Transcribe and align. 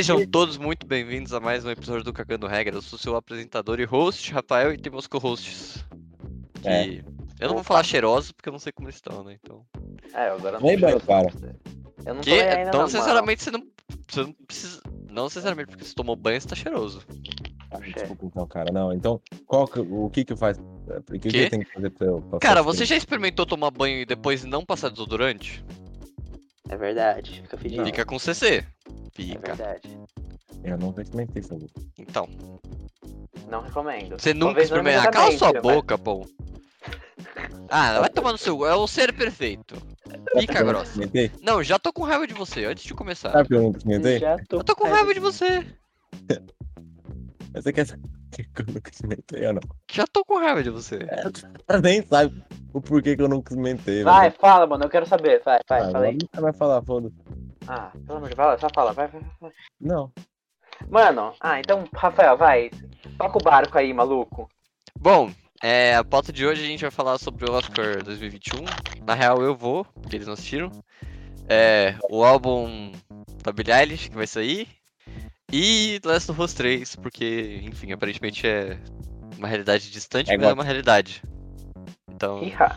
Sejam 0.00 0.24
todos 0.24 0.56
muito 0.56 0.86
bem-vindos 0.86 1.34
a 1.34 1.40
mais 1.40 1.62
um 1.62 1.70
episódio 1.70 2.02
do 2.02 2.10
Cagando 2.10 2.46
Regra. 2.46 2.74
Eu 2.74 2.80
sou 2.80 2.98
seu 2.98 3.16
apresentador 3.16 3.78
e 3.80 3.84
host, 3.84 4.32
Rafael, 4.32 4.72
e 4.72 4.78
tem 4.78 4.90
meus 4.90 5.06
co-hosts. 5.06 5.84
Que 6.62 6.68
É. 6.68 7.04
eu 7.38 7.48
não 7.48 7.56
vou 7.56 7.62
falar 7.62 7.82
cheirosos 7.84 8.32
porque 8.32 8.48
eu 8.48 8.52
não 8.52 8.58
sei 8.58 8.72
como 8.72 8.88
eles 8.88 8.94
estão, 8.94 9.22
né? 9.22 9.36
Então. 9.44 9.62
É, 10.14 10.30
agora 10.30 10.56
eu 10.56 10.60
Vem, 10.62 10.78
tô 10.80 10.86
Banho, 10.86 11.00
para. 11.00 11.28
Eu 12.06 12.14
não 12.14 12.22
Que, 12.22 12.42
não 12.64 12.72
não, 12.72 12.82
necessariamente 12.84 13.42
você 13.42 13.50
não. 13.50 13.62
Você 14.08 14.22
não 14.22 14.32
precisa. 14.32 14.80
Não 15.10 15.24
necessariamente 15.24 15.68
porque 15.68 15.84
você 15.84 15.94
tomou 15.94 16.16
banho, 16.16 16.40
você 16.40 16.48
tá 16.48 16.56
cheiroso. 16.56 17.02
Ah. 17.70 17.78
Desculpa 17.80 18.24
então, 18.24 18.46
cara. 18.46 18.72
Não, 18.72 18.94
então, 18.94 19.20
qual 19.46 19.68
que- 19.68 19.80
o 19.80 20.08
que 20.08 20.24
que 20.24 20.34
faz? 20.34 20.58
O 20.58 21.12
que, 21.12 21.18
que 21.18 21.28
Quê? 21.28 21.44
eu 21.44 21.50
tenho 21.50 21.64
que 21.66 21.74
fazer 21.74 21.90
pra 21.90 22.06
eu 22.06 22.22
passar 22.22 22.38
Cara, 22.38 22.62
você 22.62 22.86
já 22.86 22.96
experimentou 22.96 23.44
tomar 23.44 23.70
banho 23.70 24.00
e 24.00 24.06
depois 24.06 24.44
não 24.44 24.64
passar 24.64 24.88
desodorante? 24.88 25.62
É 26.70 26.76
verdade, 26.76 27.42
fica 27.42 27.56
fedido. 27.56 27.84
Fica 27.84 28.04
com 28.04 28.16
CC. 28.18 28.58
É 28.58 28.64
Fica. 29.12 29.54
verdade. 29.54 29.98
Eu 30.62 30.78
nunca 30.78 31.02
experimentei 31.02 31.42
isso. 31.42 31.54
Então. 31.98 32.28
Não 33.48 33.60
recomendo. 33.62 34.20
Você 34.20 34.32
nunca 34.32 34.54
não 34.54 34.60
experimentou. 34.62 35.10
Cala 35.10 35.32
sua 35.36 35.52
mas- 35.52 35.62
boca, 35.62 35.98
pô. 35.98 36.26
Ah, 37.72 38.00
vai 38.00 38.08
tomar 38.10 38.32
no 38.32 38.38
seu. 38.38 38.66
É 38.66 38.74
o 38.74 38.86
ser 38.86 39.12
perfeito. 39.12 39.76
Pica 40.38 40.60
não 40.60 40.66
grossa. 40.66 41.00
Não, 41.40 41.62
já 41.62 41.78
tô 41.78 41.92
com 41.92 42.02
raiva 42.02 42.26
de 42.26 42.34
você, 42.34 42.64
antes 42.64 42.82
de 42.84 42.92
começar. 42.94 43.30
Sabe 43.30 43.48
que 43.48 43.54
eu 43.54 43.62
nunca 43.62 43.78
experimentei? 43.78 44.18
Já 44.18 44.36
tô, 44.48 44.56
Eu 44.58 44.64
tô 44.64 44.74
com 44.74 44.88
raiva 44.88 45.14
de 45.14 45.20
você. 45.20 45.64
Mas 47.54 47.64
você 47.64 47.72
quer 47.72 47.86
saber 47.86 48.02
que 48.32 48.42
eu 48.62 48.66
nunca 48.66 48.90
experimentei 48.90 49.46
ou 49.46 49.52
não? 49.54 49.60
Já 49.92 50.04
tô 50.06 50.24
com 50.24 50.38
raiva 50.38 50.62
de 50.64 50.70
você. 50.70 50.98
Ela 51.68 51.80
nem 51.80 52.04
sabe 52.04 52.42
o 52.72 52.80
porquê 52.80 53.16
que 53.16 53.22
eu 53.22 53.28
nunca 53.28 53.52
experimentei. 53.52 54.02
Vai, 54.02 54.30
velho. 54.30 54.40
fala, 54.40 54.66
mano, 54.66 54.84
eu 54.84 54.88
quero 54.90 55.06
saber. 55.06 55.42
Vai, 55.44 55.60
vai, 55.68 55.80
Ah, 55.82 55.90
fala 55.90 56.04
aí. 56.06 56.18
Você 56.32 56.40
vai 56.40 56.52
falar, 56.52 56.82
foda 56.82 57.10
Ah, 57.66 57.90
pelo 58.06 58.18
amor 58.18 58.28
de 58.28 58.36
Deus, 58.36 58.60
só 58.60 58.68
fala, 58.74 58.92
vai, 58.92 59.08
vai, 59.08 59.20
vai. 59.40 59.52
Não. 59.80 60.12
Mano, 60.88 61.34
ah, 61.40 61.58
então, 61.60 61.84
Rafael, 61.94 62.36
vai. 62.36 62.70
Toca 63.18 63.38
o 63.38 63.42
barco 63.42 63.76
aí, 63.76 63.92
maluco. 63.92 64.48
Bom, 64.98 65.30
é, 65.62 65.94
a 65.94 66.04
pauta 66.04 66.32
de 66.32 66.46
hoje 66.46 66.62
a 66.62 66.66
gente 66.66 66.80
vai 66.80 66.90
falar 66.90 67.18
sobre 67.18 67.48
o 67.48 67.52
Oscar 67.52 68.02
2021. 68.02 68.64
Na 69.04 69.14
real, 69.14 69.42
eu 69.42 69.54
vou, 69.54 69.84
porque 69.84 70.16
eles 70.16 70.26
não 70.26 70.34
assistiram. 70.34 70.70
É, 71.48 71.96
o 72.08 72.24
álbum 72.24 72.92
da 73.42 73.52
Billie 73.52 73.74
Eilish, 73.74 74.08
que 74.08 74.16
vai 74.16 74.26
sair. 74.26 74.68
E 75.52 76.00
Last 76.04 76.30
of 76.30 76.40
Us 76.40 76.54
3, 76.54 76.96
porque, 76.96 77.60
enfim, 77.64 77.92
aparentemente 77.92 78.46
é 78.46 78.78
uma 79.36 79.48
realidade 79.48 79.90
distante, 79.90 80.32
É 80.32 80.36
mas 80.36 80.48
é 80.48 80.52
uma 80.52 80.64
realidade. 80.64 81.22
Então, 82.20 82.42
Iha. 82.42 82.76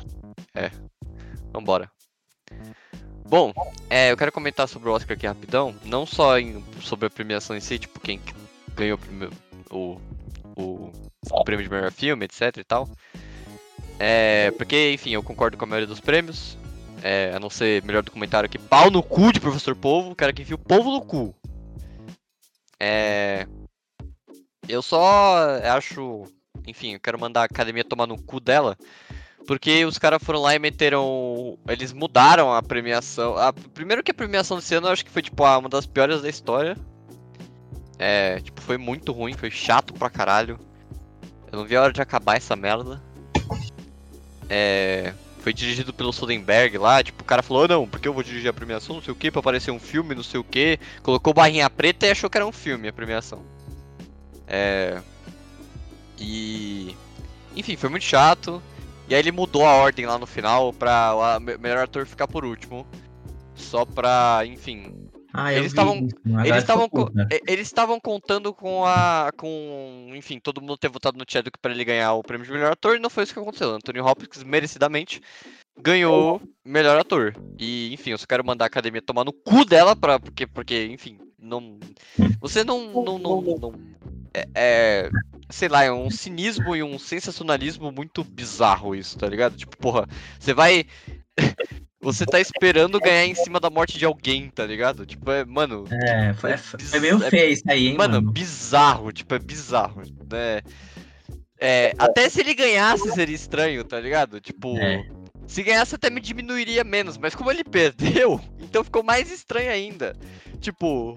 vambora. 1.52 1.92
Bom, 3.28 3.52
é, 3.90 4.10
eu 4.10 4.16
quero 4.16 4.32
comentar 4.32 4.70
sobre 4.70 4.88
o 4.88 4.94
Oscar 4.94 5.18
aqui 5.18 5.28
rapidão. 5.28 5.76
Não 5.84 6.06
só 6.06 6.40
em- 6.40 6.64
sobre 6.80 7.08
a 7.08 7.10
premiação 7.10 7.54
em 7.54 7.60
si, 7.60 7.78
tipo, 7.78 8.00
quem 8.00 8.22
ganhou 8.74 8.98
o 9.70 10.00
o, 10.56 10.92
o, 11.30 11.44
prêmio 11.44 11.66
de 11.66 11.70
melhor 11.70 11.92
filme, 11.92 12.24
etc 12.24 12.56
e 12.56 12.64
tal. 12.64 12.88
É, 14.00 14.52
porque, 14.52 14.94
enfim, 14.94 15.10
eu 15.10 15.22
concordo 15.24 15.58
com 15.58 15.66
a 15.66 15.68
maioria 15.68 15.88
dos 15.88 16.00
prêmios. 16.00 16.58
É, 17.02 17.34
a 17.36 17.40
não 17.40 17.50
ser 17.50 17.84
melhor 17.84 18.02
documentário 18.02 18.48
que 18.50 18.58
pau 18.58 18.90
no 18.90 19.04
cu 19.04 19.34
de 19.34 19.42
Professor 19.42 19.76
Povo, 19.76 20.12
o 20.12 20.16
cara 20.16 20.32
que 20.32 20.44
enfia 20.44 20.56
o 20.56 20.60
povo 20.60 20.90
no 20.90 21.02
cu. 21.02 21.36
É, 22.80 23.46
eu 24.70 24.82
só 24.82 25.60
acho, 25.66 26.24
enfim, 26.66 26.94
eu 26.94 27.00
quero 27.02 27.20
mandar 27.20 27.42
a 27.42 27.46
academia 27.46 27.84
tomar 27.84 28.08
no 28.08 28.18
cu 28.22 28.40
dela, 28.40 28.78
porque 29.46 29.86
os 29.86 29.98
caras 29.98 30.24
foram 30.24 30.42
lá 30.42 30.56
e 30.56 30.60
meteram. 30.60 31.58
Eles 31.68 31.92
mudaram 31.92 32.54
a 32.54 32.62
premiação. 32.62 33.38
A, 33.38 33.52
primeiro 33.52 34.04
que 34.04 34.12
a 34.12 34.14
premiação 34.14 34.58
desse 34.58 34.76
ano 34.76 34.88
eu 34.88 34.92
acho 34.92 35.06
que 35.06 35.12
foi 35.12 35.22
tipo 35.22 35.44
ah, 35.44 35.58
uma 35.58 35.70
das 35.70 35.86
piores 35.86 36.22
da 36.22 36.30
história. 36.30 36.78
É, 38.00 38.40
tipo, 38.40 38.62
foi 38.62 38.78
muito 38.78 39.12
ruim, 39.12 39.34
foi 39.34 39.52
chato 39.52 39.94
pra 39.94 40.10
caralho. 40.10 40.60
Eu 41.52 41.60
não 41.60 41.66
vi 41.66 41.76
a 41.76 41.82
hora 41.82 41.94
de 41.94 42.02
acabar 42.02 42.38
essa 42.38 42.56
merda. 42.56 43.02
É. 44.50 45.14
Foi 45.40 45.54
dirigido 45.54 45.94
pelo 45.94 46.14
Soderbergh 46.14 46.78
lá, 46.78 47.04
tipo, 47.04 47.22
o 47.22 47.26
cara 47.26 47.44
falou, 47.44 47.68
não, 47.68 47.86
porque 47.86 48.08
eu 48.08 48.14
vou 48.14 48.24
dirigir 48.24 48.50
a 48.50 48.54
premiação, 48.54 48.96
não 48.96 49.04
sei 49.04 49.12
o 49.12 49.16
que, 49.16 49.30
pra 49.30 49.42
aparecer 49.42 49.72
um 49.72 49.80
filme, 49.80 50.16
não 50.16 50.24
sei 50.24 50.40
o 50.40 50.44
que. 50.44 50.80
Colocou 51.02 51.34
barrinha 51.34 51.70
preta 51.70 52.08
e 52.08 52.12
achou 52.12 52.30
que 52.30 52.38
era 52.38 52.48
um 52.48 52.52
filme 52.52 52.88
a 52.88 52.94
premiação. 52.94 53.44
É. 54.48 55.02
E. 56.18 56.96
Enfim, 57.56 57.76
foi 57.76 57.90
muito 57.90 58.04
chato. 58.04 58.62
E 59.08 59.14
aí 59.14 59.20
ele 59.20 59.32
mudou 59.32 59.66
a 59.66 59.74
ordem 59.74 60.06
lá 60.06 60.18
no 60.18 60.26
final 60.26 60.72
pra 60.74 61.14
o 61.16 61.40
melhor 61.60 61.84
ator 61.84 62.06
ficar 62.06 62.28
por 62.28 62.46
último. 62.46 62.86
Só 63.56 63.86
pra, 63.86 64.42
enfim. 64.46 65.10
Ah, 65.34 65.52
Eles 65.52 65.68
estavam- 65.68 65.96
Eles 66.46 66.58
estavam 66.64 66.88
eles 67.48 67.68
estavam 67.68 68.00
contando 68.00 68.54
com 68.54 68.86
a 68.86 69.32
com, 69.36 70.12
enfim, 70.16 70.40
todo 70.40 70.62
mundo 70.62 70.78
ter 70.78 70.90
votado 70.90 71.18
no 71.18 71.26
Chadwick 71.28 71.58
pra 71.60 71.72
ele 71.72 71.84
ganhar 71.84 72.14
o 72.14 72.22
prêmio 72.24 72.46
de 72.46 72.52
melhor 72.54 72.72
ator 72.72 72.96
e 72.96 73.00
não 73.00 73.10
foi 73.10 73.24
isso 73.24 73.34
que 73.34 73.40
aconteceu. 73.40 73.72
Anthony 73.72 74.00
Hopkins 74.00 74.44
merecidamente 74.44 75.22
ganhou 75.82 76.40
melhor 76.64 77.00
ator. 77.00 77.36
E, 77.60 77.92
enfim, 77.94 78.12
eu 78.12 78.18
só 78.18 78.26
quero 78.28 78.46
mandar 78.46 78.66
a 78.66 78.68
academia 78.68 79.02
tomar 79.02 79.24
no 79.26 79.34
cu 79.34 79.66
dela 79.66 79.96
para 79.96 80.20
porque 80.20 80.46
porque, 80.46 80.86
enfim, 80.86 81.18
não 81.40 81.80
você 82.40 82.64
não 82.64 82.92
não, 83.04 83.18
não, 83.20 83.42
não- 83.60 83.74
é, 84.36 84.46
é, 84.56 85.10
sei 85.54 85.68
lá, 85.70 85.84
é 85.84 85.92
um 85.92 86.10
cinismo 86.10 86.76
e 86.76 86.82
um 86.82 86.98
sensacionalismo 86.98 87.92
muito 87.92 88.24
bizarro 88.24 88.96
isso, 88.96 89.18
tá 89.18 89.28
ligado? 89.28 89.56
Tipo, 89.56 89.78
porra, 89.78 90.08
você 90.40 90.54
vai 90.54 90.86
você 92.02 92.26
tá 92.26 92.40
esperando 92.40 93.00
ganhar 93.00 93.26
em 93.26 93.36
cima 93.36 93.60
da 93.60 93.70
morte 93.70 93.98
de 93.98 94.04
alguém, 94.06 94.50
tá 94.50 94.66
ligado? 94.66 95.06
Tipo, 95.06 95.32
é, 95.32 95.46
mano, 95.46 95.86
É, 95.92 96.34
foi, 96.34 96.52
é 96.52 96.58
foi 96.58 97.00
meio 97.00 97.24
é- 97.24 97.30
feio 97.30 97.52
isso 97.54 97.64
aí, 97.68 97.88
hein, 97.88 97.98
Mano, 97.98 98.16
mano. 98.16 98.32
bizarro, 98.32 99.12
tipo, 99.12 99.34
é 99.36 99.40
bizarro. 99.40 100.02
Né? 100.30 100.62
É, 101.60 101.94
até 101.98 102.28
se 102.30 102.42
ele 102.42 102.54
ganhasse 102.56 103.10
seria 103.12 103.36
estranho, 103.36 103.84
tá 103.84 104.00
ligado? 104.00 104.42
Tipo, 104.42 104.78
É. 104.80 105.08
se 105.48 105.64
ganhasse 105.64 105.96
até 105.96 106.10
me 106.10 106.20
diminuiria 106.20 106.84
menos, 106.84 107.18
mas 107.18 107.36
como 107.36 107.52
ele 107.52 107.64
perdeu, 108.28 108.42
então 108.60 108.84
ficou 108.84 109.04
mais 109.04 109.32
estranho 109.32 109.72
ainda. 109.72 110.16
Tipo, 110.60 111.16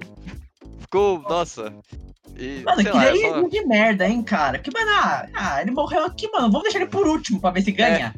ficou, 0.79 1.21
nossa. 1.23 1.73
E, 2.39 2.63
Mano, 2.65 2.83
que 2.83 2.91
lá, 2.91 3.05
é 3.07 3.11
daí 3.11 3.21
só- 3.21 3.49
de 3.49 3.65
merda, 3.65 4.07
hein, 4.09 4.23
cara. 4.23 4.59
Que, 4.59 4.71
mano, 4.73 4.91
ah, 5.03 5.27
ah, 5.35 5.63
ele 5.63 5.71
morreu 5.71 6.05
aqui, 6.05 6.29
mano. 6.31 6.49
Vamos 6.51 6.65
deixar 6.65 6.81
ele 6.81 6.91
por 6.91 7.07
último 7.07 7.41
pra 7.41 7.51
ver 7.51 7.63
se 7.63 7.73
ganha. 7.73 8.15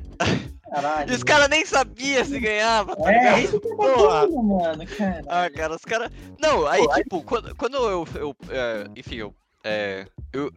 Caralho. 0.71 1.11
E 1.11 1.15
os 1.15 1.23
caras 1.23 1.49
nem 1.49 1.65
sabiam 1.65 2.25
se 2.25 2.39
ganhava, 2.39 2.95
tá 2.97 3.11
É, 3.13 3.19
ligado? 3.19 3.39
isso 3.41 3.61
que 3.61 3.69
é 3.69 3.75
Porra. 3.75 4.21
bagulho, 4.21 4.43
mano, 4.43 4.87
cara. 4.87 5.25
Ah, 5.29 5.51
cara, 5.51 5.75
os 5.77 5.83
caras. 5.83 6.11
Não, 6.39 6.67
aí, 6.67 6.87
tipo, 6.95 7.23
quando, 7.23 7.55
quando 7.57 7.77
eu. 7.77 8.07
eu 8.17 8.37
é, 8.51 8.87
enfim, 8.97 9.15
eu. 9.17 9.35
É, 9.65 10.05
eu. 10.33 10.53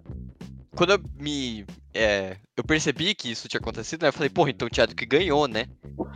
Quando 0.75 0.91
eu 0.93 0.99
me. 1.19 1.65
É, 1.93 2.37
eu 2.57 2.63
percebi 2.63 3.13
que 3.13 3.29
isso 3.31 3.47
tinha 3.47 3.59
acontecido, 3.59 4.01
né? 4.01 4.09
Eu 4.09 4.13
falei, 4.13 4.29
porra, 4.29 4.49
então 4.49 4.67
o 4.69 4.75
Chadwick 4.75 5.05
ganhou, 5.05 5.47
né? 5.47 5.65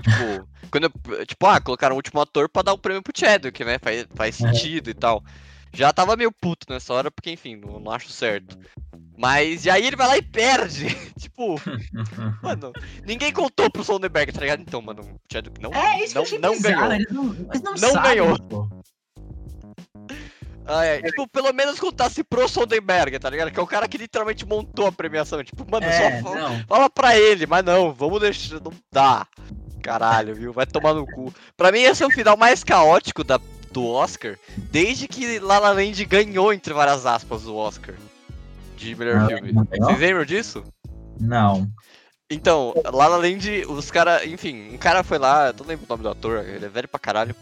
Tipo, 0.01 0.47
quando 0.71 0.83
eu. 0.85 1.25
Tipo, 1.25 1.45
ah, 1.47 1.61
colocaram 1.61 1.93
o 1.95 1.97
último 1.97 2.19
ator 2.21 2.49
pra 2.49 2.61
dar 2.63 2.73
o 2.73 2.77
prêmio 2.77 3.01
pro 3.03 3.13
Chadwick, 3.15 3.63
né? 3.63 3.77
Faz, 3.81 4.05
faz 4.15 4.35
sentido 4.35 4.89
e 4.89 4.93
tal. 4.93 5.23
Já 5.75 5.91
tava 5.93 6.15
meio 6.15 6.31
puto 6.31 6.65
nessa 6.69 6.93
hora, 6.93 7.11
porque, 7.11 7.31
enfim, 7.31 7.55
não, 7.57 7.79
não 7.79 7.91
acho 7.91 8.09
certo. 8.09 8.57
Mas, 9.17 9.65
e 9.65 9.69
aí 9.69 9.85
ele 9.85 9.95
vai 9.95 10.07
lá 10.07 10.17
e 10.17 10.21
perde. 10.21 10.87
tipo, 11.19 11.55
mano, 12.41 12.71
ninguém 13.05 13.31
contou 13.31 13.69
pro 13.69 13.83
Sonderberg, 13.83 14.31
tá 14.31 14.41
ligado? 14.41 14.61
Então, 14.61 14.81
mano, 14.81 15.01
o 15.03 15.19
Chadwick 15.31 15.61
não, 15.61 15.71
É, 15.73 16.03
isso 16.03 16.15
não, 16.15 16.23
que 16.23 16.35
eu 16.35 16.37
achei 16.37 16.39
não 16.39 16.51
bizarro. 16.53 16.87
ganhou. 16.89 16.95
Eles 16.95 17.11
não, 17.11 17.33
eles 17.49 17.61
não, 17.61 17.71
Não 17.73 17.91
sabem, 17.93 18.15
ganhou. 18.15 18.39
pô. 18.39 18.69
Ah, 20.67 20.83
é. 20.83 20.99
Tipo, 21.01 21.27
pelo 21.27 21.53
menos 21.53 21.79
contasse 21.79 22.23
pro 22.23 22.47
Sonderberg, 22.49 23.19
tá 23.19 23.29
ligado? 23.29 23.51
Que 23.51 23.59
é 23.59 23.63
o 23.63 23.67
cara 23.67 23.87
que 23.87 23.97
literalmente 23.99 24.45
montou 24.47 24.87
a 24.87 24.91
premiação. 24.91 25.43
Tipo, 25.43 25.63
mano, 25.69 25.85
É, 25.85 26.21
só 26.21 26.29
fa- 26.29 26.35
não. 26.35 26.63
fala 26.67 26.89
pra 26.89 27.15
ele, 27.17 27.45
mas 27.45 27.63
não, 27.63 27.93
vamos 27.93 28.19
deixar. 28.19 28.59
Não 28.59 28.71
dá. 28.91 29.27
Caralho, 29.83 30.33
viu? 30.33 30.51
Vai 30.51 30.65
tomar 30.65 30.95
no 30.95 31.05
cu. 31.05 31.31
Pra 31.55 31.71
mim, 31.71 31.81
esse 31.81 32.01
é 32.01 32.07
o 32.07 32.11
final 32.11 32.35
mais 32.35 32.63
caótico 32.63 33.23
da, 33.23 33.39
do 33.75 33.85
Oscar, 33.85 34.37
desde 34.71 35.05
que 35.05 35.37
La 35.39 35.59
La 35.59 35.71
Land 35.73 36.05
ganhou, 36.05 36.53
entre 36.53 36.73
várias 36.73 37.05
aspas, 37.05 37.45
o 37.45 37.55
Oscar 37.55 37.93
de 38.77 38.95
melhor 38.95 39.17
Ah, 39.17 39.27
filme. 39.27 39.51
não 39.51 39.65
ganhou? 39.65 39.87
Vocês 39.89 39.99
lembram 39.99 40.23
disso? 40.25 40.63
Não. 41.19 41.69
Então, 42.29 42.73
La 42.85 43.07
La 43.07 43.17
Land, 43.17 43.65
os 43.67 43.91
caras, 43.91 44.25
enfim, 44.25 44.73
um 44.73 44.77
cara 44.77 45.03
foi 45.03 45.17
lá, 45.17 45.47
eu 45.49 45.55
não 45.59 45.65
lembro 45.65 45.85
o 45.85 45.89
nome 45.89 46.03
do 46.03 46.09
ator, 46.09 46.45
ele 46.45 46.65
é 46.65 46.69
velho 46.69 46.87
pra 46.87 46.97
caralho. 46.99 47.35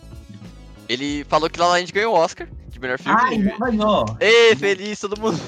Ele 0.89 1.23
falou 1.25 1.47
que 1.51 1.59
La 1.59 1.67
La 1.67 1.73
Land 1.73 1.91
ganhou 1.93 2.15
o 2.15 2.17
Oscar 2.17 2.47
de 2.67 2.79
melhor 2.79 2.97
filme. 2.97 3.17
Ai, 3.21 3.37
não 3.37 3.59
ganhou. 3.59 4.05
Ê, 4.19 4.55
feliz, 4.55 4.99
todo 4.99 5.19
mundo. 5.21 5.39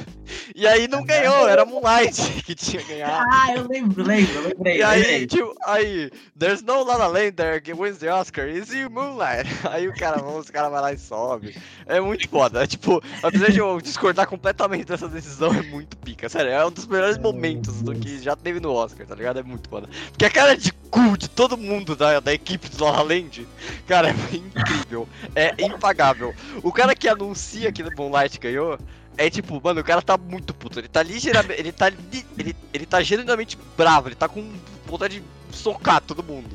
E 0.56 0.68
aí 0.68 0.88
não 0.88 1.04
ganhou, 1.04 1.48
era 1.48 1.66
Moonlight 1.66 2.22
que 2.44 2.56
tinha 2.56 2.82
ganhado. 2.84 3.26
Ah, 3.32 3.54
eu 3.56 3.68
lembro, 3.68 4.04
lembro, 4.04 4.42
lembrei. 4.48 4.78
E 4.78 4.84
aí, 4.84 5.02
lembrei. 5.02 5.28
tipo, 5.28 5.56
aí, 5.66 6.12
there's 6.38 6.62
no 6.62 6.84
La 6.84 6.98
La 6.98 7.08
Land 7.08 7.34
there 7.34 7.62
que 7.62 7.74
wins 7.74 7.98
the 7.98 8.12
Oscar, 8.12 8.48
is 8.48 8.70
you 8.74 8.90
Moonlight. 8.90 9.50
Aí 9.70 9.88
o 9.88 9.94
cara, 9.94 10.24
os 10.24 10.50
cara 10.50 10.70
vai 10.70 10.82
lá 10.82 10.94
e 10.94 10.98
sobe. 10.98 11.56
É 11.86 12.00
muito 12.00 12.28
foda. 12.30 12.64
É, 12.64 12.68
tipo, 12.68 13.02
apesar 13.22 13.52
de 13.52 13.60
eu 13.60 13.80
discordar 13.82 14.28
completamente 14.28 14.86
dessa 14.86 15.08
decisão, 15.08 15.54
é 15.54 15.62
muito 15.62 15.98
pica. 15.98 16.30
Sério, 16.30 16.52
é 16.52 16.66
um 16.66 16.72
dos 16.72 16.88
melhores 16.88 17.18
momentos 17.18 17.82
do 17.82 17.94
que 17.94 18.22
já 18.22 18.36
teve 18.36 18.60
no 18.60 18.72
Oscar, 18.72 19.06
tá 19.06 19.16
ligado? 19.16 19.40
É 19.40 19.44
muito 19.44 19.70
foda. 19.70 19.90
Porque 20.12 20.26
a 20.26 20.30
cara 20.30 20.56
de 20.56 20.72
cu 20.72 21.18
de 21.18 21.30
todo 21.30 21.58
mundo 21.58 21.96
da, 21.96 22.20
da 22.20 22.34
equipe 22.34 22.70
do 22.70 22.84
La 22.84 22.92
La 22.92 23.02
Land, 23.02 23.48
cara, 23.88 24.10
é 24.10 24.14
incrível. 24.36 25.08
É 25.36 25.54
impagável. 25.60 26.34
O 26.64 26.72
cara 26.72 26.96
que 26.96 27.08
anuncia 27.08 27.72
que 27.72 27.84
Moonlight 27.96 28.40
ganhou. 28.40 28.78
É 29.18 29.30
tipo, 29.30 29.62
mano, 29.64 29.82
o 29.82 29.84
cara 29.84 30.02
tá 30.02 30.18
muito 30.18 30.54
puto. 30.54 30.80
Ele 30.80 30.88
tá 30.88 31.02
ligeiramente. 31.04 31.60
Ele 31.60 31.72
tá. 31.72 31.90
li- 31.90 32.26
Ele, 32.38 32.56
ele 32.74 32.86
tá 32.86 33.02
genuinamente 33.02 33.58
bravo. 33.78 34.08
Ele 34.10 34.16
tá 34.16 34.28
com 34.28 34.52
vontade 34.86 35.22
de 35.50 35.58
socar 35.58 36.02
todo 36.02 36.24
mundo. 36.24 36.50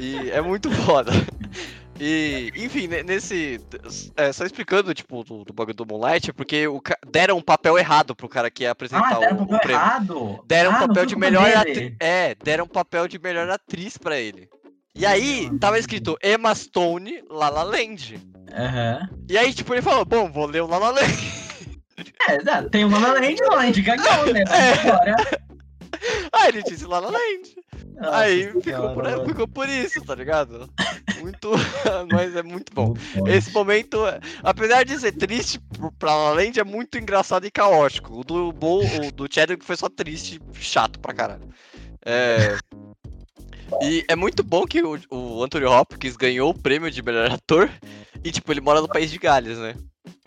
E 0.00 0.30
é 0.30 0.40
muito 0.40 0.70
foda. 0.70 1.12
E, 1.98 2.52
enfim, 2.56 2.88
ne- 2.88 3.02
nesse. 3.02 3.60
É, 4.16 4.32
só 4.32 4.44
explicando, 4.44 4.92
tipo, 4.92 5.22
do, 5.24 5.44
do 5.44 5.52
bagulho 5.52 5.74
do 5.76 5.86
Moonlight, 5.86 6.28
é 6.30 6.32
porque 6.32 6.66
o, 6.68 6.82
deram 7.10 7.38
um 7.38 7.42
papel 7.42 7.78
errado 7.78 8.14
pro 8.14 8.28
cara 8.28 8.50
que 8.50 8.64
ia 8.64 8.72
apresentar 8.72 9.16
Ah, 9.16 9.18
deram 9.20 9.36
o, 9.36 9.40
um 9.40 9.42
o 9.44 9.46
papel 9.46 9.60
prêmio. 9.60 9.80
errado. 9.82 10.44
Deram 10.46 10.72
ah, 10.72 10.74
um 10.76 10.88
papel 10.88 11.06
de 11.06 11.16
melhor 11.16 11.56
atriz. 11.56 11.94
É, 12.00 12.34
deram 12.34 12.64
um 12.64 12.68
papel 12.68 13.08
de 13.08 13.18
melhor 13.18 13.48
atriz 13.48 13.96
pra 13.96 14.18
ele. 14.18 14.48
E 14.94 15.06
aí, 15.06 15.50
tava 15.58 15.78
escrito 15.78 16.18
Emma 16.22 16.54
Stone, 16.54 17.22
La 17.30 17.48
La 17.48 17.62
Land. 17.62 18.18
Aham. 18.52 19.08
E 19.28 19.36
aí, 19.36 19.52
tipo, 19.52 19.74
ele 19.74 19.82
falou, 19.82 20.04
bom, 20.04 20.30
vou 20.30 20.46
ler 20.46 20.62
o 20.62 20.66
La 20.66 20.78
La 20.78 20.90
Land. 20.90 21.36
É, 22.28 22.62
tem 22.70 22.84
uma 22.84 22.98
La 22.98 23.14
La 23.14 23.20
Land, 23.20 23.36
La 23.42 23.48
La 23.48 23.56
Land 23.56 23.82
né? 24.32 24.44
É. 25.42 25.46
Aí 26.32 26.48
ele 26.48 26.62
disse 26.62 26.86
La 26.86 26.98
La 26.98 27.10
Land. 27.10 27.56
Nossa 27.96 28.16
aí 28.16 28.52
ficou 28.60 28.94
por, 28.94 29.26
ficou 29.26 29.48
por 29.48 29.68
isso, 29.68 30.04
tá 30.04 30.14
ligado? 30.14 30.68
Muito. 31.20 31.50
Mas 32.12 32.36
é 32.36 32.42
muito 32.42 32.72
bom. 32.74 32.94
Esse 33.26 33.50
momento, 33.52 33.98
apesar 34.42 34.84
de 34.84 34.98
ser 34.98 35.12
triste 35.12 35.58
pra 35.98 36.14
La 36.14 36.32
Land, 36.32 36.60
é 36.60 36.64
muito 36.64 36.98
engraçado 36.98 37.46
e 37.46 37.50
caótico. 37.50 38.20
O 38.20 38.24
do, 38.24 38.52
Bo, 38.52 38.82
o 38.84 39.10
do 39.12 39.26
Chadwick 39.32 39.64
foi 39.64 39.76
só 39.76 39.88
triste, 39.88 40.40
chato 40.52 41.00
pra 41.00 41.14
caralho. 41.14 41.48
É. 42.04 42.58
E 43.82 44.04
é 44.08 44.14
muito 44.14 44.44
bom 44.44 44.64
que 44.64 44.82
o, 44.82 44.98
o 45.10 45.42
Anthony 45.42 45.64
Hopkins 45.64 46.16
ganhou 46.16 46.50
o 46.50 46.58
prêmio 46.58 46.90
de 46.90 47.02
melhor 47.02 47.30
ator. 47.32 47.70
E, 48.24 48.30
tipo, 48.30 48.52
ele 48.52 48.60
mora 48.60 48.80
no 48.80 48.88
país 48.88 49.10
de 49.10 49.18
Gales, 49.18 49.58
né? 49.58 49.74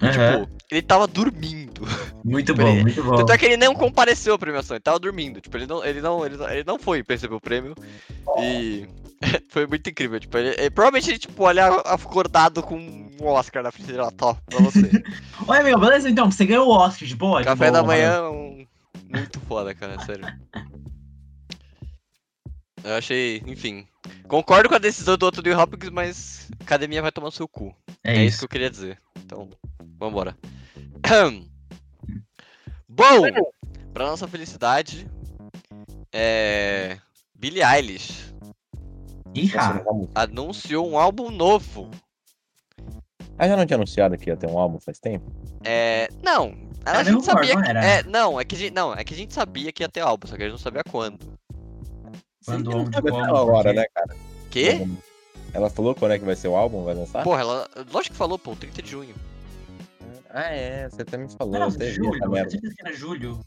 Aham. 0.01 0.45
Tipo, 0.45 0.49
ele 0.71 0.81
tava 0.81 1.07
dormindo. 1.07 1.81
Muito 2.23 2.53
bom, 2.55 2.75
muito 2.81 3.03
bom. 3.03 3.15
Tanto 3.17 3.31
é 3.31 3.37
que 3.37 3.45
ele 3.45 3.57
não 3.57 3.73
compareceu 3.75 4.33
à 4.33 4.39
premiação, 4.39 4.75
ele 4.75 4.81
tava 4.83 4.99
dormindo. 4.99 5.41
Tipo, 5.41 5.57
ele 5.57 5.67
não, 5.67 5.83
ele 5.83 6.01
não, 6.01 6.25
ele 6.25 6.37
não, 6.37 6.49
ele 6.49 6.63
não 6.63 6.79
foi 6.79 7.03
perceber 7.03 7.35
o 7.35 7.41
prêmio. 7.41 7.75
E 8.37 8.87
foi 9.49 9.65
muito 9.67 9.89
incrível. 9.89 10.19
Tipo, 10.19 10.37
ele, 10.37 10.49
ele- 10.57 10.69
provavelmente 10.69 11.09
ele, 11.09 11.19
tipo, 11.19 11.43
olha 11.43 11.67
acordado 11.67 12.63
com 12.63 12.77
um 12.77 13.25
Oscar 13.25 13.63
na 13.63 13.71
frente 13.71 13.87
dele, 13.87 13.99
ó, 13.99 14.11
tó, 14.11 14.35
pra 14.45 14.59
você. 14.59 14.89
Oi, 15.47 15.57
amigo, 15.57 15.79
beleza? 15.79 16.09
Então, 16.09 16.29
você 16.31 16.45
ganhou 16.45 16.67
o 16.67 16.71
Oscar 16.71 17.07
de 17.07 17.15
boa? 17.15 17.39
de 17.39 17.45
Café 17.45 17.65
boa, 17.69 17.81
da 17.81 17.83
manhã, 17.83 18.29
um... 18.29 18.65
muito 19.09 19.39
foda, 19.41 19.73
cara, 19.73 19.99
sério. 20.05 20.25
Eu 22.83 22.95
achei, 22.95 23.43
enfim. 23.45 23.85
Concordo 24.27 24.69
com 24.69 24.75
a 24.75 24.79
decisão 24.79 25.17
do 25.17 25.25
Anthony 25.27 25.51
Hopkins, 25.53 25.89
mas 25.89 26.49
academia 26.59 27.01
vai 27.01 27.11
tomar 27.11 27.27
no 27.27 27.31
seu 27.31 27.47
cu. 27.47 27.75
É, 28.03 28.11
É, 28.11 28.15
isso 28.17 28.27
isso. 28.27 28.37
que 28.39 28.45
eu 28.45 28.49
queria 28.49 28.69
dizer. 28.69 28.99
Então, 29.17 29.49
vambora. 29.97 30.37
Bom, 32.87 33.21
pra 33.93 34.05
nossa 34.07 34.27
felicidade, 34.27 35.07
é. 36.11 36.97
Billie 37.35 37.63
Eilish 37.63 38.33
Ih, 39.33 39.47
Vamos- 39.85 40.09
anunciou 40.13 40.89
um 40.89 40.97
álbum 40.97 41.29
novo. 41.31 41.89
Ah, 43.37 43.47
já 43.47 43.55
não 43.55 43.65
tinha 43.65 43.77
anunciado 43.77 44.17
que 44.17 44.29
ia 44.29 44.35
ter 44.35 44.47
um 44.47 44.57
álbum 44.59 44.79
faz 44.79 44.99
tempo? 44.99 45.31
É. 45.63 46.09
Não, 46.21 46.53
a 46.85 46.89
Era 46.99 47.03
gente 47.05 47.23
sabia 47.23 47.53
não 47.55 47.61
que. 47.61 47.69
era? 47.69 47.85
É, 47.85 48.03
não, 48.03 48.39
é 48.39 48.43
que 48.43 48.55
a 48.55 48.57
gente, 48.57 48.73
não, 48.73 48.93
é 48.93 49.03
que 49.03 49.13
a 49.13 49.17
gente 49.17 49.33
sabia 49.33 49.71
que 49.71 49.83
ia 49.83 49.87
ter 49.89 50.01
álbum, 50.01 50.27
só 50.27 50.35
que 50.35 50.41
a 50.43 50.45
gente 50.45 50.53
não 50.53 50.59
sabia 50.59 50.81
quando. 50.89 51.38
Quando, 52.49 52.97
até 52.97 53.09
agora, 53.09 53.73
né, 53.73 53.85
cara? 53.93 54.15
Quê? 54.49 54.87
Ela 55.53 55.69
falou 55.69 55.95
quando 55.95 56.13
é 56.13 56.19
que 56.19 56.25
vai 56.25 56.35
ser 56.35 56.47
o 56.47 56.55
álbum, 56.55 56.83
vai 56.83 56.93
lançar? 56.93 57.23
Porra, 57.23 57.41
ela. 57.41 57.69
Lógico 57.91 58.13
que 58.13 58.17
falou, 58.17 58.37
pô, 58.37 58.55
30 58.55 58.81
de 58.81 58.89
junho. 58.89 59.15
Ah, 60.29 60.51
é, 60.51 60.89
você 60.89 61.01
até 61.01 61.17
me 61.17 61.27
falou. 61.35 61.59
Não, 61.59 61.71
você 61.71 61.91
viu 61.91 62.05
julho, 62.05 62.35
certeza 62.49 62.73
que 62.75 62.87
era 62.87 62.95
julho. 62.95 63.39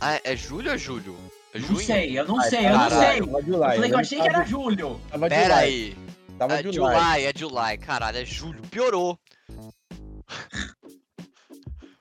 Ah, 0.00 0.20
é 0.22 0.36
julho 0.36 0.68
ou 0.68 0.74
é 0.74 0.78
julho? 0.78 1.16
É 1.54 1.58
Não 1.58 1.68
junho? 1.68 1.80
sei, 1.80 2.18
eu 2.18 2.26
não 2.26 2.38
Ai, 2.40 2.50
sei, 2.50 2.66
eu 2.66 2.70
não 2.70 2.78
caralho, 2.78 3.00
sei. 3.00 3.20
Eu 3.20 3.58
falei 3.58 3.88
que 3.88 3.94
eu 3.94 3.98
achei 3.98 4.20
que 4.20 4.28
era 4.28 4.44
julho. 4.44 5.00
Tava 5.10 5.28
Pera 5.28 5.44
July, 5.44 5.64
aí. 5.64 5.96
Tava 6.38 6.54
É 6.54 6.62
July. 6.62 6.74
July, 6.74 7.24
é 7.24 7.32
July, 7.34 7.78
caralho, 7.78 8.18
é 8.18 8.24
julho. 8.24 8.62
Piorou. 8.70 9.18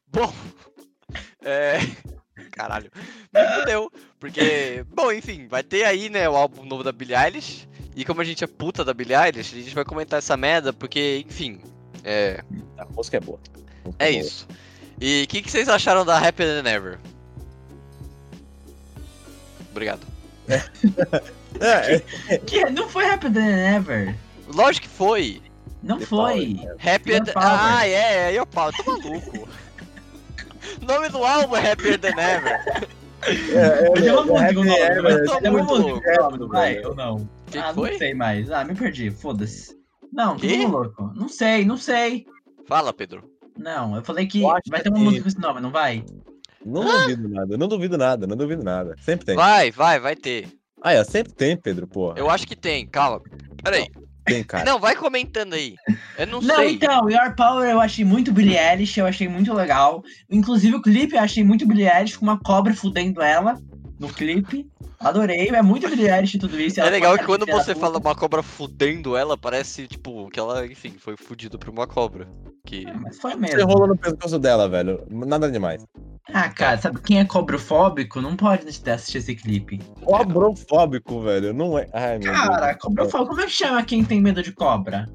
Bom. 0.08 0.34
É. 1.48 1.78
Caralho. 2.52 2.90
Me 3.32 3.60
fudeu. 3.60 3.92
Porque. 4.20 4.86
Bom, 4.94 5.12
enfim, 5.12 5.48
vai 5.48 5.64
ter 5.64 5.84
aí, 5.86 6.10
né, 6.10 6.28
o 6.30 6.36
álbum 6.36 6.66
novo 6.66 6.84
da 6.84 6.92
Billie 6.92 7.16
Eilish. 7.16 7.68
E 7.96 8.04
como 8.04 8.22
a 8.22 8.26
gente 8.26 8.44
é 8.44 8.48
puta 8.48 8.84
da 8.84 8.94
Billie 8.94 9.16
Eilish, 9.16 9.56
a 9.56 9.62
gente 9.62 9.76
vai 9.76 9.86
comentar 9.86 10.20
essa 10.20 10.36
merda, 10.36 10.74
porque, 10.74 11.24
enfim. 11.28 11.60
É. 12.04 12.44
A 12.78 12.86
música 12.86 13.18
é 13.18 13.20
boa. 13.20 13.40
A 13.40 13.88
música 13.88 14.04
É 14.04 14.12
boa. 14.12 14.22
isso. 14.24 14.48
E 15.00 15.24
o 15.24 15.28
que, 15.28 15.42
que 15.42 15.52
vocês 15.52 15.68
acharam 15.68 16.06
da 16.06 16.18
Happier 16.18 16.64
Than 16.64 16.70
Ever? 16.70 17.00
Obrigado. 19.72 20.08
É, 20.48 20.64
é, 22.30 22.38
Que 22.38 22.66
não 22.70 22.88
foi 22.88 23.06
Happy 23.06 23.30
Than 23.30 23.76
Ever. 23.76 24.16
Lógico 24.48 24.88
que 24.88 24.94
foi. 24.94 25.42
Não 25.84 26.00
The 26.00 26.06
foi. 26.06 26.60
Happier 26.80 27.18
Your 27.18 27.26
Than... 27.26 27.34
Power. 27.34 27.48
Ah, 27.50 27.88
é, 27.88 28.32
é, 28.32 28.34
eu 28.34 28.46
pau, 28.46 28.72
tô 28.72 28.84
maluco. 28.86 29.50
o 30.82 30.86
nome 30.86 31.10
do 31.10 31.24
álbum 31.24 31.56
é 31.58 31.72
Happier 31.72 32.00
Than 32.00 32.20
Ever. 32.20 32.88
É, 33.28 33.90
Mas 33.90 34.06
é 34.06 34.14
uma 34.14 34.24
música 34.24 34.52
o 34.60 34.64
nome, 34.64 34.70
é, 34.80 35.02
mas 35.02 35.16
eu 35.16 35.26
tô 35.26 35.38
é 35.38 35.50
muito 35.50 35.66
música 35.66 35.82
o 35.84 36.24
nome, 36.24 36.38
louco. 36.38 36.48
vai, 36.54 36.86
ou 36.86 36.96
não? 36.96 37.30
Que 37.48 37.58
ah, 37.58 37.68
que 37.70 37.74
foi? 37.76 37.92
não 37.92 37.98
sei 37.98 38.14
mais. 38.14 38.52
Ah, 38.52 38.64
me 38.64 38.76
perdi, 38.76 39.12
foda-se. 39.12 39.76
Não, 40.14 40.36
Quê? 40.38 40.58
tudo 40.60 40.72
louco. 40.72 41.12
Não 41.16 41.28
sei, 41.28 41.66
não 41.66 41.78
sei. 41.78 42.26
Fala, 42.68 42.94
Pedro. 42.94 43.24
Não, 43.58 43.96
eu 43.96 44.04
falei 44.04 44.26
que 44.28 44.42
Eu 44.42 44.50
vai 44.70 44.82
ter 44.82 44.90
uma 44.90 44.98
que- 44.98 45.04
música 45.04 45.24
com 45.24 45.28
esse 45.30 45.40
nome, 45.40 45.62
não 45.62 45.72
vai? 45.72 46.04
Não 46.66 46.84
duvido 46.84 47.30
nada, 47.30 47.58
não 47.58 47.68
duvido 47.68 47.98
nada, 47.98 48.26
não 48.28 48.36
duvido 48.36 48.64
nada. 48.64 48.96
Sempre 49.00 49.26
tem. 49.26 49.36
Vai, 49.36 49.72
vai, 49.72 50.00
vai 50.00 50.16
ter. 50.16 50.48
Ah, 50.82 50.94
é, 50.94 51.04
sempre 51.04 51.32
tem, 51.34 51.56
Pedro, 51.56 51.88
porra. 51.88 52.16
Eu 52.18 52.30
acho 52.30 52.46
que 52.48 52.56
tem, 52.56 52.88
calma. 52.88 53.22
Peraí. 53.64 53.88
Tem, 54.26 54.44
cara. 54.44 54.66
Não, 54.66 54.80
vai 54.80 54.96
comentando 54.96 55.54
aí. 55.54 55.76
Eu 56.18 56.28
não, 56.28 56.42
Não, 56.42 56.56
sei. 56.56 56.72
então, 56.72 57.10
Your 57.10 57.36
Power 57.36 57.70
eu 57.70 57.80
achei 57.80 58.04
muito 58.04 58.34
Billie 58.34 58.58
Eilish, 58.58 59.00
eu 59.00 59.06
achei 59.06 59.28
muito 59.28 59.54
legal. 59.54 60.04
Inclusive 60.30 60.76
o 60.76 60.82
clipe 60.82 61.16
eu 61.16 61.22
achei 61.22 61.44
muito 61.44 61.68
Billie 61.68 61.88
Eilish, 61.88 62.18
com 62.18 62.26
uma 62.26 62.40
cobra 62.40 62.74
fudendo 62.74 63.22
ela 63.22 63.60
no 64.00 64.10
clipe. 64.10 64.68
Adorei, 65.00 65.50
é 65.50 65.62
muito 65.62 65.88
Billie 65.88 66.10
Eilish 66.10 66.40
tudo 66.40 66.60
isso. 66.60 66.82
É 66.82 66.90
legal 66.90 67.18
que 67.18 67.26
quando 67.26 67.46
você 67.46 67.76
fala 67.76 68.00
da 68.00 68.10
uma 68.10 68.16
cobra 68.16 68.42
fudendo 68.42 69.16
ela, 69.16 69.38
parece, 69.38 69.88
tipo, 69.88 70.28
que 70.32 70.40
ela, 70.40 70.66
enfim, 70.66 70.96
foi 70.98 71.16
fudida 71.16 71.58
por 71.58 71.70
uma 71.70 71.86
cobra. 71.86 72.28
Que. 72.66 72.86
puta. 72.86 73.00
Mas 73.00 73.20
foi 73.20 73.32
Você 73.32 73.38
mesmo. 73.38 73.66
rolou 73.68 73.88
no 73.88 73.98
pescoço 73.98 74.40
dela, 74.40 74.68
velho. 74.68 75.06
Nada 75.10 75.52
demais. 75.52 75.86
Ah, 76.34 76.50
cara, 76.50 76.78
sabe 76.78 77.00
quem 77.02 77.20
é 77.20 77.26
cobrofóbico? 77.26 78.20
Não 78.20 78.36
pode 78.36 78.68
assistir 78.68 79.20
esse 79.20 79.36
clipe. 79.36 79.78
Cobrofóbico, 80.04 81.22
velho. 81.22 81.54
Não 81.54 81.78
é. 81.78 81.88
Ai, 81.94 82.18
meu 82.18 82.34
Cara, 82.34 82.68
Deus. 82.68 82.78
cobrofóbico, 82.82 83.30
como 83.30 83.42
é 83.42 83.46
que 83.46 83.52
chama 83.52 83.84
quem 83.84 84.04
tem 84.04 84.20
medo 84.20 84.42
de 84.42 84.52
cobra? 84.52 85.08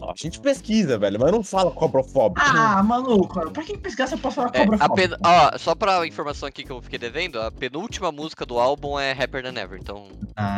A 0.00 0.12
gente 0.16 0.40
pesquisa, 0.40 0.98
velho, 0.98 1.18
mas 1.20 1.30
não 1.30 1.42
fala 1.44 1.70
cobrofóbico. 1.70 2.40
Ah, 2.44 2.82
maluco, 2.82 3.50
pra 3.50 3.62
quem 3.62 3.78
pesquisar 3.78 4.06
você 4.08 4.16
pode 4.16 4.34
falar 4.34 4.50
É, 4.54 4.60
cobrofóbico? 4.64 4.94
pen... 4.96 5.18
Ó, 5.24 5.58
só 5.58 5.74
pra 5.74 6.06
informação 6.06 6.48
aqui 6.48 6.64
que 6.64 6.70
eu 6.72 6.80
fiquei 6.82 6.98
devendo, 6.98 7.40
a 7.40 7.50
penúltima 7.52 8.10
música 8.10 8.44
do 8.46 8.58
álbum 8.58 8.98
é 8.98 9.12
Happier 9.12 9.42
Than 9.44 9.60
Ever, 9.60 9.78
então. 9.80 10.08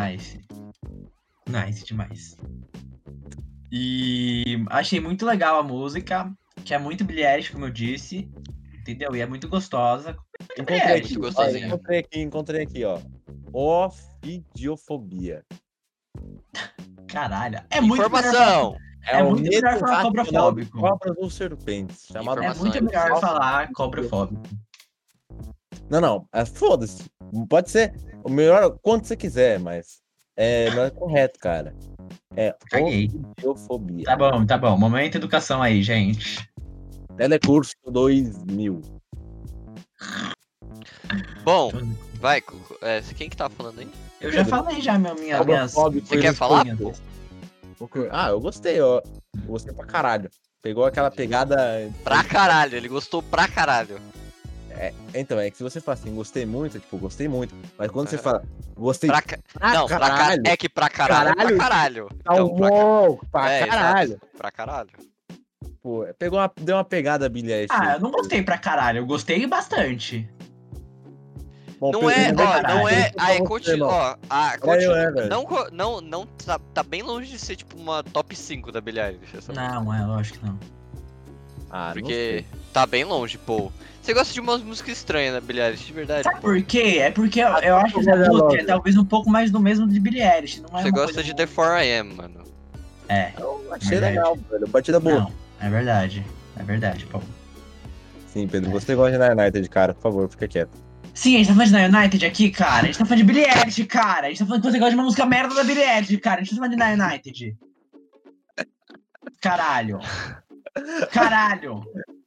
Nice. 0.09 0.41
Nice 1.49 1.85
demais. 1.85 2.37
E 3.77 4.65
achei 4.71 5.01
muito 5.01 5.27
legal 5.27 5.59
a 5.59 5.63
música, 5.65 6.33
que 6.65 6.73
é 6.73 6.79
muito 6.79 7.05
Billie 7.05 7.27
Eilish, 7.27 7.51
como 7.51 7.65
eu 7.65 7.71
disse. 7.71 8.31
Entendeu? 8.73 9.17
E 9.17 9.21
é 9.21 9.27
muito 9.27 9.49
gostosa. 9.49 10.17
Encontrei 10.53 10.79
É, 10.79 10.93
aqui, 10.99 11.15
muito 11.15 11.19
ó, 11.19 11.23
gostosinho. 11.23 11.67
encontrei 11.67 11.99
aqui, 11.99 12.21
encontrei 12.21 12.63
aqui, 12.63 12.85
ó. 12.85 13.01
Ofidiofobia. 13.53 15.43
Caralho. 17.09 17.61
É 17.69 17.81
muito 17.81 17.97
melhor 18.03 18.07
Informação! 18.21 18.77
É 19.07 19.23
o 19.25 19.31
muito 19.31 19.51
melhor 19.51 19.79
falar 19.81 20.03
cobrofóbico. 20.03 20.79
Cobras 20.79 21.17
ou 21.19 21.29
serpentes. 21.29 22.07
Chamado 22.07 22.39
É 22.43 22.47
Informação, 22.47 22.63
muito 22.63 22.85
melhor 22.85 23.07
informação. 23.07 23.29
falar 23.29 23.73
cobrofóbico. 23.73 24.43
Não, 25.91 26.01
não. 26.01 26.29
É, 26.33 26.45
Foda-se. 26.45 27.11
Pode 27.49 27.71
ser 27.71 27.93
o 28.23 28.31
melhor 28.31 28.79
quanto 28.83 29.09
você 29.09 29.17
quiser, 29.17 29.59
mas 29.59 30.01
é, 30.37 30.71
não 30.71 30.85
é 30.85 30.91
correto, 30.91 31.39
cara. 31.41 31.75
É 32.37 32.55
Caguei. 32.71 33.11
ofidiofobia. 33.37 34.05
Tá 34.05 34.17
bom, 34.17 34.47
tá 34.47 34.59
bom. 34.59 34.77
Momento 34.77 35.17
educação 35.17 35.63
aí, 35.63 35.83
gente. 35.83 36.49
Telecurso 37.17 37.75
2000. 37.87 38.81
Bom, 41.45 41.71
vai, 42.15 42.43
é, 42.83 43.03
quem 43.17 43.29
que 43.29 43.37
tá 43.37 43.49
falando 43.49 43.81
aí? 43.81 43.89
Eu 44.21 44.33
já 44.33 44.45
falei 44.45 44.81
já, 44.81 44.99
meu, 44.99 45.15
minha, 45.15 45.43
minhas... 45.45 45.77
Homofóbico, 45.77 46.07
Você 46.07 46.19
quer 46.19 46.35
falar, 46.35 46.65
pô? 46.77 46.93
Ah, 48.11 48.31
eu 48.31 48.41
gostei, 48.41 48.81
ó. 48.81 49.03
Gostei 49.47 49.75
pra 49.75 49.85
caralho. 49.85 50.31
Pegou 50.63 50.87
aquela 50.87 51.11
pegada. 51.11 51.91
Pra 52.03 52.25
caralho, 52.25 52.77
ele 52.77 52.89
gostou 52.89 53.23
pra 53.23 53.47
caralho. 53.47 54.01
Então, 55.15 55.39
é 55.39 55.51
que 55.51 55.57
se 55.57 55.63
você 55.63 55.81
fala 55.81 55.99
assim, 55.99 56.15
gostei 56.15 56.45
muito, 56.45 56.81
tipo, 56.81 56.99
gostei 56.99 57.29
muito. 57.29 57.55
Mas 57.79 57.91
quando 57.91 58.09
você 58.09 58.17
É. 58.17 58.19
fala, 58.19 58.43
gostei 58.77 59.09
Pra 59.09 59.23
ca... 59.23 59.39
pra 59.53 59.73
Não, 59.73 59.87
pra 59.87 59.99
caralho, 59.99 60.19
caralho. 60.19 60.43
É 60.47 60.57
que 60.57 60.69
pra 60.69 60.89
caralho, 60.89 61.29
é 61.31 61.35
Caralho. 61.35 61.57
pra 61.57 61.69
caralho. 61.69 62.09
tá 62.09 62.33
Então, 62.35 62.47
um 62.47 62.57
pra, 62.57 62.69
ca- 62.71 63.27
pra 63.31 63.51
É, 63.53 63.57
exato. 63.59 63.71
caralho. 63.73 64.21
pra 64.37 64.51
caralho. 64.51 64.91
Pô, 65.83 66.07
pegou 66.19 66.39
uma, 66.39 66.51
deu 66.61 66.77
uma 66.77 66.85
pegada 66.85 67.29
Billie 67.29 67.53
Eilish. 67.53 67.69
Ah, 67.71 67.95
eu 67.95 68.01
não 68.01 68.11
gostei 68.11 68.43
pra 68.43 68.57
caralho, 68.59 68.99
eu 68.99 69.07
gostei 69.07 69.47
bastante. 69.47 70.29
Bom, 71.79 71.91
Não 71.93 72.11
é, 72.11 72.31
ó, 72.33 72.63
não 72.69 72.89
é. 72.89 73.11
Aí 73.19 73.39
continua, 73.45 73.89
ó. 73.93 74.17
Ah, 74.31 74.53
É, 74.55 74.59
continua. 74.59 74.99
é, 74.99 75.11
velho. 75.11 75.29
não, 75.29 75.47
não, 75.73 76.01
não 76.01 76.27
tá, 76.27 76.59
tá 76.73 76.83
bem 76.83 77.03
longe 77.03 77.31
de 77.31 77.39
ser 77.39 77.57
tipo 77.57 77.77
uma 77.77 78.03
top 78.03 78.35
5 78.35 78.73
da 78.73 78.81
Billie 78.81 79.03
Eilish. 79.03 79.53
Não, 79.53 79.93
é, 79.93 80.07
lógico 80.07 80.39
que 80.39 80.47
não. 80.47 80.59
Ah, 81.69 81.87
não 81.89 81.93
Porque 81.95 82.13
sei. 82.15 82.47
tá 82.73 82.87
bem 82.87 83.05
longe, 83.05 83.37
pô. 83.37 83.71
Você 84.05 84.13
gosta 84.13 84.35
de 84.35 84.41
umas 84.41 84.63
músicas 84.63 84.99
estranhas 84.99 85.33
da 85.33 85.41
Billie 85.41 85.63
Eilish, 85.63 85.87
de 85.87 85.93
verdade. 85.95 86.25
Sabe 86.25 86.39
por 86.43 86.63
quê? 86.63 86.99
É 87.01 87.11
porque 87.11 87.41
eu, 87.41 87.49
eu 87.49 87.75
acho 87.79 87.95
que 87.95 88.01
essa 88.01 88.31
música 88.31 88.61
é 88.61 88.65
talvez 88.67 88.99
um 88.99 89.05
pouco 89.05 89.31
mais 89.31 89.51
do 89.51 89.59
mesmo 89.59 89.89
de 89.89 89.99
Billie 89.99 90.21
Eilish. 90.23 90.61
Não 90.61 90.79
é 90.79 90.83
Você 90.83 90.91
gosta 90.91 91.23
de 91.23 91.35
The 91.35 91.47
4am, 91.47 92.15
mano. 92.15 92.45
É, 93.09 93.33
Eu 93.39 93.67
achei 93.71 93.89
Verdade. 93.93 94.17
legal, 94.17 94.39
velho. 94.51 94.69
Batida 94.69 95.01
boa. 95.01 95.21
não, 95.21 95.33
é 95.59 95.71
verdade. 95.71 96.23
É 96.59 96.63
verdade, 96.63 97.07
pô. 97.07 97.19
Sim, 98.27 98.47
Pedro, 98.47 98.71
você 98.71 98.95
gosta 98.95 99.19
de 99.19 99.25
Nine 99.27 99.41
United, 99.41 99.69
cara, 99.71 99.95
por 99.95 100.03
favor, 100.03 100.29
fica 100.29 100.47
quieto. 100.49 100.77
Sim, 101.15 101.37
a 101.37 101.39
gente 101.39 101.47
tá 101.47 101.55
falando 101.55 101.69
de 101.69 101.89
Na 101.89 101.99
United 102.01 102.27
aqui, 102.27 102.51
cara. 102.51 102.83
A 102.83 102.87
gente 102.87 102.99
tá 102.99 103.07
falando 103.07 103.27
de 103.27 103.33
Billie 103.33 103.47
Eilish, 103.47 103.85
cara. 103.87 104.27
A 104.27 104.29
gente 104.29 104.39
tá 104.41 104.45
falando 104.45 104.61
que 104.63 104.71
você 104.71 104.79
gosta 104.79 104.91
de 104.91 104.97
uma 104.97 105.05
música 105.05 105.25
merda 105.25 105.55
da 105.55 105.65
Billie 105.65 105.83
Eilish, 105.83 106.19
cara. 106.19 106.43
A 106.43 106.45
gente 106.45 106.51
tá 106.51 106.57
falando 106.57 106.73
de 106.73 106.77
Na 106.77 107.07
United. 107.07 107.57
Caralho. 109.41 109.99
Caralho. 111.11 111.83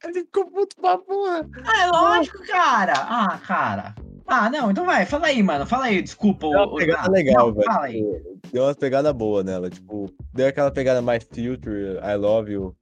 Ele 0.08 0.20
ficou 0.24 0.50
puto 0.50 0.76
pra 0.76 0.98
porra. 0.98 1.48
Ah, 1.64 1.82
é 1.82 1.86
lógico, 1.90 2.38
cara. 2.46 2.94
Ah, 2.96 3.38
cara. 3.46 3.94
Ah, 4.26 4.50
não, 4.50 4.70
então 4.70 4.84
vai, 4.84 5.06
fala 5.06 5.26
aí, 5.28 5.42
mano. 5.42 5.66
Fala 5.66 5.86
aí, 5.86 6.02
desculpa. 6.02 6.48
Deu 6.48 6.58
uma 6.58 6.76
pegada 6.76 7.08
ah, 7.08 7.10
legal, 7.10 7.46
não, 7.48 7.54
velho. 7.54 7.64
Fala 7.66 7.86
aí. 7.86 8.02
Tipo, 8.02 8.38
Deu 8.52 8.64
uma 8.64 8.74
pegada 8.74 9.12
boa 9.12 9.42
nela, 9.42 9.70
tipo, 9.70 10.10
deu 10.34 10.46
aquela 10.48 10.70
pegada 10.70 11.00
mais 11.02 11.24
future, 11.24 11.98
I 12.02 12.14
love 12.16 12.52
you. 12.52 12.76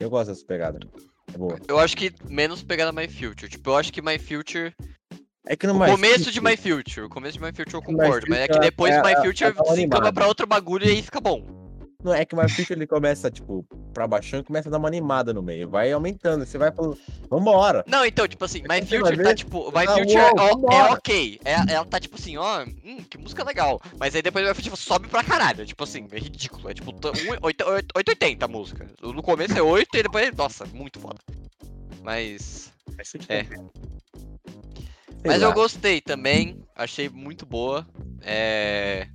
Eu 0.00 0.10
gosto 0.10 0.28
dessa 0.30 0.44
pegada. 0.44 0.78
É 1.32 1.38
boa. 1.38 1.56
Eu 1.68 1.78
acho 1.78 1.96
que 1.96 2.12
menos 2.28 2.62
pegada 2.62 2.92
My 2.92 3.08
Future. 3.08 3.48
Tipo, 3.48 3.70
eu 3.70 3.76
acho 3.76 3.92
que 3.92 4.02
My 4.02 4.18
Future. 4.18 4.74
É 5.46 5.54
que 5.56 5.66
no 5.66 5.74
O 5.74 5.78
mais 5.78 5.92
começo 5.92 6.30
de 6.30 6.40
future- 6.40 6.44
My 6.44 6.56
Future. 6.56 7.06
O 7.06 7.08
começo 7.08 7.38
de 7.38 7.44
My 7.44 7.52
Future 7.52 7.74
eu 7.74 7.80
My 7.80 7.86
concordo. 7.86 8.26
Mas 8.28 8.38
é 8.40 8.46
que 8.48 8.52
Future, 8.54 8.70
depois 8.70 8.94
é- 8.94 9.02
My 9.02 9.12
é- 9.12 9.16
Future 9.16 9.44
é 9.44 9.52
tão 9.52 9.64
desencama 9.64 9.96
animado. 9.96 10.14
pra 10.14 10.26
outro 10.26 10.46
bagulho 10.46 10.86
e 10.86 10.90
aí 10.90 11.02
fica 11.02 11.20
bom. 11.20 11.44
Não, 12.04 12.12
é 12.12 12.22
que 12.26 12.36
o 12.36 12.48
Future 12.50 12.74
ele 12.78 12.86
começa, 12.86 13.30
tipo, 13.30 13.64
pra 13.94 14.06
baixando 14.06 14.42
e 14.42 14.46
começa 14.46 14.68
a 14.68 14.70
dar 14.70 14.76
uma 14.76 14.88
animada 14.88 15.32
no 15.32 15.42
meio. 15.42 15.70
Vai 15.70 15.90
aumentando, 15.90 16.44
você 16.44 16.58
vai 16.58 16.70
falando, 16.70 16.98
vambora. 17.30 17.82
Não, 17.86 18.04
então, 18.04 18.28
tipo 18.28 18.44
assim, 18.44 18.60
My 18.68 18.82
Future 18.86 19.22
tá 19.22 19.34
tipo. 19.34 19.72
My 19.72 19.86
Ah, 19.88 19.94
Future 19.94 20.18
uou, 20.18 20.70
é, 20.70 20.76
é 20.76 20.82
ok. 20.92 21.40
É, 21.46 21.72
ela 21.72 21.86
tá 21.86 21.98
tipo 21.98 22.16
assim, 22.16 22.36
ó, 22.36 22.62
hum, 22.62 22.98
que 23.08 23.16
música 23.16 23.42
legal. 23.42 23.80
Mas 23.98 24.14
aí 24.14 24.20
depois 24.20 24.46
My 24.46 24.54
Future 24.54 24.76
sobe 24.76 25.08
pra 25.08 25.24
caralho. 25.24 25.62
é 25.62 25.64
Tipo 25.64 25.84
assim, 25.84 26.06
é 26.12 26.18
ridículo. 26.18 26.68
É 26.68 26.74
tipo 26.74 26.92
t- 26.92 27.08
um- 27.08 27.38
oito- 27.46 27.64
oito- 27.66 27.92
880 27.96 28.44
a 28.44 28.48
música. 28.48 28.86
No 29.02 29.22
começo 29.22 29.56
é 29.56 29.62
8 29.62 29.96
e 29.96 30.02
depois, 30.02 30.30
nossa, 30.36 30.66
muito 30.66 31.00
foda. 31.00 31.18
Mas. 32.02 32.70
É. 33.30 33.46
Mas 35.24 35.40
eu 35.40 35.52
gostei 35.54 36.02
também, 36.02 36.60
achei 36.76 37.08
muito 37.08 37.46
boa. 37.46 37.86
É... 38.20 39.06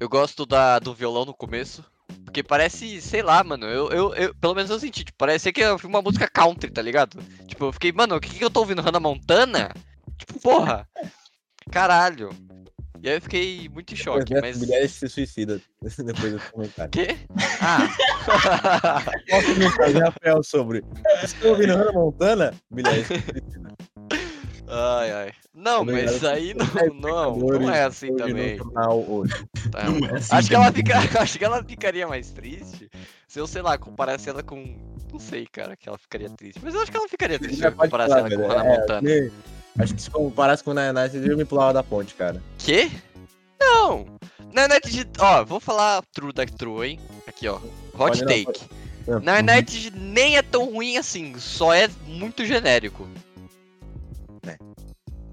Eu 0.00 0.08
gosto 0.08 0.46
da, 0.46 0.78
do 0.78 0.94
violão 0.94 1.24
no 1.26 1.34
começo. 1.34 1.84
Porque 2.24 2.42
parece, 2.42 3.00
sei 3.02 3.22
lá, 3.22 3.44
mano, 3.44 3.66
eu, 3.66 3.90
eu, 3.90 4.14
eu- 4.14 4.34
pelo 4.34 4.54
menos 4.54 4.70
eu 4.70 4.80
senti, 4.80 5.04
tipo, 5.04 5.18
parecia 5.18 5.52
que 5.52 5.60
eu 5.60 5.76
vi 5.76 5.86
uma 5.86 6.00
música 6.02 6.26
country, 6.28 6.70
tá 6.70 6.80
ligado? 6.82 7.22
Tipo, 7.46 7.66
eu 7.66 7.72
fiquei, 7.72 7.92
mano, 7.92 8.16
o 8.16 8.20
que, 8.20 8.30
que 8.30 8.44
eu 8.44 8.50
tô 8.50 8.60
ouvindo? 8.60 8.80
Hannah 8.82 8.98
Montana? 8.98 9.70
Tipo, 10.16 10.40
porra, 10.40 10.88
caralho. 11.70 12.30
E 13.02 13.08
aí 13.08 13.16
eu 13.16 13.22
fiquei 13.22 13.68
muito 13.68 13.92
em 13.94 13.96
choque, 13.96 14.34
mas... 14.40 14.58
Mulheres 14.58 14.92
se 14.92 15.08
suicida 15.08 15.60
depois 16.04 16.32
do 16.32 16.40
comentário. 16.50 16.90
Quê? 16.90 17.16
Ah, 17.60 17.88
Posso 19.28 19.54
me 19.56 19.70
fazer 19.70 20.00
Rafael 20.00 20.42
sobre. 20.42 20.84
Estou 21.22 21.50
ouvindo 21.50 21.74
Hannah 21.76 21.92
Montana? 21.92 22.54
Mulheres 22.70 23.06
se 23.06 23.14
suicida. 23.20 23.72
Ai, 24.70 25.12
ai. 25.12 25.32
Não, 25.54 25.84
mas 25.84 26.04
Obrigado. 26.16 26.26
aí 26.34 26.54
não, 26.54 26.94
não, 26.94 27.36
não 27.60 27.70
é 27.70 27.82
assim 27.84 28.14
também. 28.16 28.56
tá? 28.56 29.84
Não 29.90 30.06
é 30.08 30.16
assim 30.16 30.34
Acho 30.34 30.48
que, 30.48 30.54
ela 30.54 30.72
fica, 30.72 30.94
acho 31.20 31.38
que 31.38 31.44
ela 31.44 31.64
ficaria 31.64 32.06
mais 32.06 32.30
triste 32.30 32.88
se 33.26 33.38
eu, 33.38 33.46
sei 33.46 33.62
lá, 33.62 33.76
comparasse 33.76 34.28
ela 34.28 34.42
com. 34.42 34.76
Não 35.12 35.18
sei, 35.18 35.46
cara, 35.50 35.76
que 35.76 35.88
ela 35.88 35.98
ficaria 35.98 36.30
triste. 36.30 36.60
Mas 36.62 36.74
eu 36.74 36.80
acho 36.82 36.90
que 36.90 36.96
ela 36.96 37.08
ficaria 37.08 37.38
triste 37.38 37.58
se 37.58 37.64
eu 37.66 37.72
comparasse 37.72 38.14
falar, 38.14 38.30
ela 38.30 38.36
com. 38.36 38.46
Hannah 38.48 38.64
É, 38.64 38.78
Montana. 38.78 39.00
me- 39.02 39.32
Acho 39.78 39.94
que 39.94 40.02
se 40.02 40.10
comparasse 40.10 40.62
com 40.64 40.72
o 40.72 40.74
Nine 40.74 40.92
Nights, 40.92 41.14
eu 41.26 41.36
me 41.36 41.44
pulava 41.44 41.72
da 41.72 41.82
ponte, 41.82 42.14
cara. 42.14 42.42
Quê? 42.58 42.90
Não! 43.60 44.04
Na 44.52 44.66
Night 44.68 44.90
de. 44.90 45.06
Ó, 45.18 45.44
vou 45.44 45.60
falar 45.60 46.02
true 46.12 46.32
da 46.32 46.44
true, 46.44 46.88
hein? 46.88 47.00
Aqui, 47.26 47.46
ó. 47.48 47.56
Hot 47.56 47.62
Pode 47.96 48.20
não, 48.20 48.26
take. 48.26 48.60
Na 49.22 49.40
Night 49.42 49.90
nem 49.96 50.36
é 50.36 50.42
tão 50.42 50.64
ruim 50.72 50.96
assim, 50.96 51.38
só 51.38 51.72
é 51.72 51.88
muito 52.06 52.44
genérico. 52.44 53.08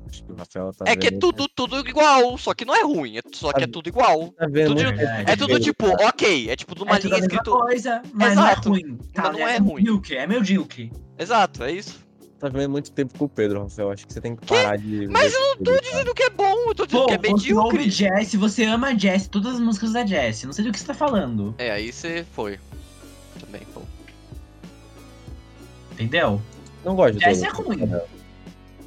Acho 0.09 0.23
que 0.23 0.31
o 0.31 0.35
Rafael 0.35 0.71
tá 0.73 0.85
é 0.87 0.95
que 0.95 1.07
é 1.07 1.11
tudo, 1.11 1.47
tudo 1.53 1.77
igual, 1.87 2.37
só 2.37 2.53
que 2.53 2.63
não 2.63 2.73
é 2.73 2.81
ruim, 2.81 3.17
é 3.17 3.21
só 3.33 3.51
que 3.51 3.63
é 3.65 3.67
tudo 3.67 3.89
igual. 3.89 4.29
Tá 4.37 4.47
vendo 4.47 4.69
tudo- 4.75 4.83
muito 4.83 5.01
É 5.01 5.23
É 5.27 5.35
tudo 5.35 5.59
tipo, 5.59 5.85
ok, 5.85 6.49
é 6.49 6.55
tipo 6.55 6.73
numa 6.79 6.95
é 6.95 6.99
tudo 6.99 7.13
a 7.13 7.17
linha 7.17 7.27
escrito. 7.27 7.51
coisa, 7.51 8.01
mas 8.13 8.31
Exato, 8.33 8.69
não 8.69 8.75
é 8.75 8.79
ruim. 8.81 8.97
Tá, 9.13 9.23
mas 9.23 9.31
não 9.33 9.47
é 9.47 9.55
é 9.55 9.57
ruim. 9.59 9.75
Medíocre, 9.75 10.15
é 10.15 10.27
medíocre. 10.27 10.91
Exato, 11.19 11.63
é 11.63 11.71
isso. 11.73 11.99
Tá 12.39 12.47
vendo 12.49 12.69
muito 12.69 12.91
tempo 12.91 13.17
com 13.17 13.25
o 13.25 13.29
Pedro, 13.29 13.63
Rafael. 13.63 13.91
Acho 13.91 14.05
que 14.07 14.13
você 14.13 14.21
tem 14.21 14.35
que 14.35 14.45
parar 14.45 14.77
de. 14.77 15.07
Mas 15.07 15.33
eu 15.33 15.41
não 15.41 15.57
tô 15.57 15.77
Dizendo 15.81 16.13
que 16.13 16.23
é 16.23 16.29
bom, 16.29 16.55
eu 16.67 16.75
tô 16.75 16.85
dizendo 16.85 17.01
Pô, 17.01 17.07
que 17.07 17.13
é 17.15 17.17
você 17.17 17.53
ouve 17.53 17.77
medíocre. 17.79 17.89
Jess, 17.89 18.35
você 18.35 18.63
ama 18.65 18.97
Jess, 18.97 19.27
todas 19.27 19.55
as 19.55 19.59
músicas 19.59 19.91
da 19.91 20.05
Jess. 20.05 20.43
Não 20.43 20.53
sei 20.53 20.63
do 20.63 20.71
que 20.71 20.79
você 20.79 20.85
tá 20.85 20.93
falando, 20.93 21.53
É, 21.57 21.71
aí 21.71 21.91
você 21.91 22.23
foi. 22.31 22.59
Também, 23.39 23.61
pô. 23.73 23.81
entendeu? 25.93 26.41
Não 26.85 26.95
gosto 26.95 27.17
de 27.17 27.25
Jess 27.25 27.41
todas 27.41 27.53
é 27.53 27.61
ruim. 27.61 28.01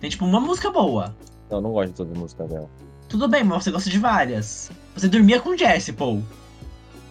Tem 0.01 0.11
tipo 0.11 0.25
uma 0.25 0.41
música 0.41 0.71
boa. 0.71 1.15
Não, 1.51 1.61
não 1.61 1.73
gosto 1.73 1.91
de 1.91 1.97
todas 1.97 2.13
as 2.13 2.19
músicas 2.19 2.49
dela. 2.49 2.71
Tudo 3.09 3.29
bem, 3.29 3.45
mas 3.45 3.65
você 3.65 3.71
gosta 3.71 3.91
de 3.91 3.99
várias. 3.99 4.71
Você 4.95 5.09
dormia 5.09 5.41
com 5.41 5.57
Jess, 5.57 5.91
pô. 5.91 6.21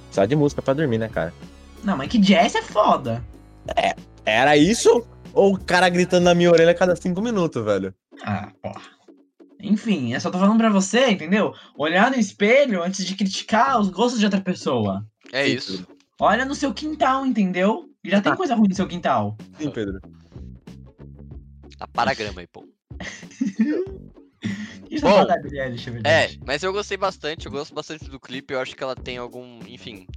Precisa 0.05 0.27
de 0.27 0.35
música 0.35 0.61
pra 0.61 0.73
dormir, 0.73 0.97
né, 0.97 1.09
cara? 1.09 1.33
Não, 1.83 1.97
mas 1.97 2.09
que 2.09 2.21
Jess 2.21 2.55
é 2.55 2.61
foda. 2.61 3.23
Era 4.25 4.57
isso? 4.57 5.05
Ou 5.33 5.53
o 5.53 5.59
cara 5.59 5.87
gritando 5.89 6.23
na 6.23 6.33
minha 6.33 6.51
orelha 6.51 6.71
a 6.71 6.75
cada 6.75 6.95
cinco 6.95 7.21
minutos, 7.21 7.63
velho? 7.63 7.93
Ah, 8.23 8.51
porra. 8.61 8.81
Enfim, 9.61 10.13
eu 10.13 10.21
só 10.21 10.31
tô 10.31 10.39
falando 10.39 10.57
pra 10.57 10.69
você, 10.69 11.11
entendeu? 11.11 11.53
Olhar 11.77 12.09
no 12.09 12.17
espelho 12.17 12.81
antes 12.81 13.05
de 13.05 13.15
criticar 13.15 13.79
os 13.79 13.89
gostos 13.89 14.19
de 14.19 14.25
outra 14.25 14.39
pessoa. 14.39 15.05
É 15.33 15.45
isso. 15.45 15.85
Olha 16.19 16.45
no 16.45 16.55
seu 16.55 16.73
quintal, 16.73 17.25
entendeu? 17.25 17.89
Já 18.05 18.21
tem 18.21 18.33
coisa 18.35 18.55
ruim 18.55 18.69
no 18.69 18.75
seu 18.75 18.87
quintal. 18.87 19.37
Sim, 19.57 19.69
Pedro. 19.69 19.99
A 21.79 21.87
paragrama 21.87 22.39
aí, 22.41 22.47
pô. 22.47 22.65
Isso 24.89 25.05
Bom, 25.05 25.21
é 25.21 25.25
da 25.25 25.37
Billie 25.37 25.59
Eilish, 25.59 25.87
é 25.87 25.91
É, 25.91 25.93
verdade. 25.93 26.39
mas 26.45 26.63
eu 26.63 26.73
gostei 26.73 26.97
bastante, 26.97 27.45
eu 27.45 27.51
gosto 27.51 27.73
bastante 27.75 28.09
do 28.09 28.19
clipe, 28.19 28.53
eu 28.53 28.59
acho 28.59 28.75
que 28.75 28.83
ela 28.83 28.95
tem 28.95 29.17
algum. 29.17 29.59
Enfim. 29.67 30.07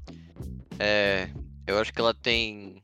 É. 0.78 1.28
Eu 1.66 1.78
acho 1.78 1.92
que 1.92 2.00
ela 2.00 2.14
tem 2.14 2.82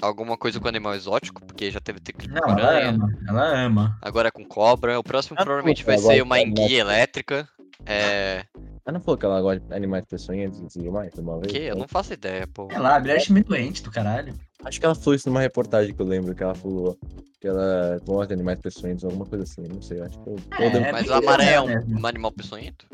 alguma 0.00 0.36
coisa 0.36 0.60
com 0.60 0.68
animal 0.68 0.94
exótico, 0.94 1.44
porque 1.44 1.70
já 1.70 1.80
teve 1.80 1.98
ter 2.00 2.12
clipe 2.12 2.34
Não, 2.34 2.42
com 2.42 2.50
ela 2.50 2.68
aranha, 2.68 2.90
ama, 2.90 3.08
ela 3.26 3.64
ama. 3.64 3.98
agora 4.02 4.28
é 4.28 4.30
com 4.30 4.44
cobra. 4.44 4.98
O 4.98 5.02
próximo 5.02 5.36
Ah, 5.38 5.44
provavelmente 5.44 5.84
vai 5.84 5.98
ser 5.98 6.22
uma 6.22 6.40
enguia 6.40 6.78
elétrica. 6.80 7.48
É. 7.86 8.44
Ela 8.84 8.94
não 8.98 9.00
falou 9.00 9.18
que 9.18 9.24
ela 9.26 9.40
gosta 9.40 9.60
de 9.60 9.74
animais 9.74 10.04
peçonhentos 10.04 10.58
e 10.60 10.66
tudo 10.78 10.92
mais? 10.92 11.12
Uma 11.14 11.38
vez? 11.40 11.52
Que? 11.52 11.58
Eu 11.58 11.76
não 11.76 11.88
faço 11.88 12.12
ideia, 12.12 12.46
pô. 12.46 12.68
É 12.70 12.78
lá, 12.78 12.96
a 12.96 13.00
Eilish 13.00 13.30
é 13.30 13.34
meio 13.34 13.44
doente 13.46 13.82
do 13.82 13.90
caralho. 13.90 14.34
Acho 14.64 14.78
que 14.80 14.86
ela 14.86 14.94
falou 14.94 15.14
isso 15.14 15.28
numa 15.28 15.40
reportagem 15.40 15.94
que 15.94 16.00
eu 16.00 16.06
lembro, 16.06 16.34
que 16.34 16.42
ela 16.42 16.54
falou 16.54 16.98
que 17.40 17.46
ela 17.48 17.98
gosta 18.04 18.28
de 18.28 18.34
animais 18.34 18.60
peçonhentos, 18.60 19.04
alguma 19.04 19.24
coisa 19.26 19.44
assim, 19.44 19.62
não 19.62 19.80
sei. 19.80 20.00
Acho 20.02 20.18
que 20.22 20.28
eu 20.28 20.36
É, 20.58 20.70
dando- 20.70 20.92
Mas 20.92 21.06
bem 21.06 21.14
a 21.16 21.20
maré 21.22 21.52
é 21.54 21.60
um, 21.60 22.00
um 22.00 22.06
animal 22.06 22.32
peçonhento? 22.32 22.86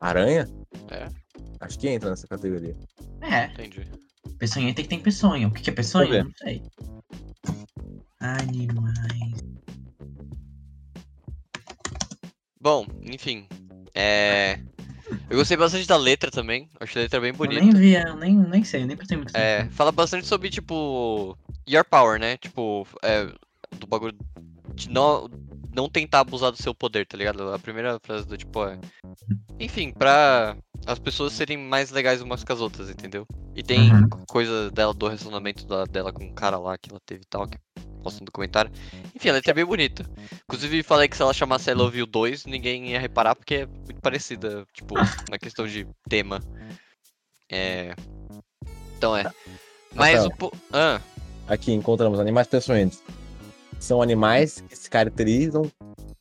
Aranha? 0.00 0.48
É. 0.90 1.08
Acho 1.60 1.78
que 1.78 1.88
entra 1.88 2.10
nessa 2.10 2.26
categoria. 2.26 2.74
É, 3.20 3.44
Entendi. 3.46 3.86
peçonha 4.38 4.74
tem 4.74 4.84
que 4.84 4.96
ter 4.96 5.02
peçonha. 5.02 5.46
O 5.48 5.52
que 5.52 5.62
que 5.62 5.70
é 5.70 5.72
peçonha? 5.72 6.24
Não 6.24 6.32
sei. 6.42 6.62
Animais. 8.20 9.44
Bom, 12.60 12.86
enfim. 13.02 13.46
É. 13.94 14.58
Eu 15.30 15.38
gostei 15.38 15.56
bastante 15.56 15.86
da 15.86 15.96
letra 15.96 16.30
também. 16.30 16.68
Achei 16.80 17.02
a 17.02 17.04
letra 17.04 17.20
bem 17.20 17.30
Eu 17.30 17.36
bonita. 17.36 17.60
nem 17.62 17.72
vi, 17.74 17.94
eu 17.94 18.16
nem, 18.16 18.36
nem 18.36 18.64
sei, 18.64 18.82
eu 18.82 18.86
nem 18.86 18.96
prestei 18.96 19.16
muito 19.16 19.34
É, 19.36 19.68
fala 19.70 19.92
bastante 19.92 20.26
sobre, 20.26 20.50
tipo, 20.50 21.36
Your 21.68 21.84
Power, 21.84 22.18
né? 22.18 22.36
Tipo, 22.36 22.86
é, 23.02 23.26
do 23.76 23.86
bagulho 23.86 24.16
de 24.74 24.90
não, 24.90 25.28
não 25.72 25.88
tentar 25.88 26.20
abusar 26.20 26.50
do 26.50 26.60
seu 26.60 26.74
poder, 26.74 27.06
tá 27.06 27.16
ligado? 27.16 27.52
A 27.52 27.58
primeira 27.58 27.98
frase 28.00 28.26
do 28.26 28.36
tipo 28.36 28.64
é. 28.66 28.78
Enfim, 29.60 29.92
pra 29.92 30.56
as 30.86 30.98
pessoas 30.98 31.32
serem 31.32 31.56
mais 31.56 31.90
legais 31.90 32.20
umas 32.20 32.42
com 32.44 32.52
as 32.52 32.60
outras, 32.60 32.90
entendeu? 32.90 33.26
E 33.54 33.62
tem 33.62 33.92
Uhum. 33.92 34.08
coisa 34.28 34.70
dela, 34.70 34.92
do 34.92 35.06
relacionamento 35.06 35.64
da- 35.66 35.84
dela 35.84 36.12
com 36.12 36.24
o 36.26 36.34
cara 36.34 36.58
lá 36.58 36.76
que 36.76 36.90
ela 36.90 37.00
teve 37.06 37.22
e 37.22 37.26
tal, 37.26 37.46
que 37.46 37.56
posta 38.04 38.20
no 38.20 38.26
documentário. 38.26 38.70
Enfim, 39.16 39.30
a 39.30 39.32
letra 39.32 39.50
é 39.50 39.54
bem 39.54 39.64
bonita. 39.64 40.04
Inclusive, 40.44 40.82
falei 40.82 41.08
que 41.08 41.16
se 41.16 41.22
ela 41.22 41.32
chamasse 41.32 41.70
I 41.70 41.74
Love 41.74 41.98
You 41.98 42.06
2, 42.06 42.46
ninguém 42.46 42.90
ia 42.90 43.00
reparar, 43.00 43.34
porque 43.34 43.54
é 43.54 43.66
muito 43.66 44.00
parecida, 44.00 44.64
tipo, 44.72 44.94
na 45.30 45.38
questão 45.38 45.66
de 45.66 45.86
tema. 46.08 46.40
É. 47.50 47.94
Então 48.96 49.16
é. 49.16 49.24
Mas 49.94 50.14
Rafael. 50.14 50.26
o. 50.26 50.36
po- 50.36 50.52
Ah, 50.72 51.00
Aqui 51.46 51.72
encontramos 51.72 52.18
animais 52.20 52.46
peçonhentos. 52.46 53.02
São 53.78 54.00
animais 54.00 54.62
que 54.68 54.76
se 54.76 54.88
caracterizam 54.88 55.70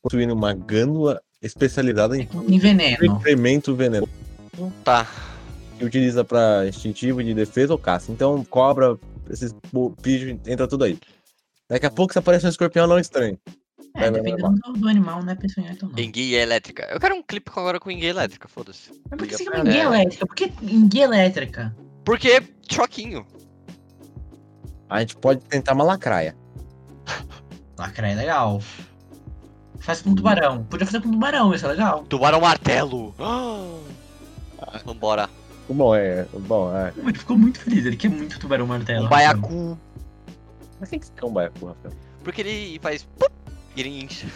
possuindo 0.01 0.33
uma 0.33 0.53
gândula 0.53 1.21
especializada 1.41 2.17
em 2.17 2.27
Em 2.47 2.59
veneno. 2.59 3.05
incremento 3.05 3.73
veneno, 3.75 4.07
tá. 4.83 5.07
que 5.77 5.85
utiliza 5.85 6.23
para 6.25 6.67
instintivo 6.67 7.23
de 7.23 7.33
defesa 7.33 7.71
ou 7.73 7.79
caça. 7.79 8.11
Então, 8.11 8.43
cobra, 8.45 8.97
esses 9.29 9.55
bichos, 10.01 10.37
entra 10.45 10.67
tudo 10.67 10.83
aí. 10.83 10.99
Daqui 11.73 11.87
a 11.87 11.89
pouco, 11.89 12.13
se 12.13 12.19
aparece 12.19 12.45
um 12.45 12.49
escorpião, 12.49 12.85
não 12.85 12.99
estranho. 12.99 13.35
É, 13.95 14.01
Vai, 14.01 14.11
vai, 14.11 14.21
dependendo 14.21 14.59
do, 14.63 14.73
do 14.73 14.87
animal, 14.87 15.23
não 15.23 15.31
é 15.31 15.35
peçonhento 15.35 15.87
não. 15.87 15.97
Enguia 16.03 16.39
elétrica. 16.39 16.87
Eu 16.91 16.99
quero 16.99 17.15
um 17.15 17.23
clipe 17.23 17.49
agora 17.55 17.79
com 17.79 17.89
enguia 17.89 18.09
elétrica, 18.11 18.47
foda-se. 18.47 18.91
Mas 19.09 19.17
por 19.17 19.27
que 19.27 19.35
você 19.37 19.43
É. 19.43 19.45
quer 19.51 19.55
uma 19.57 19.63
guia 19.63 19.83
elétrica? 19.85 20.25
Por 20.27 20.35
que 20.35 20.51
em 20.61 20.87
guia 20.87 21.03
elétrica? 21.05 21.75
Porque 22.05 22.43
choquinho. 22.71 23.25
A 24.87 24.99
gente 24.99 25.15
pode 25.15 25.41
tentar 25.45 25.73
uma 25.73 25.83
lacraia. 25.83 26.35
Lacra 27.79 28.07
é 28.07 28.13
legal. 28.15 28.61
Faz 29.79 29.99
com 30.03 30.13
tubarão. 30.13 30.63
Podia 30.65 30.85
fazer 30.85 31.01
com 31.01 31.09
tubarão, 31.11 31.55
isso 31.55 31.65
é 31.65 31.69
legal. 31.69 32.03
Tubarão 32.03 32.39
martelo. 32.39 33.15
Vambora. 34.85 35.27
Bom, 35.67 35.95
é. 35.95 36.25
Bom, 36.47 36.75
é. 36.75 36.93
Ele 36.97 37.17
ficou 37.17 37.35
muito 37.37 37.59
feliz, 37.59 37.83
ele 37.83 37.97
quer 37.97 38.09
muito 38.09 38.39
tubarão 38.39 38.67
martelo. 38.67 39.07
Um 39.07 39.09
baiacu. 39.09 39.77
Mas 40.79 40.89
quem 40.89 40.99
que 40.99 41.05
você 41.05 41.13
quer 41.15 41.25
um 41.25 41.33
baiacu, 41.33 41.65
Rafael? 41.67 41.93
Porque 42.23 42.41
ele 42.41 42.79
faz. 42.79 43.03
pup, 43.03 43.31
E 43.75 43.81
ele 43.81 44.03
enche. 44.03 44.27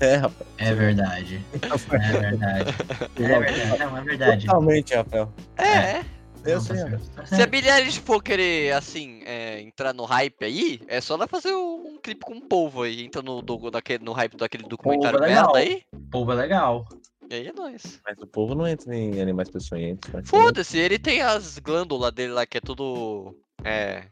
É, 0.00 0.16
Rafael. 0.16 0.46
É 0.58 0.74
verdade. 0.74 1.44
É 1.52 2.20
verdade. 2.20 2.70
É 3.16 3.28
verdade. 3.28 3.78
Não, 3.78 3.96
é 3.98 4.02
verdade. 4.02 4.46
Totalmente, 4.46 4.94
Rafael. 4.94 5.32
É, 5.56 5.64
é. 5.66 6.04
Eu 6.44 6.54
Não, 6.56 6.60
sei, 6.60 6.76
tá 6.76 6.88
certo, 6.88 7.10
tá 7.10 7.26
Se 7.26 7.42
a. 7.42 7.46
Billie 7.46 7.70
Eilish 7.70 7.98
for 8.00 8.20
querer, 8.20 8.72
assim, 8.72 9.22
é, 9.24 9.60
entrar 9.60 9.92
no 9.94 10.04
hype 10.04 10.44
aí, 10.44 10.80
é 10.88 11.00
só 11.00 11.14
ela 11.14 11.28
fazer 11.28 11.54
um 11.54 11.98
clipe 12.02 12.24
com 12.24 12.34
o 12.34 12.40
povo 12.40 12.82
aí. 12.82 13.04
Entra 13.04 13.22
no, 13.22 13.40
do, 13.40 13.70
daquele, 13.70 14.04
no 14.04 14.12
hype 14.12 14.36
daquele 14.36 14.64
documentário 14.64 15.18
é 15.18 15.28
legal. 15.28 15.52
merda 15.52 15.58
aí. 15.58 15.82
Povo 16.10 16.32
é 16.32 16.34
legal. 16.34 16.88
E 17.30 17.34
aí 17.34 17.46
é 17.46 17.52
nóis. 17.52 18.00
Mas 18.04 18.18
o 18.20 18.26
povo 18.26 18.54
não 18.54 18.66
entra 18.66 18.94
em 18.94 19.20
animais 19.20 19.48
peçonhentos. 19.50 20.10
Foda-se, 20.24 20.78
ele 20.78 20.98
tem 20.98 21.22
as 21.22 21.58
glândulas 21.60 22.12
dele 22.12 22.32
lá 22.32 22.44
que 22.44 22.58
é 22.58 22.60
tudo. 22.60 23.36
É. 23.64 24.04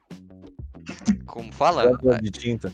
Como 1.26 1.52
fala? 1.52 1.97
De 2.20 2.30
tinta. 2.30 2.73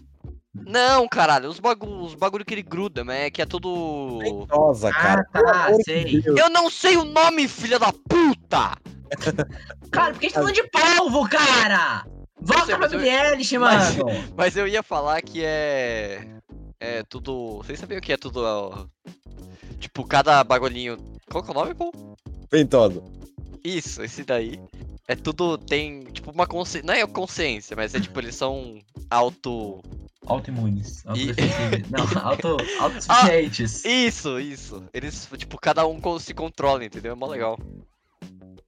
Não, 0.55 1.07
caralho, 1.07 1.51
os 1.51 1.61
bagulho, 1.61 2.01
os 2.01 2.15
bagulho 2.15 2.45
que 2.45 2.55
ele 2.55 2.63
gruda, 2.63 3.05
mas 3.05 3.17
é 3.17 3.31
que 3.31 3.43
é 3.43 3.47
tudo. 3.47 4.19
Nossa, 4.49 4.91
cara. 4.91 5.27
Ah, 5.35 5.43
tá, 5.43 5.71
de 5.73 5.83
sei. 5.85 6.23
Eu 6.25 6.49
não 6.49 6.71
sei 6.71 6.97
o 6.97 7.05
nome, 7.05 7.47
filha 7.47 7.79
da 7.79 7.93
puta! 7.93 8.77
Cara, 9.91 10.13
por 10.13 10.21
que 10.21 10.27
a 10.27 10.29
gente 10.29 10.33
tá 10.35 10.41
falando 10.41 10.55
de 10.55 10.63
polvo, 10.71 11.29
cara? 11.29 12.07
Volta 12.41 12.67
sei, 12.67 12.77
pra 12.77 12.87
eu- 12.87 12.91
Billie 12.91 13.11
Eilish, 13.11 13.59
mas- 13.59 13.97
mano. 13.97 14.11
Mas 14.37 14.57
eu 14.57 14.67
ia 14.67 14.83
falar 14.83 15.21
que 15.23 15.43
é. 15.45 16.27
É 16.81 17.03
tudo. 17.05 17.59
Vocês 17.59 17.79
sabiam 17.79 17.99
o 17.99 18.03
que 18.03 18.13
é 18.13 18.17
tudo. 18.17 18.43
ó, 18.43 18.87
Tipo, 19.79 20.05
cada 20.05 20.43
bagulhinho. 20.43 20.97
Qual 21.31 21.43
que 21.45 21.51
é 21.51 21.53
o 21.53 21.55
nome, 21.55 21.75
pô? 21.75 21.93
Ventosa. 22.51 23.03
Isso, 23.63 24.03
esse 24.03 24.25
daí. 24.25 24.59
É 25.09 25.15
tudo. 25.15 25.57
Tem, 25.59 26.05
tipo, 26.05 26.31
uma 26.31 26.47
consciência. 26.47 26.87
Não 26.87 26.95
é 26.95 27.07
consciência, 27.07 27.77
mas 27.77 27.95
é 27.95 28.01
tipo, 28.01 28.19
eles 28.21 28.35
são 28.35 28.79
auto. 29.11 29.81
Autoimunes. 30.27 31.05
E- 31.05 31.09
Autodefensivos. 31.09 31.91
Não, 31.91 32.23
auto, 32.25 32.57
autossuficientes. 32.81 33.85
Isso, 33.85 34.41
isso. 34.41 34.83
Eles, 34.93 35.29
tipo, 35.37 35.57
cada 35.61 35.87
um 35.87 36.01
se 36.19 36.35
controla, 36.35 36.85
entendeu? 36.85 37.13
É 37.13 37.15
mó 37.15 37.27
legal. 37.29 37.57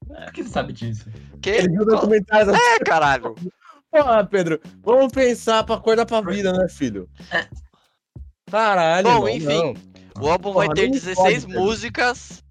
Por 0.07 0.33
que 0.33 0.42
você 0.44 0.48
sabe 0.51 0.72
disso? 0.72 1.07
Que? 1.42 1.51
Ele 1.51 1.68
viu 1.70 1.83
o 1.83 1.87
Qual- 1.87 1.96
documentário. 2.01 2.55
É, 2.55 2.79
caralho. 2.79 3.35
Porra, 3.90 4.24
Pedro, 4.24 4.61
vamos 4.83 5.12
pensar 5.12 5.64
pra 5.64 5.74
acordar 5.74 6.07
pra 6.07 6.20
vida, 6.20 6.53
né, 6.53 6.68
filho? 6.68 7.09
Caralho, 8.51 9.09
Bom, 9.09 9.29
enfim. 9.29 9.46
não. 9.46 9.74
O 10.20 10.29
álbum 10.31 10.53
Porra, 10.53 10.66
vai 10.66 10.74
ter 10.74 10.83
nem 10.83 10.90
16 10.92 11.16
pode, 11.16 11.46
Pedro. 11.46 11.61
músicas. 11.62 12.44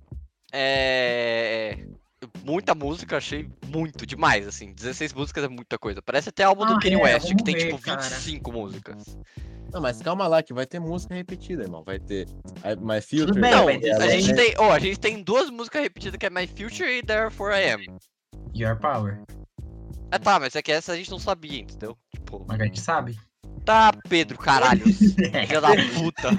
É. 0.52 1.78
Muita 2.43 2.73
música, 2.73 3.17
achei 3.17 3.50
muito, 3.67 4.06
demais, 4.06 4.47
assim. 4.47 4.73
16 4.73 5.13
músicas 5.13 5.43
é 5.43 5.47
muita 5.47 5.78
coisa. 5.78 6.02
Parece 6.02 6.30
até 6.30 6.43
álbum 6.43 6.65
do 6.65 6.73
Ah, 6.73 6.80
Kanye 6.80 6.95
é, 6.95 7.04
West, 7.04 7.28
que 7.36 7.43
tem 7.43 7.56
ver, 7.56 7.65
tipo 7.65 7.80
cara. 7.82 8.02
25 8.02 8.52
músicas. 8.52 9.17
Não, 9.71 9.82
mas 9.82 10.02
calma 10.02 10.28
lá, 10.28 10.41
que 10.41 10.54
vai 10.54 10.65
ter 10.65 10.80
música 10.80 11.13
repetida, 11.13 11.63
irmão. 11.63 11.84
Vai 11.84 12.00
ter 12.00 12.26
My 12.80 13.02
Future. 13.02 13.34
bem, 13.39 13.52
Não, 13.52 13.65
ter 13.65 13.91
a 13.91 14.08
gente 14.10 14.34
tem. 14.34 14.54
Ó, 14.58 14.71
a 14.71 14.80
gente 14.80 14.97
tem 15.00 15.21
duas 15.21 15.50
músicas 15.50 15.82
repetidas 15.82 16.17
que 16.17 16.26
é 16.26 16.30
My 16.30 16.47
Future 16.47 16.89
e 16.89 17.04
Therefore 17.04 17.54
I 17.54 17.71
Am. 17.71 17.84
Your 18.56 18.78
Power. 18.78 19.21
Ah 20.10 20.17
tá, 20.17 20.39
mas 20.39 20.56
é 20.56 20.62
que 20.62 20.71
essa 20.71 20.93
a 20.93 20.95
gente 20.95 21.12
não 21.12 21.19
sabia, 21.19 21.60
entendeu? 21.60 21.97
Tipo, 22.15 22.45
Mas 22.47 22.62
a 22.62 22.63
gente 22.63 22.80
sabe. 22.80 23.17
tá, 23.65 23.91
Pedro, 24.08 24.38
caralho. 24.38 24.86
Filha 24.88 25.60
da 25.60 25.69
puta. 25.93 26.30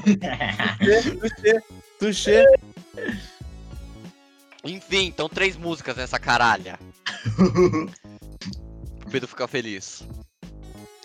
Tuxê, 0.79 1.61
tuxê. 1.99 2.45
Enfim, 4.69 5.07
então 5.07 5.29
três 5.29 5.57
músicas 5.57 5.97
nessa 5.97 6.19
caralha. 6.19 6.79
Pro 9.01 9.11
Pedro 9.11 9.29
ficar 9.29 9.49
feliz. 9.49 10.07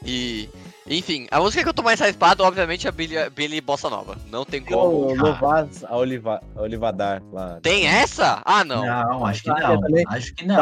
E. 0.05 0.49
Enfim, 0.85 1.27
a 1.31 1.39
música 1.39 1.63
que 1.63 1.69
eu 1.69 1.73
tô 1.73 1.81
mais 1.81 2.01
hypado, 2.01 2.43
obviamente, 2.43 2.85
é 2.85 2.89
a 2.89 2.91
Billy, 2.91 3.29
Billy 3.29 3.61
Bossa 3.61 3.89
Nova. 3.89 4.17
Não 4.29 4.43
tem 4.43 4.61
como. 4.61 4.81
O 4.81 5.15
Lovaz, 5.15 5.81
a 5.85 5.95
Oliva, 5.95 6.43
a 6.53 6.61
Olivadar 6.61 7.23
lá. 7.31 7.57
Tem 7.61 7.87
essa? 7.87 8.41
Ah, 8.43 8.65
não. 8.65 8.85
Não, 8.85 9.25
acho 9.25 9.43
que 9.43 9.49
não. 9.49 9.79
Acho 10.09 10.35
que 10.35 10.45
não. 10.45 10.55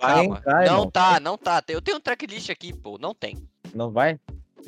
Vai 0.00 0.26
Calma. 0.26 0.42
não 0.44 0.62
irmão. 0.62 0.90
tá, 0.90 1.20
não 1.20 1.38
tá. 1.38 1.62
Eu 1.68 1.80
tenho 1.80 1.98
um 1.98 2.00
tracklist 2.00 2.50
aqui, 2.50 2.72
pô. 2.72 2.98
Não 2.98 3.14
tem. 3.14 3.38
Não 3.72 3.92
vai? 3.92 4.18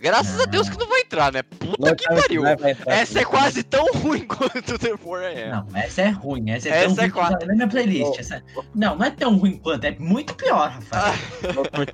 Graças 0.01 0.41
a 0.41 0.45
Deus 0.47 0.69
que 0.69 0.79
não 0.79 0.89
vai 0.89 1.01
entrar, 1.01 1.31
né? 1.33 1.43
Puta 1.43 1.77
Não 1.79 1.95
que 1.95 2.05
pariu. 2.09 2.43
Essa 2.87 3.21
é 3.21 3.25
quase 3.25 3.63
tão 3.63 3.85
ruim 3.93 4.25
quanto 4.27 4.79
The 4.79 4.93
4AM. 4.95 5.51
Não, 5.51 5.67
essa 5.79 6.03
é 6.03 6.09
ruim. 6.09 6.51
Essa 6.51 6.69
é 6.69 6.85
Essa 6.85 6.87
tão 6.87 6.95
é 6.95 6.97
ruim 6.97 7.09
que 7.09 7.11
quatro. 7.13 7.39
tá 7.41 7.47
na 7.47 7.55
minha 7.55 7.69
playlist. 7.69 8.19
Essa... 8.19 8.43
Não, 8.75 8.97
não 8.97 9.05
é 9.05 9.11
tão 9.11 9.37
ruim 9.37 9.59
quanto. 9.59 9.85
É 9.85 9.91
muito 9.99 10.35
pior, 10.35 10.71
Rafael. 10.71 11.15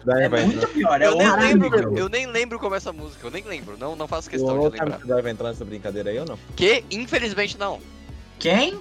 Die 0.05 0.23
é 0.23 0.29
muito 0.47 0.69
pior. 0.69 1.03
É 1.03 1.07
eu, 1.07 1.17
nem 1.17 1.29
lembro, 1.37 1.99
eu 1.99 2.09
nem 2.09 2.27
lembro 2.27 2.59
como 2.59 2.75
é 2.75 2.79
essa 2.79 2.93
música. 2.93 3.27
Eu 3.27 3.31
nem 3.31 3.43
lembro. 3.43 3.77
Não, 3.79 3.97
não 3.97 4.07
faço 4.07 4.31
questão 4.31 4.59
O 4.59 4.71
de 4.71 4.79
lembrar. 4.79 4.99
to 5.01 5.07
Die 5.07 5.23
vai 5.23 5.33
entrar 5.33 5.49
nessa 5.49 5.65
brincadeira 5.65 6.11
aí 6.11 6.19
ou 6.19 6.27
não? 6.27 6.39
Que, 6.55 6.85
infelizmente, 6.91 7.59
não. 7.59 7.81
Quem? 8.39 8.81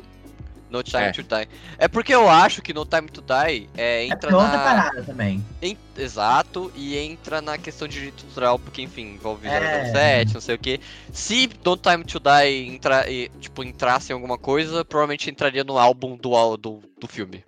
No 0.70 0.82
Time 0.84 1.04
É. 1.04 1.12
to 1.12 1.22
Die. 1.24 1.48
É 1.78 1.88
porque 1.88 2.14
eu 2.14 2.28
acho 2.30 2.62
que 2.62 2.74
No 2.74 2.86
Time 2.86 3.08
to 3.08 3.22
Die 3.22 3.70
é, 3.78 4.04
É 4.04 4.08
entra 4.08 4.30
é 4.30 4.34
na. 4.34 4.50
parada 4.50 5.04
também. 5.04 5.46
em- 5.62 5.78
exato, 5.98 6.72
e 6.76 6.98
entra 6.98 7.42
na 7.42 7.58
questão 7.58 7.88
de 7.88 7.96
direito 7.96 8.26
autoral, 8.28 8.58
porque 8.60 8.82
enfim, 8.82 9.14
envolve 9.14 9.48
É. 9.48 9.86
007, 9.92 10.34
não 10.34 10.42
sei 10.42 10.56
o 10.56 10.60
que. 10.60 10.80
Se 11.14 11.50
No 11.64 11.78
Time 11.78 12.04
to 12.04 12.20
Die 12.20 12.68
entra, 12.76 13.10
e, 13.10 13.30
tipo, 13.40 13.64
entrasse 13.64 14.12
em 14.12 14.16
alguma 14.16 14.38
coisa, 14.38 14.84
provavelmente 14.84 15.30
entraria 15.30 15.64
no 15.64 15.78
álbum 15.78 16.18
do, 16.18 16.58
do, 16.58 16.82
do 17.00 17.08
filme. 17.08 17.44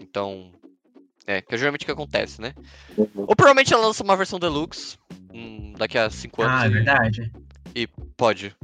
Então. 0.00 0.50
É, 1.24 1.40
que 1.40 1.54
é 1.54 1.58
geralmente 1.58 1.82
o 1.82 1.86
que 1.86 1.92
acontece, 1.92 2.40
né? 2.40 2.52
Ou 2.98 3.36
provavelmente 3.36 3.72
ela 3.72 3.86
lança 3.86 4.02
uma 4.02 4.16
versão 4.16 4.40
deluxe 4.40 4.98
hum, 5.32 5.72
daqui 5.78 5.96
a 5.96 6.10
5 6.10 6.42
anos. 6.42 6.60
Ah, 6.60 6.64
é 6.64 6.68
e- 6.68 6.72
verdade. 6.72 7.32
Pode. 8.16 8.54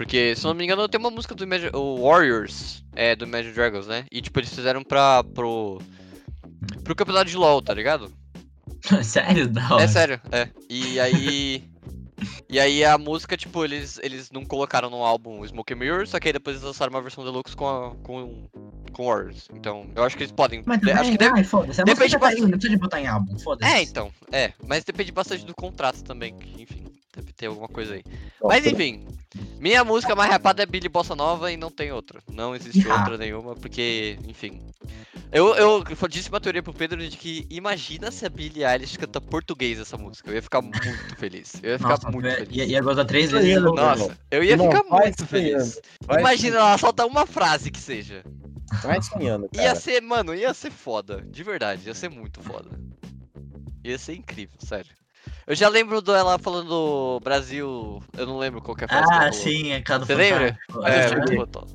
Porque, 0.00 0.34
se 0.34 0.44
não 0.44 0.54
me 0.54 0.64
engano, 0.64 0.88
tem 0.88 0.98
uma 0.98 1.10
música 1.10 1.34
do 1.34 1.44
Imagine, 1.44 1.72
o 1.74 2.08
Warriors, 2.08 2.82
é, 2.96 3.14
do 3.14 3.26
Imagine 3.26 3.52
Dragons, 3.52 3.86
né? 3.86 4.06
E, 4.10 4.22
tipo, 4.22 4.40
eles 4.40 4.48
fizeram 4.48 4.82
pra, 4.82 5.22
pro, 5.22 5.78
pro 6.82 6.94
campeonato 6.94 7.30
de 7.30 7.36
LoL, 7.36 7.60
tá 7.60 7.74
ligado? 7.74 8.10
Sério? 9.04 9.46
Da 9.46 9.74
hora. 9.74 9.84
É 9.84 9.86
sério, 9.86 10.18
é. 10.32 10.48
E 10.70 10.98
aí... 10.98 11.68
e 12.48 12.58
aí 12.60 12.84
a 12.84 12.96
música, 12.98 13.36
tipo, 13.36 13.64
eles, 13.64 13.98
eles 14.02 14.30
não 14.30 14.44
colocaram 14.44 14.90
no 14.90 15.04
álbum 15.04 15.46
Smoke 15.46 15.72
and 15.72 15.76
Mirror, 15.76 16.06
só 16.06 16.18
que 16.20 16.28
aí 16.28 16.32
depois 16.32 16.56
eles 16.56 16.66
lançaram 16.66 16.90
uma 16.92 17.02
versão 17.02 17.24
deluxe 17.24 17.54
com, 17.56 17.68
a, 17.68 17.94
com, 18.02 18.48
com 18.92 19.04
Warriors. 19.06 19.48
Então, 19.54 19.86
eu 19.94 20.02
acho 20.04 20.16
que 20.16 20.22
eles 20.24 20.32
podem... 20.32 20.62
Mas 20.66 20.78
de- 20.80 20.86
também, 20.86 21.00
acho 21.00 21.10
que 21.12 21.18
deve... 21.18 21.32
ai, 21.38 21.44
foda-se. 21.44 21.80
A 21.80 21.84
depende 21.84 22.02
música 22.04 22.08
já 22.12 22.18
tá 22.18 22.26
aí, 22.26 22.32
bastante- 22.34 22.50
não 22.50 22.58
precisa 22.58 22.74
de 22.74 22.80
botar 22.80 23.00
em 23.00 23.06
álbum, 23.06 23.38
foda-se. 23.38 23.72
É, 23.72 23.82
então, 23.82 24.12
é. 24.32 24.52
Mas 24.66 24.84
depende 24.84 25.12
bastante 25.12 25.44
do 25.44 25.54
contrato 25.54 26.02
também, 26.02 26.36
que, 26.36 26.62
enfim, 26.62 26.84
deve 27.16 27.32
ter 27.32 27.46
alguma 27.46 27.68
coisa 27.68 27.94
aí. 27.94 28.04
Mas 28.42 28.66
enfim, 28.66 29.04
minha 29.58 29.84
música 29.84 30.14
mais 30.16 30.30
rapada 30.30 30.62
é 30.62 30.66
Billy 30.66 30.88
Bossa 30.88 31.14
Nova 31.14 31.50
e 31.52 31.56
não 31.56 31.70
tem 31.70 31.92
outra. 31.92 32.22
Não 32.30 32.54
existe 32.54 32.88
Ah. 32.88 32.98
outra 32.98 33.18
nenhuma, 33.18 33.54
porque, 33.56 34.18
enfim. 34.26 34.60
Eu, 35.32 35.54
eu 35.54 35.84
disse 36.08 36.28
uma 36.28 36.40
teoria 36.40 36.60
pro 36.60 36.72
Pedro 36.72 37.06
de 37.08 37.16
que 37.16 37.46
imagina 37.48 38.10
se 38.10 38.26
a 38.26 38.28
Billie 38.28 38.64
Eilish 38.64 38.96
canta 38.96 39.20
português 39.20 39.78
essa 39.78 39.96
música. 39.96 40.28
Eu 40.28 40.34
ia 40.34 40.42
ficar 40.42 40.60
muito 40.60 40.80
feliz. 41.18 41.52
Eu 41.62 41.70
ia 41.70 41.78
ficar 41.78 41.90
Nossa, 41.90 42.09
muito 42.10 42.26
ia, 42.26 42.36
feliz. 42.36 42.56
ia, 42.56 42.64
ia 42.64 42.80
gozar 42.82 43.04
três 43.06 43.30
vezes. 43.30 43.48
Ia, 43.48 43.60
no- 43.60 43.74
Nossa, 43.74 44.18
eu 44.30 44.42
ia 44.44 44.56
Não, 44.56 44.70
ficar 44.70 44.82
muito 44.84 45.26
feliz. 45.26 45.80
Imagina 46.18 46.56
ela 46.58 46.78
solta 46.78 47.06
uma 47.06 47.26
frase 47.26 47.70
que 47.70 47.78
seja. 47.80 48.22
Vai 48.82 49.00
sonhando, 49.02 49.48
Ia 49.54 49.62
cara. 49.62 49.74
ser, 49.76 50.00
mano, 50.00 50.34
ia 50.34 50.54
ser 50.54 50.70
foda. 50.70 51.20
De 51.22 51.42
verdade, 51.42 51.86
ia 51.86 51.94
ser 51.94 52.08
muito 52.08 52.40
foda. 52.42 52.70
Ia 53.84 53.98
ser 53.98 54.14
incrível, 54.14 54.56
sério. 54.60 54.90
Eu 55.46 55.54
já 55.54 55.68
lembro 55.68 56.00
dela 56.00 56.38
falando 56.38 57.18
Brasil. 57.22 58.02
Eu 58.16 58.26
não 58.26 58.38
lembro 58.38 58.60
qual 58.60 58.76
que 58.76 58.84
é 58.84 58.86
a 58.86 58.88
frase 58.88 59.10
Ah, 59.12 59.32
sim, 59.32 59.72
é 59.72 59.82
cada 59.82 60.04
Você 60.06 60.14
lembra? 60.14 60.58
É, 60.84 61.06
Eu 61.08 61.12
muito 61.14 61.48
bom. 61.58 61.66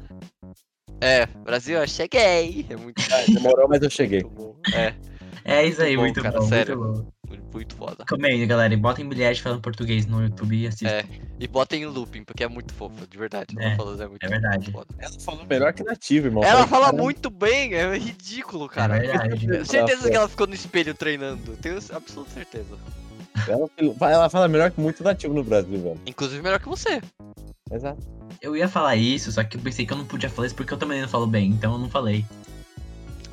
É, 1.02 1.26
Brasil, 1.26 1.78
eu 1.80 1.88
cheguei. 1.88 2.66
É 2.70 2.76
muito, 2.76 3.02
Ah, 3.12 3.26
Demorou, 3.34 3.68
mas 3.68 3.82
eu 3.82 3.90
cheguei. 3.90 4.24
bom. 4.24 4.56
É, 4.74 4.94
É 5.44 5.66
isso 5.66 5.82
aí, 5.82 5.96
Muito 5.96 6.22
bom, 6.22 6.24
muito 6.24 6.24
cara, 6.24 6.40
bom. 6.40 6.48
sério. 6.48 6.78
Muito 6.80 7.04
bom. 7.04 7.12
Muito, 7.38 7.54
muito 7.54 7.76
foda. 7.76 8.06
Comendo, 8.08 8.46
galera. 8.48 8.74
E 8.74 8.78
botem 8.78 9.08
bilhete 9.08 9.42
falando 9.42 9.62
português 9.62 10.06
no 10.06 10.24
YouTube 10.24 10.56
e 10.56 10.68
assistam. 10.68 10.88
É, 10.88 11.06
e 11.40 11.48
botem 11.48 11.84
em 11.84 11.86
looping, 11.86 12.24
porque 12.24 12.44
é 12.44 12.48
muito 12.48 12.74
fofo, 12.74 13.06
de 13.08 13.18
verdade. 13.18 13.56
Ela 13.58 13.72
É, 13.72 13.76
falando 13.76 14.02
é 14.02 14.08
muito 14.08 14.24
é 14.26 14.28
verdade. 14.30 14.72
foda. 14.72 14.88
Ela 14.98 15.20
falou 15.20 15.46
melhor 15.46 15.74
que 15.74 15.84
nativo, 15.84 16.28
irmão. 16.28 16.44
Ela 16.44 16.68
fala 16.68 16.86
caramba, 16.86 17.04
muito 17.04 17.30
bem, 17.30 17.74
é 17.74 17.98
ridículo, 17.98 18.68
cara. 18.68 18.98
É 18.98 19.00
verdade. 19.00 19.66
Certeza 19.66 20.10
que 20.10 20.16
ela 20.16 20.30
ficou 20.30 20.48
no 20.48 20.54
espelho 20.54 20.94
treinando. 20.94 21.56
Tenho 21.58 21.78
absoluta 21.92 22.32
certeza. 22.32 22.78
Ela, 23.48 23.70
ela 24.12 24.30
fala 24.30 24.48
melhor 24.48 24.72
que 24.72 24.80
muito 24.80 25.04
nativo 25.04 25.34
no 25.34 25.44
Brasil, 25.44 25.82
velho. 25.82 26.02
Inclusive 26.06 26.42
melhor 26.42 26.60
que 26.60 26.70
você. 26.70 27.02
Exato. 27.72 28.00
Eu 28.42 28.56
ia 28.56 28.68
falar 28.68 28.96
isso, 28.96 29.32
só 29.32 29.44
que 29.44 29.58
eu 29.58 29.62
pensei 29.62 29.86
que 29.86 29.94
eu 29.94 29.98
não 29.98 30.06
podia 30.06 30.30
falar 30.30 30.48
isso 30.48 30.56
porque 30.56 30.74
eu 30.74 30.78
também 30.78 31.02
não 31.02 31.08
falo 31.08 31.28
bem, 31.28 31.50
então 31.50 31.74
eu 31.74 31.80
não 31.80 31.90
falei. 31.90 32.26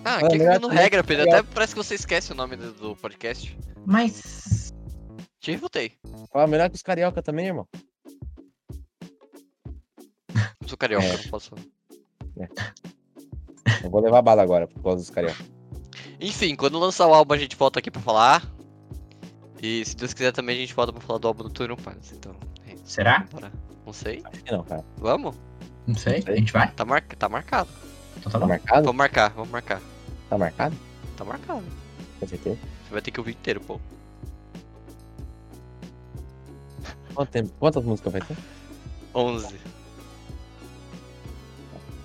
Ah, 0.05 0.19
melhor 0.31 0.61
não 0.61 0.69
que 0.71 0.77
regra, 0.77 1.05
Pedro. 1.05 1.29
Até 1.29 1.43
parece 1.43 1.75
que 1.75 1.83
você 1.83 1.95
esquece 1.95 2.33
o 2.33 2.35
nome 2.35 2.57
do, 2.57 2.73
do 2.73 2.97
podcast. 2.97 3.57
Mas. 3.87 4.73
Te 5.41 5.53
refutei. 5.53 5.93
Fala 6.33 6.47
melhor 6.47 6.69
que 6.71 6.77
os 6.77 6.83
carioca 6.83 7.23
também, 7.23 7.47
irmão. 7.47 7.67
Eu 10.35 10.69
sou 10.69 10.79
carioca, 10.79 11.05
É. 11.05 11.17
não 11.17 11.25
posso. 11.31 11.55
Eu 13.83 13.91
vou 13.91 14.01
levar 14.01 14.23
bala 14.23 14.43
agora 14.43 14.67
por 14.67 14.83
causa 14.83 14.99
dos 14.99 15.11
carioca. 15.11 15.45
Enfim, 16.21 16.55
quando 16.55 16.79
lançar 16.79 17.07
o 17.07 17.15
álbum 17.15 17.35
a 17.35 17.39
gente 17.39 17.57
volta 17.57 17.79
aqui 17.81 17.91
pra 17.91 18.01
falar. 18.01 18.43
E 19.61 19.85
se 19.85 19.95
Deus 19.97 20.13
quiser 20.13 20.33
também 20.33 20.57
a 20.57 20.61
gente 20.61 20.75
volta 20.75 20.93
pra 20.93 21.01
falar 21.01 21.19
do 21.19 21.29
álbum 21.29 21.45
do 21.45 21.51
Túnel 21.51 21.77
Paz. 21.77 22.13
Então, 22.13 22.35
é. 22.67 22.75
Será? 22.85 23.27
Bora. 23.31 23.53
Não 23.85 23.93
sei. 23.93 24.23
Acho 24.25 24.43
que 24.43 24.53
não, 24.53 24.65
cara. 24.65 24.85
Vamos? 24.97 25.37
Não 25.87 25.95
sei. 25.95 26.17
Não 26.19 26.23
sei. 26.23 26.35
A 26.35 26.37
gente 26.37 26.53
vai? 26.53 26.71
Tá, 26.73 26.85
mar... 26.85 27.03
tá 27.03 27.29
marcado. 27.29 27.71
Então 28.17 28.31
tá 28.33 28.39
Tá 28.39 28.47
marcado? 28.47 28.83
Vamos 28.85 28.97
marcar, 28.97 29.29
vamos 29.31 29.51
marcar. 29.51 29.81
Tá 30.33 30.39
marcado? 30.39 30.75
Tá 31.15 31.25
marcado. 31.27 31.63
Com 32.19 32.27
certeza. 32.27 32.57
Você 32.57 32.91
vai 32.91 33.03
ter 33.03 33.11
que 33.11 33.21
ouvir 33.21 33.33
inteiro, 33.33 33.61
pô. 33.61 33.79
Quanto 37.15 37.29
tempo? 37.29 37.53
Quantas 37.61 37.85
músicas 37.85 38.13
vai 38.15 38.23
ter? 38.23 38.37
11. 39.15 39.61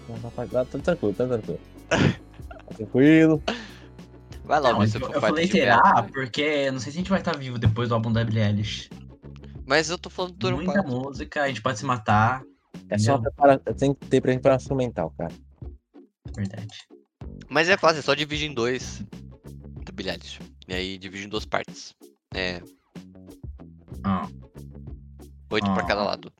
Não, 0.09 0.19
tá, 0.19 0.45
tá, 0.45 0.65
tá 0.65 0.79
tranquilo, 0.79 1.13
tá 1.13 1.25
tranquilo. 1.25 1.59
Tá 1.87 2.73
tranquilo. 2.75 3.41
Vai 4.43 4.59
lá, 4.59 4.73
Não, 4.73 4.83
eu, 4.83 4.89
eu 5.13 5.21
falei 5.21 5.47
será, 5.47 5.81
merda. 5.81 6.03
porque 6.11 6.69
não 6.69 6.81
sei 6.81 6.91
se 6.91 6.97
a 6.97 7.01
gente 7.01 7.09
vai 7.09 7.19
estar 7.19 7.37
vivo 7.37 7.57
depois 7.57 7.87
do 7.87 7.95
álbum 7.95 8.11
da 8.11 8.25
Billie 8.25 8.43
Eilish. 8.43 8.89
Mas 9.65 9.89
eu 9.89 9.97
tô 9.97 10.09
falando 10.09 10.33
do 10.33 10.51
Muita 10.51 10.83
Paz. 10.83 10.85
música, 10.85 11.43
a 11.43 11.47
gente 11.47 11.61
pode 11.61 11.79
se 11.79 11.85
matar. 11.85 12.43
É 12.89 12.97
só 12.97 13.13
entendeu? 13.13 13.31
prepara... 13.31 13.57
tem 13.57 13.93
que 13.93 14.05
ter 14.07 14.19
preparação 14.19 14.65
instrumental, 14.65 15.13
cara. 15.17 15.33
Verdade. 16.35 16.96
Mas 17.49 17.69
é 17.69 17.77
fácil, 17.77 17.99
é 17.99 18.01
só 18.01 18.13
dividir 18.13 18.49
em 18.49 18.53
dois. 18.53 19.01
Billie 19.93 20.11
Eilish. 20.11 20.39
E 20.67 20.73
aí 20.73 20.97
divide 20.97 21.25
em 21.25 21.29
duas 21.29 21.45
partes. 21.45 21.95
É, 22.35 22.61
Ah, 24.03 24.27
oito 25.51 25.65
pra 25.73 25.83
Ah. 25.83 25.87
cada 25.87 26.03
lado. 26.03 26.31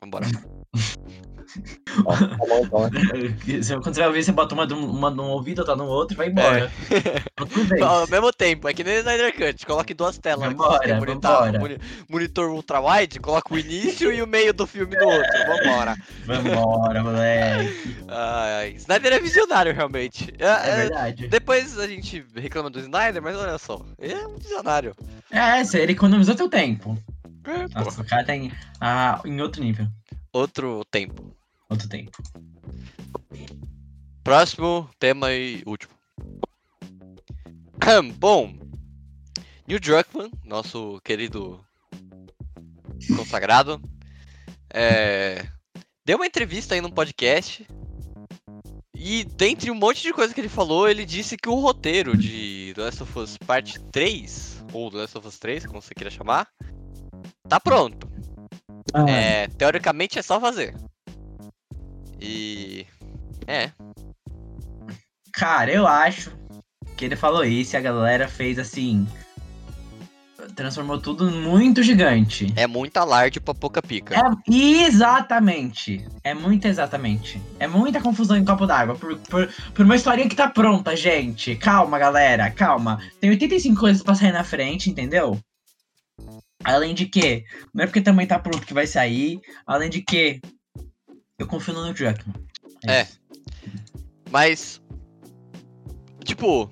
Vambora. 0.00 0.26
Tá 1.48 2.28
então? 2.62 3.62
Se- 3.62 3.74
Quando 3.76 3.94
você 3.94 4.00
vai 4.00 4.08
ouvir, 4.08 4.22
você 4.22 4.32
bota 4.32 4.54
uma, 4.54 4.64
um- 4.72 4.90
uma 4.90 5.10
num 5.10 5.24
ouvido, 5.30 5.60
outra 5.60 5.74
no 5.74 5.86
outro 5.86 6.14
e 6.14 6.16
vai 6.16 6.28
embora. 6.28 6.70
Tudo 7.36 7.64
bem. 7.64 7.82
Ao 7.82 8.06
mesmo 8.08 8.32
tempo, 8.32 8.68
é 8.68 8.74
que 8.74 8.84
nem 8.84 8.98
Snyder 8.98 9.34
Cut, 9.34 9.66
coloque 9.66 9.94
duas 9.94 10.18
telas. 10.18 10.48
Vambora, 10.48 10.78
ter 10.80 10.94
monitor, 10.98 11.30
vambora. 11.44 11.58
moni- 11.58 11.78
monitor 12.08 12.50
ultra-wide, 12.50 13.18
coloca 13.20 13.52
o 13.54 13.58
início 13.58 14.12
e 14.12 14.20
o 14.22 14.26
meio 14.26 14.52
do 14.52 14.66
filme 14.66 14.96
no 14.96 15.06
outro. 15.06 15.30
Vambora. 15.46 15.96
Vambora, 16.26 17.02
moleque. 17.02 17.96
Ai, 18.08 18.70
Snyder 18.76 19.12
é 19.14 19.18
visionário, 19.20 19.72
realmente. 19.74 20.32
É- 20.38 20.44
É 20.46 20.70
é- 20.70 20.76
verdade. 20.76 21.28
depois 21.28 21.78
a 21.78 21.86
gente 21.86 22.24
reclama 22.34 22.70
do 22.70 22.78
Snyder, 22.80 23.22
mas 23.22 23.36
olha 23.36 23.58
só, 23.58 23.80
ele 23.98 24.12
é 24.14 24.26
um 24.26 24.36
visionário. 24.36 24.94
É, 25.30 25.60
ele 25.78 25.92
economizou 25.92 26.34
teu 26.34 26.48
tempo. 26.48 26.96
É. 27.44 27.66
Nossa, 27.82 28.02
o 28.02 28.04
cara 28.04 28.24
tá 28.24 28.34
em, 28.36 28.52
ah, 28.80 29.20
em 29.24 29.40
outro 29.40 29.62
nível. 29.62 29.86
Outro 30.32 30.84
tempo. 30.90 31.34
Outro 31.68 31.88
tempo. 31.88 32.22
Próximo 34.22 34.90
tema 34.98 35.32
e 35.32 35.62
último. 35.66 35.92
Bom, 38.18 38.52
Neil 39.66 39.80
Druckmann, 39.80 40.30
nosso 40.44 41.00
querido 41.02 41.64
consagrado, 43.16 43.80
é, 44.70 45.48
deu 46.04 46.16
uma 46.16 46.26
entrevista 46.26 46.74
aí 46.74 46.82
num 46.82 46.90
podcast 46.90 47.66
e 48.94 49.24
dentre 49.24 49.70
um 49.70 49.74
monte 49.74 50.02
de 50.02 50.12
coisa 50.12 50.34
que 50.34 50.40
ele 50.40 50.48
falou, 50.48 50.88
ele 50.88 51.06
disse 51.06 51.36
que 51.36 51.48
o 51.48 51.54
roteiro 51.54 52.16
de 52.16 52.72
The 52.74 52.82
Last 52.82 53.02
of 53.04 53.18
Us 53.18 53.38
Parte 53.38 53.78
3, 53.92 54.64
ou 54.72 54.90
The 54.90 54.98
Last 54.98 55.18
of 55.18 55.28
Us 55.28 55.38
3, 55.38 55.66
como 55.66 55.80
você 55.80 55.94
queira 55.94 56.10
chamar, 56.10 56.48
tá 57.48 57.60
pronto. 57.60 58.10
Ah, 58.94 59.08
É, 59.08 59.46
teoricamente 59.48 60.18
é 60.18 60.22
só 60.22 60.40
fazer. 60.40 60.74
E... 62.20 62.86
É, 63.46 63.70
Cara, 65.38 65.70
eu 65.70 65.86
acho 65.86 66.32
que 66.96 67.04
ele 67.04 67.14
falou 67.14 67.44
isso 67.44 67.74
e 67.74 67.78
a 67.78 67.80
galera 67.80 68.26
fez 68.26 68.58
assim. 68.58 69.06
Transformou 70.56 70.98
tudo 70.98 71.30
muito 71.30 71.80
gigante. 71.80 72.52
É 72.56 72.66
muito 72.66 72.96
alarde 72.96 73.38
pra 73.38 73.54
pouca 73.54 73.80
pica. 73.80 74.16
É, 74.16 74.52
exatamente. 74.52 76.04
É 76.24 76.34
muito 76.34 76.66
exatamente. 76.66 77.40
É 77.60 77.68
muita 77.68 78.00
confusão 78.00 78.36
em 78.36 78.44
copo 78.44 78.66
d'água. 78.66 78.96
Por, 78.96 79.16
por, 79.18 79.48
por 79.72 79.84
uma 79.84 79.94
historinha 79.94 80.28
que 80.28 80.34
tá 80.34 80.48
pronta, 80.48 80.96
gente. 80.96 81.54
Calma, 81.54 82.00
galera, 82.00 82.50
calma. 82.50 83.00
Tem 83.20 83.30
85 83.30 83.78
coisas 83.78 84.02
pra 84.02 84.16
sair 84.16 84.32
na 84.32 84.42
frente, 84.42 84.90
entendeu? 84.90 85.38
Além 86.64 86.94
de 86.94 87.06
que, 87.06 87.44
não 87.72 87.84
é 87.84 87.86
porque 87.86 88.00
também 88.00 88.26
tá 88.26 88.38
pronto 88.38 88.66
que 88.66 88.74
vai 88.74 88.86
sair. 88.86 89.40
Além 89.66 89.88
de 89.88 90.02
que, 90.02 90.40
eu 91.38 91.46
confio 91.46 91.72
no 91.74 91.82
Neil 91.82 91.94
Druckmann. 91.94 92.34
É. 92.86 93.02
isso. 93.02 93.20
Mas. 94.30 94.82
Tipo, 96.24 96.70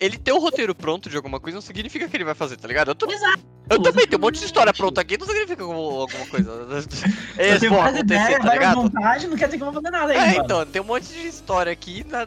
ele 0.00 0.16
ter 0.18 0.32
o 0.32 0.38
roteiro 0.38 0.74
pronto 0.74 1.08
de 1.10 1.16
alguma 1.16 1.38
coisa 1.38 1.56
não 1.56 1.62
significa 1.62 2.08
que 2.08 2.16
ele 2.16 2.24
vai 2.24 2.34
fazer, 2.34 2.56
tá 2.56 2.66
ligado? 2.66 2.90
Eu, 2.90 2.94
tô- 2.94 3.10
Exato, 3.10 3.38
eu 3.70 3.80
também 3.80 4.06
tenho 4.08 4.20
um 4.20 4.24
monte 4.24 4.38
de 4.40 4.44
história 4.46 4.72
pronta 4.72 5.00
aqui, 5.00 5.16
não 5.18 5.26
significa 5.26 5.62
algum- 5.62 6.00
alguma 6.00 6.26
coisa. 6.26 6.50
Eu 6.50 6.68
Eles 7.38 7.60
tenho 7.60 7.72
vão 7.72 7.82
várias 7.82 8.00
ideias, 8.00 8.38
tá 8.42 8.52
ligado? 8.52 8.82
não 9.28 9.36
quer 9.36 9.44
dizer 9.46 9.56
que 9.58 9.62
eu 9.62 9.72
vou 9.72 9.74
fazer 9.74 9.90
nada 9.90 10.12
aí, 10.12 10.18
É, 10.18 10.26
mano. 10.32 10.44
então, 10.44 10.66
tem 10.66 10.82
um 10.82 10.84
monte 10.86 11.06
de 11.12 11.26
história 11.28 11.70
aqui, 11.72 12.04
na- 12.08 12.26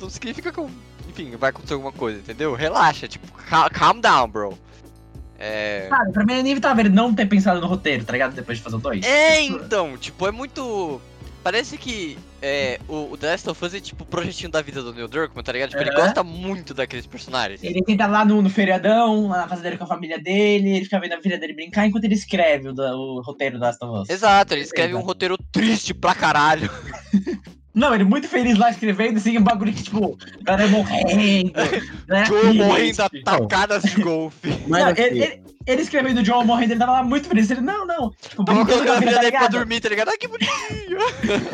não 0.00 0.10
significa 0.10 0.50
que, 0.50 0.58
eu- 0.58 0.70
enfim, 1.08 1.36
vai 1.36 1.50
acontecer 1.50 1.74
alguma 1.74 1.92
coisa, 1.92 2.18
entendeu? 2.18 2.54
Relaxa, 2.54 3.06
tipo, 3.06 3.30
ca- 3.32 3.70
calm 3.70 4.00
down, 4.00 4.28
bro. 4.28 4.58
É. 5.40 5.86
Cara, 5.88 6.10
pra 6.10 6.24
mim 6.24 6.34
é 6.34 6.40
inevitável 6.40 6.84
ele 6.84 6.94
não 6.94 7.14
ter 7.14 7.26
pensado 7.26 7.60
no 7.60 7.66
roteiro, 7.66 8.04
tá 8.04 8.12
ligado? 8.12 8.34
Depois 8.34 8.58
de 8.58 8.64
fazer 8.64 8.76
o 8.76 8.78
2. 8.78 9.06
É, 9.06 9.40
então, 9.40 9.96
tipo, 9.96 10.26
é 10.26 10.30
muito. 10.30 11.00
Parece 11.42 11.78
que 11.78 12.18
é, 12.42 12.78
o, 12.86 13.12
o 13.12 13.16
The 13.16 13.30
Last 13.30 13.48
of 13.48 13.64
Us 13.64 13.72
é 13.72 13.80
tipo 13.80 14.04
o 14.04 14.06
projetinho 14.06 14.50
da 14.50 14.60
vida 14.60 14.82
do 14.82 14.92
Neil 14.92 15.08
Druckmann, 15.08 15.42
tá 15.42 15.52
ligado? 15.52 15.70
Tipo, 15.70 15.82
ele 15.82 15.90
Aham. 15.90 16.00
gosta 16.02 16.22
muito 16.22 16.74
daqueles 16.74 17.06
personagens. 17.06 17.64
Ele 17.64 17.82
tenta 17.82 18.06
lá 18.06 18.22
no, 18.26 18.42
no 18.42 18.50
feriadão, 18.50 19.28
lá 19.28 19.38
na 19.38 19.48
casa 19.48 19.62
dele 19.62 19.78
com 19.78 19.84
a 19.84 19.86
família 19.86 20.18
dele, 20.18 20.76
ele 20.76 20.84
fica 20.84 21.00
vendo 21.00 21.14
a 21.14 21.22
filha 21.22 21.38
dele 21.38 21.54
brincar 21.54 21.86
enquanto 21.86 22.04
ele 22.04 22.14
escreve 22.14 22.68
o, 22.68 22.74
o 22.74 23.22
roteiro 23.22 23.58
da 23.58 23.68
Last 23.68 23.82
of 23.82 24.02
Us. 24.02 24.10
Exato, 24.10 24.52
ele 24.52 24.62
escreve 24.62 24.92
um 24.92 24.98
Exato. 24.98 25.06
roteiro 25.06 25.38
triste 25.50 25.94
pra 25.94 26.14
caralho. 26.14 26.70
Não, 27.72 27.94
ele 27.94 28.04
muito 28.04 28.28
feliz 28.28 28.58
lá 28.58 28.70
escrevendo, 28.70 29.18
assim, 29.18 29.38
um 29.38 29.42
bagulho 29.42 29.72
que, 29.72 29.84
tipo, 29.84 30.18
a 30.40 30.44
galera 30.44 30.68
morrendo. 30.68 31.52
galera 32.06 32.26
Joe 32.26 32.52
morrendo 32.54 33.02
a 33.02 33.10
tacadas 33.24 33.82
de 33.84 34.02
golfe. 34.02 34.48
mas 34.66 34.82
Não, 34.82 34.90
assim, 34.90 35.02
ele, 35.02 35.22
ele, 35.22 35.42
ele 35.70 35.82
escrevendo 35.82 36.18
o 36.18 36.22
John 36.22 36.44
morrendo, 36.44 36.72
ele 36.72 36.80
tava 36.80 36.92
lá 36.92 37.02
muito 37.02 37.28
feliz. 37.28 37.50
Ele, 37.50 37.60
não, 37.60 37.86
não. 37.86 38.10
Tipo, 38.20 38.44
colocando 38.44 38.84
com 38.84 38.92
a 38.92 38.98
filha 38.98 38.98
filha, 38.98 39.12
tá 39.14 39.20
dele 39.20 39.32
pra 39.38 39.46
dormir, 39.48 39.80
tá 39.80 39.88
ligado? 39.88 40.08
Ai, 40.08 40.16
que 40.18 40.28
bonitinho. 40.28 40.98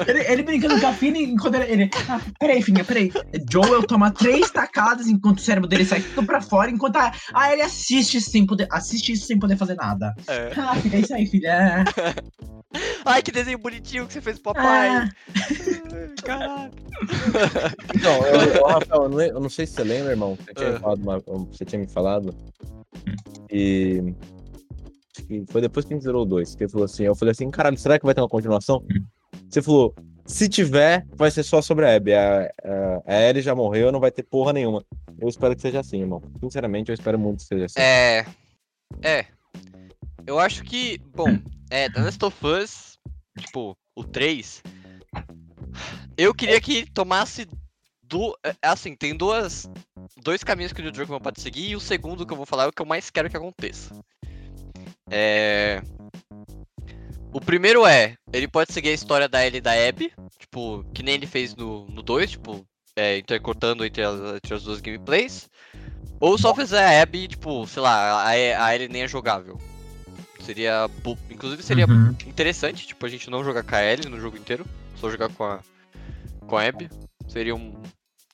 Ele, 0.06 0.20
ele 0.32 0.42
brincando 0.42 0.80
com 0.80 0.86
a 0.86 0.92
Fini 0.92 1.24
enquanto 1.24 1.54
ele. 1.56 1.72
ele 1.72 1.90
ah, 2.08 2.20
peraí, 2.38 2.62
filhinha, 2.62 2.84
peraí. 2.84 3.12
Joel 3.50 3.82
toma 3.86 4.10
três 4.10 4.50
tacadas 4.50 5.06
enquanto 5.06 5.38
o 5.38 5.42
cérebro 5.42 5.68
dele 5.68 5.84
sai 5.84 6.00
tudo 6.00 6.26
pra 6.26 6.40
fora, 6.40 6.70
enquanto 6.70 6.96
a, 6.96 7.12
ah, 7.34 7.52
ele 7.52 7.62
assiste 7.62 8.20
sem 8.20 8.46
poder. 8.46 8.66
Assiste 8.70 9.12
isso 9.12 9.26
sem 9.26 9.38
poder 9.38 9.56
fazer 9.56 9.74
nada. 9.74 10.14
É. 10.26 10.52
Ah, 10.66 10.74
filha, 10.74 10.96
é 10.96 11.00
isso 11.00 11.14
aí, 11.14 11.26
filha. 11.26 11.84
Ai, 13.04 13.22
que 13.22 13.30
desenho 13.30 13.58
bonitinho 13.58 14.06
que 14.06 14.12
você 14.12 14.20
fez 14.20 14.38
pro 14.38 14.52
papai. 14.52 14.88
Ah, 14.88 15.08
Caralho. 16.24 16.72
Então, 17.94 18.26
eu, 18.26 18.62
ô, 18.62 18.66
Rafael, 18.66 19.02
eu 19.04 19.08
não, 19.08 19.20
eu 19.44 19.50
sei 19.50 19.66
se 19.66 19.74
você 19.74 19.84
lembra, 19.84 20.10
irmão. 20.12 20.36
Você 20.36 20.54
tinha, 20.54 20.80
falado 20.80 21.00
uma- 21.02 21.18
você 21.20 21.64
tinha 21.64 21.78
me 21.80 21.86
falado. 21.88 22.34
E. 23.50 24.14
Foi 25.48 25.60
depois 25.60 25.84
que 25.86 25.92
a 25.92 25.96
gente 25.96 26.04
zerou 26.04 26.22
o 26.22 26.26
2. 26.26 26.54
Que 26.54 26.64
ele 26.64 26.70
falou 26.70 26.84
assim. 26.84 27.04
Eu 27.04 27.14
falei 27.14 27.32
assim, 27.32 27.50
caralho, 27.50 27.78
será 27.78 27.98
que 27.98 28.04
vai 28.04 28.14
ter 28.14 28.20
uma 28.20 28.28
continuação? 28.28 28.84
Você 29.48 29.62
falou, 29.62 29.94
se 30.26 30.48
tiver, 30.48 31.06
vai 31.14 31.30
ser 31.30 31.42
só 31.42 31.62
sobre 31.62 31.86
a 31.86 31.94
Abby. 31.94 32.12
A, 32.12 32.50
a, 32.64 33.02
a 33.06 33.22
Ellie 33.22 33.42
já 33.42 33.54
morreu, 33.54 33.92
não 33.92 34.00
vai 34.00 34.10
ter 34.10 34.24
porra 34.24 34.52
nenhuma. 34.52 34.84
Eu 35.18 35.28
espero 35.28 35.54
que 35.54 35.62
seja 35.62 35.80
assim, 35.80 36.00
irmão. 36.00 36.20
Sinceramente, 36.40 36.90
eu 36.90 36.94
espero 36.94 37.18
muito 37.18 37.38
que 37.38 37.44
seja 37.44 37.64
assim. 37.66 37.80
É. 37.80 38.26
É. 39.02 39.26
Eu 40.26 40.38
acho 40.38 40.62
que, 40.64 40.98
bom, 41.14 41.38
é, 41.70 41.88
The 41.88 42.00
Last 42.00 42.24
of 42.24 42.46
Us, 42.46 42.98
tipo, 43.38 43.76
o 43.94 44.04
3. 44.04 44.62
Eu 46.16 46.34
queria 46.34 46.60
que 46.60 46.90
tomasse 46.90 47.46
do. 48.08 48.36
é, 48.44 48.54
Assim, 48.62 48.94
tem 48.94 49.16
duas. 49.16 49.68
Dois 50.22 50.42
caminhos 50.42 50.72
que 50.72 50.80
o 50.80 50.84
New 50.84 50.92
Druckmann 50.92 51.20
pode 51.20 51.40
seguir, 51.40 51.70
e 51.70 51.76
o 51.76 51.80
segundo 51.80 52.26
que 52.26 52.32
eu 52.32 52.36
vou 52.36 52.46
falar 52.46 52.64
é 52.64 52.66
o 52.68 52.72
que 52.72 52.82
eu 52.82 52.86
mais 52.86 53.10
quero 53.10 53.28
que 53.28 53.36
aconteça. 53.36 53.94
É. 55.10 55.82
O 57.32 57.40
primeiro 57.40 57.86
é, 57.86 58.16
ele 58.32 58.48
pode 58.48 58.72
seguir 58.72 58.88
a 58.88 58.94
história 58.94 59.28
da 59.28 59.44
Ellie 59.44 59.58
e 59.58 59.60
da 59.60 59.72
Abby, 59.72 60.12
tipo, 60.38 60.84
que 60.94 61.02
nem 61.02 61.14
ele 61.14 61.26
fez 61.26 61.54
no 61.54 61.86
2, 62.02 62.30
tipo, 62.30 62.66
é, 62.96 63.18
intercortando 63.18 63.84
entre 63.84 64.02
as, 64.02 64.18
entre 64.36 64.54
as 64.54 64.62
duas 64.62 64.80
gameplays. 64.80 65.50
Ou 66.18 66.38
só 66.38 66.54
fizer 66.54 66.82
a 66.82 67.02
Abby, 67.02 67.28
tipo, 67.28 67.66
sei 67.66 67.82
lá, 67.82 68.22
a, 68.22 68.30
a 68.30 68.74
Ellie 68.74 68.88
nem 68.88 69.02
é 69.02 69.08
jogável. 69.08 69.60
Seria. 70.40 70.88
Inclusive 71.30 71.62
seria 71.62 71.86
uhum. 71.86 72.14
interessante, 72.26 72.86
tipo, 72.86 73.04
a 73.04 73.08
gente 73.08 73.28
não 73.28 73.44
jogar 73.44 73.64
com 73.64 73.74
a 73.74 73.84
Ellie 73.84 74.08
no 74.08 74.20
jogo 74.20 74.36
inteiro, 74.36 74.64
só 74.96 75.10
jogar 75.10 75.28
com 75.28 75.44
a. 75.44 75.60
com 76.46 76.56
a 76.56 76.64
Abby. 76.64 76.88
Seria 77.28 77.54
um. 77.54 77.74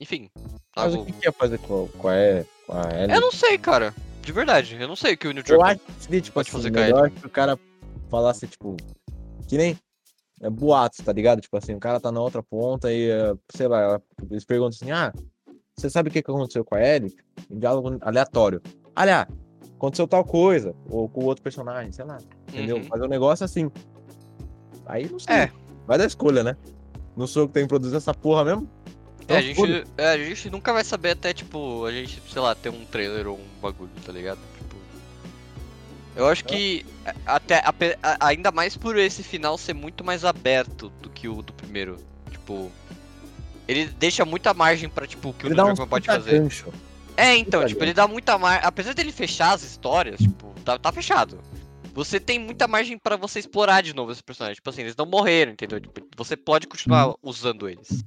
Enfim. 0.02 0.28
Mas 0.76 0.92
algo- 0.94 1.02
o 1.02 1.06
que, 1.06 1.12
que 1.12 1.26
ia 1.26 1.32
fazer 1.32 1.58
com, 1.58 1.86
com 1.96 2.08
a, 2.08 2.12
com 2.66 2.72
a 2.76 3.02
Ellie? 3.02 3.14
Eu 3.14 3.20
não 3.20 3.30
sei, 3.30 3.56
cara. 3.56 3.94
De 4.20 4.32
verdade, 4.32 4.76
eu 4.78 4.88
não 4.88 4.96
sei 4.96 5.14
o 5.14 5.16
que 5.16 5.28
o 5.28 5.32
New 5.32 5.40
Eu 5.40 5.44
Druckmann. 5.44 5.70
acho 5.72 5.80
que 5.80 6.02
seria, 6.04 6.20
tipo 6.20 6.34
Pode 6.34 6.48
assim, 6.48 6.56
fazer 6.58 6.70
com 6.72 6.78
a 6.78 6.82
melhor 6.82 7.10
que 7.10 7.26
o 7.26 7.30
cara 7.30 7.58
falasse, 8.10 8.46
tipo, 8.48 8.76
que 9.48 9.56
nem 9.56 9.78
é, 10.40 10.50
boatos, 10.50 11.04
tá 11.04 11.12
ligado? 11.12 11.40
Tipo 11.40 11.56
assim, 11.56 11.74
o 11.74 11.78
cara 11.80 12.00
tá 12.00 12.10
na 12.10 12.20
outra 12.20 12.42
ponta 12.42 12.92
e, 12.92 13.10
eh, 13.10 13.34
sei 13.54 13.68
lá, 13.68 14.00
eles 14.30 14.44
perguntam 14.44 14.76
assim, 14.80 14.90
ah, 14.90 15.12
você 15.76 15.88
sabe 15.88 16.08
o 16.08 16.12
que, 16.12 16.20
que 16.22 16.30
aconteceu 16.30 16.64
com 16.64 16.74
a 16.74 16.80
Ellie? 16.82 17.14
Um 17.50 17.58
diálogo 17.58 17.96
aleatório. 18.00 18.60
Aliás, 18.94 19.26
aconteceu 19.76 20.06
tal 20.06 20.24
coisa, 20.24 20.74
ou 20.88 21.08
com 21.08 21.20
o 21.22 21.24
outro 21.26 21.42
personagem, 21.42 21.90
sei 21.92 22.04
lá, 22.04 22.18
entendeu? 22.48 22.76
Uhum. 22.76 22.84
Fazer 22.84 23.04
um 23.04 23.08
negócio 23.08 23.44
assim. 23.44 23.70
Aí 24.86 25.08
não 25.08 25.18
sei. 25.18 25.34
É. 25.34 25.52
Vai 25.86 25.98
dar 25.98 26.06
escolha, 26.06 26.42
né? 26.44 26.56
Não 27.16 27.26
sou 27.26 27.42
eu 27.42 27.48
que 27.48 27.54
tenho 27.54 27.66
que 27.66 27.70
produzir 27.70 27.96
essa 27.96 28.14
porra 28.14 28.44
mesmo? 28.44 28.68
É, 29.28 29.36
a 29.36 29.40
Então, 29.42 29.66
gente, 29.66 29.84
é, 29.96 30.08
a 30.08 30.18
gente 30.18 30.50
nunca 30.50 30.72
vai 30.72 30.84
saber 30.84 31.10
até, 31.10 31.32
tipo, 31.32 31.84
a 31.84 31.92
gente, 31.92 32.20
sei 32.30 32.40
lá, 32.42 32.54
ter 32.54 32.68
um 32.70 32.84
trailer 32.84 33.26
ou 33.28 33.38
um 33.38 33.60
bagulho, 33.60 33.90
tá 34.04 34.12
ligado? 34.12 34.38
Tipo. 34.58 34.76
Eu 36.14 36.26
acho 36.28 36.44
que 36.44 36.84
a- 37.26 37.36
até 37.36 37.62
ape- 37.64 37.98
a- 38.02 38.26
ainda 38.26 38.50
mais 38.52 38.76
por 38.76 38.98
esse 38.98 39.22
final 39.22 39.56
ser 39.56 39.74
muito 39.74 40.04
mais 40.04 40.24
aberto 40.24 40.90
do 41.00 41.08
que 41.08 41.28
o 41.28 41.42
do 41.42 41.52
primeiro. 41.52 41.96
Tipo. 42.30 42.70
Ele 43.68 43.86
deixa 43.86 44.24
muita 44.24 44.52
margem 44.52 44.88
pra, 44.88 45.06
tipo, 45.06 45.30
o 45.30 45.32
que 45.32 45.46
Ele 45.46 45.58
o 45.58 45.64
um 45.64 45.72
New 45.72 45.86
pode 45.86 46.06
fazer. 46.06 46.40
gancho. 46.40 46.66
É, 47.16 47.36
então, 47.36 47.60
Puta 47.60 47.68
tipo, 47.68 47.78
gancho. 47.80 47.84
ele 47.84 47.94
dá 47.94 48.08
muita 48.08 48.36
margem. 48.36 48.66
Apesar 48.66 48.92
dele 48.92 49.12
fechar 49.12 49.52
as 49.52 49.62
histórias, 49.62 50.20
tipo, 50.20 50.52
tá, 50.64 50.78
tá 50.78 50.90
fechado. 50.92 51.38
Você 51.94 52.18
tem 52.18 52.38
muita 52.38 52.66
margem 52.66 52.98
pra 52.98 53.16
você 53.16 53.38
explorar 53.38 53.82
de 53.82 53.94
novo 53.94 54.10
esses 54.10 54.22
personagens. 54.22 54.56
Tipo 54.56 54.70
assim, 54.70 54.80
eles 54.80 54.96
não 54.96 55.06
morreram, 55.06 55.52
entendeu? 55.52 55.78
Tipo, 55.80 56.00
você 56.16 56.36
pode 56.36 56.66
continuar 56.66 57.14
usando 57.22 57.68
eles. 57.68 58.02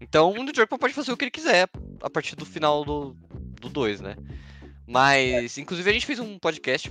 Então 0.00 0.30
o 0.32 0.42
New 0.42 0.52
Druckmann 0.52 0.78
pode 0.78 0.94
fazer 0.94 1.12
o 1.12 1.16
que 1.16 1.24
ele 1.24 1.30
quiser 1.30 1.68
a 2.02 2.08
partir 2.10 2.34
do 2.34 2.46
final 2.46 2.84
do 2.84 3.14
2, 3.68 4.00
né? 4.00 4.16
Mas, 4.86 5.56
inclusive, 5.58 5.88
a 5.88 5.92
gente 5.92 6.06
fez 6.06 6.18
um 6.18 6.38
podcast 6.38 6.90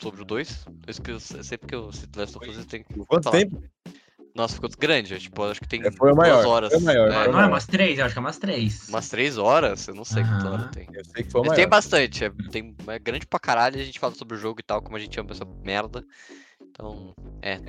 sobre 0.00 0.22
o 0.22 0.24
2. 0.24 0.64
Eu 0.86 0.90
esqueço, 0.90 1.42
sempre 1.44 1.68
que 1.68 1.74
eu 1.74 1.92
cito 1.92 2.18
Last 2.18 2.38
of 2.38 2.48
Us, 2.48 2.56
eu 2.56 2.64
tenho 2.64 2.84
que 2.84 2.94
Quanto 3.06 3.24
falar. 3.24 3.36
tempo? 3.38 3.62
Nossa, 4.34 4.54
ficou 4.54 4.70
grande. 4.78 5.18
Tipo, 5.18 5.44
acho 5.44 5.60
que 5.60 5.68
tem 5.68 5.82
É, 5.82 5.90
foi 5.90 6.12
o 6.12 6.14
duas 6.14 6.16
maior, 6.16 6.46
horas. 6.46 6.72
foi 6.72 6.80
o 6.80 6.84
maior, 6.84 7.10
É, 7.10 7.24
foi 7.24 7.28
o 7.28 7.32
Não, 7.32 7.40
é 7.40 7.46
umas 7.46 7.66
três? 7.66 7.98
Eu 7.98 8.04
acho 8.06 8.14
que 8.14 8.18
é 8.18 8.22
umas 8.22 8.38
três. 8.38 8.88
umas 8.88 9.08
três 9.08 9.36
horas? 9.38 9.86
Eu 9.86 9.94
não 9.94 10.04
sei 10.04 10.24
quantas 10.24 10.44
Aham. 10.44 10.54
horas 10.54 10.70
tem. 10.70 10.88
Eu 10.92 11.04
sei 11.04 11.22
que 11.24 11.30
foi 11.30 11.40
Mas 11.42 11.48
maior. 11.50 11.56
tem 11.56 11.68
bastante, 11.68 12.24
é, 12.24 12.30
tem, 12.50 12.74
é 12.88 12.98
grande 12.98 13.26
pra 13.26 13.38
caralho, 13.38 13.78
a 13.80 13.84
gente 13.84 13.98
fala 14.00 14.14
sobre 14.14 14.36
o 14.36 14.40
jogo 14.40 14.60
e 14.60 14.62
tal, 14.62 14.80
como 14.80 14.96
a 14.96 15.00
gente 15.00 15.18
ama 15.20 15.32
essa 15.32 15.44
merda. 15.44 16.04
Então, 16.62 17.14
é. 17.42 17.60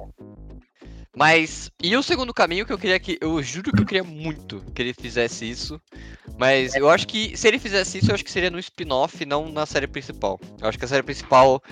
Mas, 1.16 1.72
e 1.82 1.96
o 1.96 2.04
segundo 2.04 2.34
caminho 2.34 2.66
que 2.66 2.74
eu 2.74 2.78
queria 2.78 3.00
que. 3.00 3.18
Eu 3.22 3.42
juro 3.42 3.72
que 3.72 3.82
eu 3.82 3.86
queria 3.86 4.04
muito 4.04 4.62
que 4.74 4.82
ele 4.82 4.94
fizesse 4.94 5.50
isso. 5.50 5.82
Mas 6.38 6.76
eu 6.76 6.90
acho 6.90 7.08
que 7.08 7.38
se 7.38 7.48
ele 7.48 7.58
fizesse 7.58 8.00
isso, 8.00 8.12
eu 8.12 8.16
acho 8.16 8.26
que 8.26 8.32
seria 8.32 8.52
no 8.52 8.60
spin-off, 8.60 9.26
não 9.26 9.50
na 9.50 9.66
série 9.66 9.88
principal. 9.88 10.40
Eu 10.62 10.68
acho 10.68 10.78
que 10.78 10.84
a 10.84 10.88
série 10.88 11.04
principal. 11.04 11.64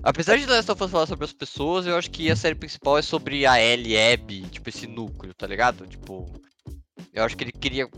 Apesar 0.00 0.36
de 0.36 0.46
The 0.46 0.52
Last 0.52 0.70
of 0.70 0.84
Us 0.84 0.90
falar 0.92 1.06
sobre 1.06 1.24
as 1.24 1.32
pessoas, 1.32 1.84
eu 1.84 1.96
acho 1.96 2.08
que 2.08 2.30
a 2.30 2.36
série 2.36 2.54
principal 2.54 2.96
é 2.96 3.02
sobre 3.02 3.44
a 3.44 3.60
Ellie 3.60 3.94
e 3.94 4.12
Abby, 4.12 4.42
tipo, 4.42 4.68
esse 4.68 4.86
núcleo, 4.86 5.34
tá 5.34 5.46
ligado? 5.46 5.84
Tipo. 5.86 6.32
Eu 7.12 7.24
acho 7.24 7.36
que 7.36 7.44
ele 7.44 7.52
queria. 7.52 7.88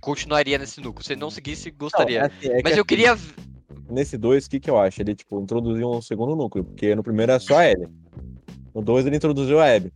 Continuaria 0.00 0.56
nesse 0.56 0.80
núcleo. 0.80 1.04
Se 1.04 1.14
ele 1.14 1.20
não 1.20 1.30
seguisse, 1.32 1.70
Não, 1.70 1.78
gostaria. 1.78 2.20
é 2.20 2.26
assim, 2.26 2.48
é 2.48 2.56
que 2.58 2.62
Mas 2.62 2.76
eu 2.76 2.82
assim, 2.82 2.84
queria. 2.84 3.18
Nesse 3.90 4.16
2, 4.16 4.46
o 4.46 4.50
que, 4.50 4.60
que 4.60 4.70
eu 4.70 4.78
acho? 4.78 5.02
Ele, 5.02 5.16
tipo, 5.16 5.40
introduziu 5.40 5.90
um 5.90 6.00
segundo 6.00 6.36
núcleo, 6.36 6.64
porque 6.64 6.94
no 6.94 7.02
primeiro 7.02 7.32
é 7.32 7.38
só 7.40 7.58
a 7.58 7.70
Ellie. 7.70 7.88
No 8.76 8.82
2 8.82 9.06
ele 9.06 9.16
introduziu 9.16 9.58
a 9.58 9.74
Abby. 9.74 9.90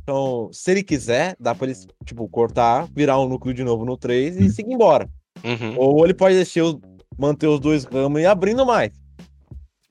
Então, 0.00 0.48
se 0.52 0.70
ele 0.70 0.84
quiser, 0.84 1.36
dá 1.40 1.52
pra 1.52 1.66
ele, 1.66 1.76
tipo, 2.04 2.28
cortar, 2.28 2.86
virar 2.94 3.18
um 3.18 3.28
núcleo 3.28 3.52
de 3.52 3.64
novo 3.64 3.84
no 3.84 3.96
3 3.96 4.36
e 4.36 4.50
seguir 4.50 4.72
embora. 4.72 5.10
Uhum. 5.42 5.76
Ou 5.76 6.04
ele 6.04 6.14
pode 6.14 6.36
deixar 6.36 6.62
os, 6.62 6.78
manter 7.18 7.48
os 7.48 7.58
dois 7.58 7.82
ramos 7.82 8.20
e 8.20 8.22
ir 8.22 8.26
abrindo 8.26 8.64
mais. 8.64 8.92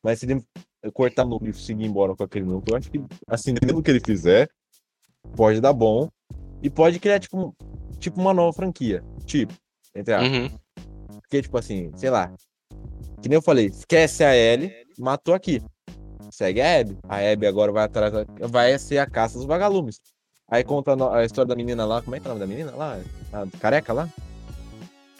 Mas 0.02 0.20
se 0.20 0.26
ele 0.26 0.42
cortar 0.94 1.26
o 1.26 1.28
núcleo 1.28 1.52
e 1.52 1.54
seguir 1.54 1.84
embora 1.84 2.16
com 2.16 2.24
aquele 2.24 2.46
núcleo, 2.46 2.76
eu 2.76 2.78
acho 2.78 2.90
que, 2.90 3.04
assim, 3.28 3.54
dependendo 3.54 3.82
do 3.82 3.84
que 3.84 3.92
ele 3.92 4.00
fizer, 4.00 4.50
pode 5.36 5.60
dar 5.60 5.74
bom. 5.74 6.10
E 6.64 6.70
pode 6.70 7.00
criar, 7.00 7.20
tipo, 7.20 7.54
tipo 8.00 8.22
uma 8.22 8.34
nova 8.34 8.54
franquia. 8.54 9.04
Tipo, 9.26 9.54
entre 9.94 10.14
aspas. 10.14 10.32
Uhum. 10.32 10.58
Porque, 11.20 11.42
tipo 11.42 11.58
assim, 11.58 11.92
sei 11.98 12.10
lá. 12.10 12.34
Que 13.22 13.28
nem 13.28 13.36
eu 13.36 13.42
falei, 13.42 13.66
esquece 13.66 14.24
a 14.24 14.34
Ellie, 14.34 14.72
matou 14.98 15.34
aqui. 15.34 15.62
Segue 16.32 16.62
a 16.62 16.80
Abby. 16.80 16.98
A 17.08 17.18
Abby 17.32 17.48
agora 17.48 17.72
vai 17.72 17.84
atrás, 17.86 18.12
da- 18.14 18.26
vai 18.48 18.78
ser 18.80 18.98
a 19.00 19.06
caça 19.06 19.38
dos 19.38 19.46
vagalumes. 19.48 20.00
Aí 20.50 20.64
conta 20.64 20.96
a 21.14 21.26
história 21.26 21.48
da 21.50 21.56
menina 21.56 21.86
lá, 21.86 22.02
como 22.02 22.16
é 22.16 22.20
que 22.20 22.28
é 22.28 22.32
o 22.32 22.34
nome 22.34 22.40
da 22.40 22.48
menina 22.48 22.76
lá? 22.76 23.00
A 23.34 23.46
careca 23.60 23.92
lá? 23.94 24.10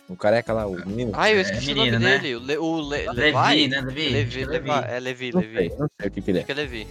O 0.10 0.16
careca 0.16 0.54
lá, 0.54 0.66
o 0.68 0.76
menino? 0.88 1.12
Ah, 1.14 1.30
eu 1.30 1.38
É, 1.38 1.42
esqueci 1.42 1.74
menino, 1.74 1.98
o 1.98 2.00
nome 2.00 2.06
né? 2.06 2.18
dele. 2.20 2.36
O, 2.36 2.40
Le, 2.40 2.58
o 2.58 2.80
Le, 2.80 3.06
Levi, 3.12 3.32
Levi? 3.34 3.68
né, 3.68 3.82
Levi? 3.82 4.02
Acho 4.06 4.12
Levi, 4.14 4.42
é 4.42 4.46
Levi, 4.46 4.70
é 4.72 5.00
Levi, 5.00 5.32
não 5.34 5.42
Levi. 5.42 5.58
sei, 5.58 5.70
não 5.78 5.88
sei 6.00 6.08
o 6.08 6.12
que, 6.12 6.22
que 6.22 6.32
ele 6.32 6.38
é. 6.38 6.42
Acho 6.42 6.46
que 6.46 6.52
é 6.52 6.56
Levi. 6.56 6.88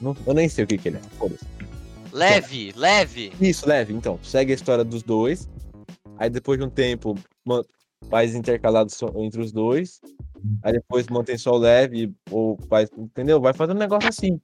Não- 0.00 0.16
eu 0.26 0.34
nem 0.34 0.48
sei 0.48 0.64
o 0.64 0.66
que, 0.66 0.78
que 0.78 0.88
ele 0.88 0.96
é. 0.98 1.00
Foda-se. 1.18 1.44
Leve, 2.12 2.72
leve. 2.76 3.32
Isso, 3.40 3.68
leve. 3.68 3.92
Então, 3.92 4.18
segue 4.22 4.52
a 4.52 4.54
história 4.54 4.84
dos 4.84 5.02
dois. 5.02 5.48
Aí 6.18 6.30
depois 6.30 6.58
de 6.58 6.64
um 6.64 6.70
tempo, 6.70 7.16
faz 8.08 8.34
intercalado 8.34 8.90
só 8.90 9.12
entre 9.16 9.40
os 9.40 9.52
dois. 9.52 10.00
Aí 10.62 10.72
depois 10.72 11.06
mantém 11.08 11.36
só 11.36 11.52
o 11.52 11.58
leve, 11.58 12.12
ou 12.30 12.58
faz. 12.68 12.88
Entendeu? 12.96 13.40
Vai 13.40 13.52
fazendo 13.52 13.76
um 13.76 13.80
negócio 13.80 14.08
assim. 14.08 14.40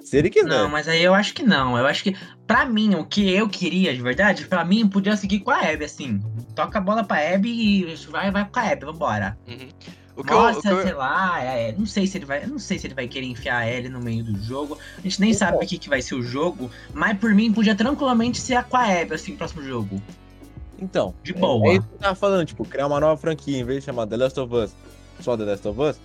Se 0.00 0.18
ele 0.18 0.28
quiser. 0.28 0.48
Não, 0.48 0.68
mas 0.68 0.86
aí 0.86 1.02
eu 1.02 1.14
acho 1.14 1.32
que 1.32 1.42
não. 1.42 1.78
Eu 1.78 1.86
acho 1.86 2.04
que, 2.04 2.14
pra 2.46 2.66
mim, 2.66 2.94
o 2.94 3.06
que 3.06 3.30
eu 3.32 3.48
queria 3.48 3.94
de 3.94 4.02
verdade, 4.02 4.46
pra 4.46 4.62
mim, 4.62 4.86
podia 4.86 5.16
seguir 5.16 5.40
com 5.40 5.50
a 5.50 5.60
Abby, 5.60 5.84
assim. 5.84 6.20
Toca 6.54 6.76
a 6.78 6.80
bola 6.80 7.02
pra 7.02 7.34
Abby 7.34 7.48
e 7.48 7.94
vai, 8.10 8.30
vai 8.30 8.46
com 8.46 8.58
a 8.58 8.62
Abby, 8.70 8.84
vambora. 8.84 9.38
Uhum. 9.48 9.68
O 10.16 10.22
que 10.22 10.32
eu, 10.32 10.38
o 10.38 10.60
que 10.60 10.68
eu- 10.68 10.82
sei 10.82 10.92
lá, 10.92 11.42
é, 11.42 11.72
não 11.72 11.86
sei 11.86 12.06
se 12.06 12.18
ele 12.18 12.26
vai. 12.26 12.46
Não 12.46 12.58
sei 12.58 12.78
se 12.78 12.86
ele 12.86 12.94
vai 12.94 13.08
querer 13.08 13.26
enfiar 13.26 13.56
a 13.60 13.68
Ellie 13.68 13.88
no 13.88 13.98
meio 14.00 14.22
do 14.22 14.38
jogo. 14.42 14.78
A 14.98 15.00
gente 15.00 15.20
nem 15.22 15.32
sabe 15.32 15.56
o 15.56 15.66
que, 15.66 15.78
que 15.78 15.88
vai 15.88 16.02
ser 16.02 16.14
o 16.16 16.22
jogo, 16.22 16.70
mas 16.92 17.18
por 17.18 17.34
mim 17.34 17.50
podia 17.50 17.74
tranquilamente 17.74 18.38
ser 18.40 18.54
a 18.56 18.62
com 18.62 18.76
a 18.76 18.84
Abby, 18.84 19.14
assim, 19.14 19.34
próximo 19.34 19.62
jogo. 19.62 20.00
Então. 20.78 21.14
De 21.22 21.32
é- 21.32 21.38
boa. 21.38 21.66
É, 21.68 21.74
isso 21.76 21.86
que 21.86 21.94
eu 21.94 21.98
tava 21.98 22.14
falando, 22.14 22.46
tipo, 22.46 22.64
criar 22.64 22.86
uma 22.86 23.00
nova 23.00 23.16
franquia, 23.20 23.58
em 23.58 23.64
vez 23.64 23.80
de 23.80 23.86
chamar 23.86 24.06
The 24.06 24.16
Last 24.16 24.40
of 24.40 24.54
Us, 24.54 24.74
só 25.20 25.36
The 25.36 25.44
Last 25.44 25.68
of 25.68 25.80
Us, 25.80 26.00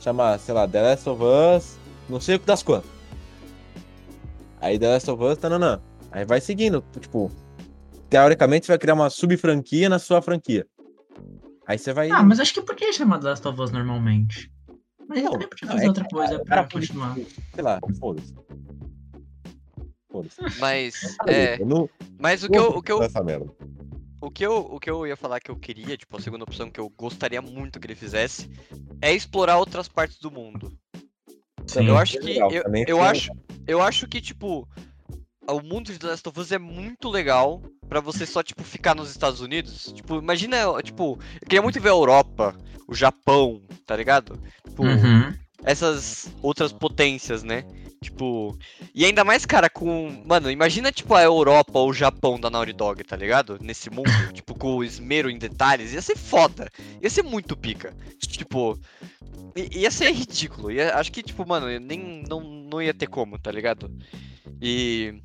chamar, 0.00 0.38
sei 0.38 0.54
lá, 0.54 0.66
The 0.68 0.82
Last 0.82 1.08
of 1.08 1.22
Us, 1.22 1.78
não 2.08 2.20
sei 2.20 2.36
o 2.36 2.40
que 2.40 2.46
das 2.46 2.62
quantas. 2.62 2.90
Aí 4.60 4.78
The 4.78 4.88
Last 4.88 5.10
of 5.10 5.22
Us, 5.22 5.38
tananã. 5.38 5.80
Aí 6.12 6.24
vai 6.24 6.40
seguindo, 6.40 6.84
tipo, 7.00 7.30
teoricamente 8.08 8.66
você 8.66 8.72
vai 8.72 8.78
criar 8.78 8.94
uma 8.94 9.08
sub-franquia 9.10 9.88
na 9.88 9.98
sua 9.98 10.20
franquia. 10.20 10.66
Aí 11.66 11.78
você 11.78 11.92
vai. 11.92 12.10
Ah, 12.10 12.22
mas 12.22 12.40
acho 12.40 12.52
que 12.52 12.62
podia 12.62 12.92
chamar 12.92 13.20
The 13.20 13.28
Last 13.28 13.46
of 13.46 13.60
Us 13.60 13.70
normalmente. 13.70 14.52
Mas 15.08 15.18
ele 15.18 15.26
Não, 15.26 15.32
também 15.32 15.48
podia 15.48 15.66
não, 15.66 15.74
fazer 15.74 15.84
é 15.84 15.88
outra 15.88 16.04
que, 16.04 16.14
coisa 16.14 16.30
cara, 16.32 16.42
o 16.42 16.44
pra 16.44 16.56
cara 16.56 16.68
continuar. 16.70 17.16
Sei 17.54 17.64
lá, 17.64 17.80
foda-se. 17.98 18.34
Foda-se. 20.10 20.36
Mas, 20.58 21.16
é, 21.26 21.64
não, 21.64 21.88
mas 22.18 22.42
o 22.42 22.48
que 22.48 22.58
eu, 22.58 22.70
o 22.70 22.82
que 22.82 22.90
eu, 22.92 23.02
essa 23.02 23.22
merda. 23.22 23.46
O 24.20 24.30
que 24.30 24.44
eu, 24.44 24.58
o 24.58 24.78
que 24.78 24.90
eu 24.90 25.06
ia 25.06 25.16
falar 25.16 25.40
que 25.40 25.50
eu 25.50 25.56
queria, 25.56 25.96
tipo, 25.96 26.16
a 26.16 26.20
segunda 26.20 26.44
opção 26.44 26.70
que 26.70 26.78
eu 26.78 26.88
gostaria 26.90 27.40
muito 27.40 27.80
que 27.80 27.86
ele 27.86 27.94
fizesse, 27.94 28.50
é 29.00 29.12
explorar 29.12 29.58
outras 29.58 29.88
partes 29.88 30.18
do 30.18 30.30
mundo. 30.30 30.72
Sim. 31.66 31.86
Eu 31.86 31.96
acho 31.96 32.18
que, 32.18 32.26
legal, 32.26 32.50
eu, 32.50 32.64
eu 32.86 33.02
acho, 33.02 33.30
eu 33.66 33.80
acho 33.80 34.06
que, 34.08 34.20
tipo, 34.20 34.68
o 35.48 35.60
mundo 35.60 35.92
de 35.92 35.98
The 35.98 36.08
Last 36.08 36.28
of 36.28 36.38
Us 36.38 36.52
é 36.52 36.58
muito 36.58 37.08
legal 37.08 37.62
pra 37.88 38.00
você 38.00 38.26
só, 38.26 38.42
tipo, 38.42 38.62
ficar 38.62 38.94
nos 38.94 39.10
Estados 39.10 39.40
Unidos. 39.40 39.92
Tipo, 39.92 40.16
imagina, 40.16 40.56
tipo, 40.82 41.18
eu 41.40 41.48
queria 41.48 41.62
muito 41.62 41.80
ver 41.80 41.88
a 41.88 41.92
Europa, 41.92 42.56
o 42.86 42.94
Japão, 42.94 43.62
tá 43.86 43.96
ligado? 43.96 44.40
Tipo, 44.68 44.84
Uhum. 44.84 45.34
Essas 45.64 46.32
outras 46.42 46.72
potências, 46.72 47.42
né? 47.42 47.64
Tipo, 48.02 48.58
e 48.94 49.04
ainda 49.04 49.22
mais, 49.24 49.44
cara, 49.44 49.68
com. 49.68 50.22
Mano, 50.24 50.50
imagina, 50.50 50.90
tipo, 50.90 51.14
a 51.14 51.22
Europa 51.22 51.78
ou 51.78 51.90
o 51.90 51.94
Japão 51.94 52.40
da 52.40 52.48
Naughty 52.48 52.72
Dog, 52.72 53.04
tá 53.04 53.14
ligado? 53.14 53.58
Nesse 53.60 53.90
mundo, 53.90 54.10
tipo, 54.32 54.54
com 54.54 54.76
o 54.76 54.84
esmero 54.84 55.28
em 55.28 55.38
detalhes. 55.38 55.92
Ia 55.92 56.00
ser 56.00 56.16
foda. 56.16 56.70
Ia 57.02 57.10
ser 57.10 57.22
muito 57.22 57.54
pica. 57.54 57.94
Tipo. 58.18 58.78
Ia 59.54 59.90
ser 59.90 60.12
ridículo. 60.12 60.70
Ia, 60.70 60.94
acho 60.94 61.12
que, 61.12 61.22
tipo, 61.22 61.46
mano, 61.46 61.66
nem 61.78 62.22
não, 62.26 62.40
não 62.40 62.80
ia 62.80 62.94
ter 62.94 63.06
como, 63.06 63.38
tá 63.38 63.52
ligado? 63.52 63.94
E. 64.62 65.20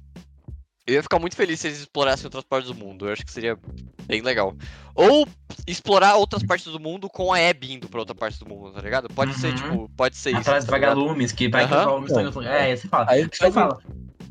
Eu 0.87 0.93
ia 0.95 1.03
ficar 1.03 1.17
muito 1.17 1.35
feliz 1.35 1.59
se 1.59 1.67
eles 1.67 1.79
explorassem 1.79 2.25
outras 2.25 2.43
partes 2.43 2.69
do 2.71 2.75
mundo. 2.77 3.07
Eu 3.07 3.13
acho 3.13 3.25
que 3.25 3.31
seria 3.31 3.57
bem 4.03 4.21
legal. 4.21 4.55
Ou 4.93 5.27
explorar 5.65 6.15
outras 6.15 6.43
partes 6.43 6.71
do 6.71 6.79
mundo 6.79 7.09
com 7.09 7.33
a 7.33 7.39
Abby 7.49 7.73
indo 7.73 7.89
pra 7.89 7.99
outra 8.01 8.13
parte 8.13 8.37
do 8.37 8.47
mundo, 8.47 8.71
tá 8.71 8.81
ligado? 8.81 9.07
Pode 9.09 9.33
ser, 9.33 9.47
Uhum. 9.49 9.55
tipo, 9.55 9.89
pode 9.97 10.15
ser 10.15 10.29
isso. 10.31 10.41
Atrás 10.41 10.63
dos 10.63 10.69
tá 10.71 10.77
vagalumes, 10.77 11.31
que 11.31 11.49
vai 11.49 11.67
que 11.67 11.73
os 11.73 11.79
vagalumes 11.79 12.09
estão 12.11 12.21
em 12.21 12.25
outro 12.27 12.39
lugar. 12.41 12.69
É, 12.69 12.75
você 12.75 12.87
fala. 12.87 13.05
Aí 13.09 13.21
eu 13.21 13.29
vai- 13.41 13.51
falo. 13.51 13.81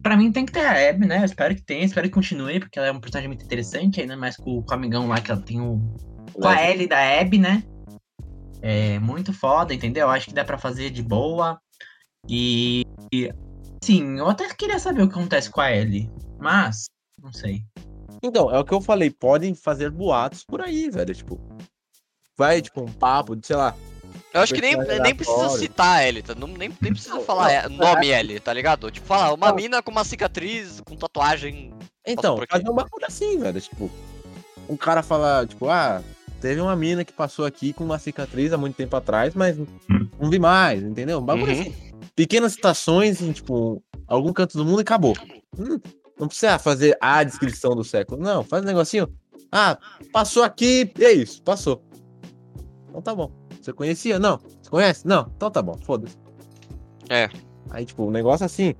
Pra 0.00 0.16
mim 0.16 0.30
tem 0.30 0.46
que 0.46 0.52
ter 0.52 0.60
a 0.64 0.90
Abby, 0.90 1.06
né? 1.06 1.18
Eu 1.20 1.24
espero 1.24 1.54
que 1.56 1.62
tenha, 1.62 1.82
espero 1.84 2.06
que 2.06 2.14
continue, 2.14 2.60
porque 2.60 2.78
ela 2.78 2.86
é 2.88 2.92
um 2.92 3.00
personagem 3.00 3.26
muito 3.28 3.44
interessante, 3.44 4.00
ainda 4.00 4.16
mais 4.16 4.36
com, 4.36 4.62
com 4.62 4.70
o 4.70 4.74
amigão 4.74 5.08
lá 5.08 5.20
que 5.20 5.30
ela 5.32 5.40
tem 5.40 5.60
o. 5.60 5.80
Com 6.34 6.46
a 6.46 6.70
Ellie 6.70 6.86
da 6.86 6.98
Abby, 7.20 7.38
né? 7.38 7.64
É 8.62 8.98
muito 9.00 9.32
foda, 9.32 9.74
entendeu? 9.74 10.08
Acho 10.08 10.26
que 10.28 10.34
dá 10.34 10.44
pra 10.44 10.56
fazer 10.58 10.90
de 10.90 11.02
boa. 11.02 11.58
E. 12.28 12.84
e, 13.12 13.32
Sim, 13.84 14.18
eu 14.18 14.26
até 14.26 14.48
queria 14.54 14.78
saber 14.78 15.02
o 15.02 15.08
que 15.08 15.14
acontece 15.14 15.50
com 15.50 15.60
a 15.60 15.70
Ellie. 15.70 16.10
Mas, 16.38 16.86
não 17.22 17.30
sei. 17.30 17.62
Então, 18.22 18.50
é 18.50 18.58
o 18.58 18.64
que 18.64 18.72
eu 18.72 18.80
falei, 18.80 19.10
podem 19.10 19.54
fazer 19.54 19.90
boatos 19.90 20.42
por 20.42 20.62
aí, 20.62 20.88
velho. 20.88 21.14
Tipo, 21.14 21.38
vai, 22.34 22.62
tipo, 22.62 22.80
um 22.80 22.90
papo 22.90 23.36
de, 23.36 23.46
sei 23.46 23.56
lá. 23.56 23.76
Eu 24.32 24.40
acho 24.40 24.54
que 24.54 24.60
nem, 24.62 24.74
nem 25.02 25.14
precisa 25.14 25.50
citar 25.50 25.98
a 25.98 26.08
Ellie, 26.08 26.22
tá? 26.22 26.34
Não, 26.34 26.48
nem, 26.48 26.72
nem 26.80 26.92
precisa 26.92 27.20
falar 27.20 27.52
é, 27.52 27.68
não, 27.68 27.76
nome 27.76 28.08
Ellie, 28.08 28.40
tá 28.40 28.54
ligado? 28.54 28.90
Tipo, 28.90 29.06
falar 29.06 29.34
uma 29.34 29.48
Não. 29.48 29.54
mina 29.56 29.82
com 29.82 29.90
uma 29.90 30.02
cicatriz, 30.02 30.80
com 30.80 30.96
tatuagem. 30.96 31.74
Então, 32.06 32.38
fazer 32.50 32.70
um 32.70 32.74
bagulho 32.74 33.04
assim, 33.06 33.38
velho. 33.38 33.60
Tipo, 33.60 33.90
um 34.66 34.78
cara 34.78 35.02
fala, 35.02 35.46
tipo, 35.46 35.68
ah, 35.68 36.02
teve 36.40 36.58
uma 36.58 36.74
mina 36.74 37.04
que 37.04 37.12
passou 37.12 37.44
aqui 37.44 37.74
com 37.74 37.84
uma 37.84 37.98
cicatriz 37.98 38.50
há 38.50 38.56
muito 38.56 38.76
tempo 38.76 38.96
atrás, 38.96 39.34
mas 39.34 39.58
não 40.18 40.30
vi 40.30 40.38
mais, 40.38 40.82
entendeu? 40.82 41.18
Um 41.18 41.22
bagulho 41.22 41.52
Uhum. 41.52 41.60
assim. 41.60 41.93
Pequenas 42.14 42.52
citações 42.52 43.20
em, 43.20 43.32
tipo, 43.32 43.82
algum 44.06 44.32
canto 44.32 44.56
do 44.56 44.64
mundo 44.64 44.80
e 44.80 44.82
acabou. 44.82 45.14
Hum, 45.58 45.78
não 46.18 46.28
precisa 46.28 46.58
fazer 46.58 46.96
a 47.00 47.22
descrição 47.24 47.74
do 47.74 47.84
século. 47.84 48.20
Não, 48.22 48.42
faz 48.44 48.62
um 48.62 48.66
negocinho. 48.66 49.08
Ah, 49.50 49.78
passou 50.12 50.42
aqui, 50.42 50.90
e 50.98 51.04
é 51.04 51.12
isso, 51.12 51.42
passou. 51.42 51.82
Então 52.88 53.00
tá 53.02 53.14
bom. 53.14 53.30
Você 53.60 53.72
conhecia? 53.72 54.18
Não. 54.18 54.38
Você 54.62 54.70
conhece? 54.70 55.06
Não. 55.06 55.30
Então 55.36 55.50
tá 55.50 55.62
bom, 55.62 55.74
foda-se. 55.78 56.16
É. 57.08 57.28
Aí, 57.70 57.84
tipo, 57.84 58.04
um 58.04 58.10
negócio 58.10 58.44
assim. 58.44 58.74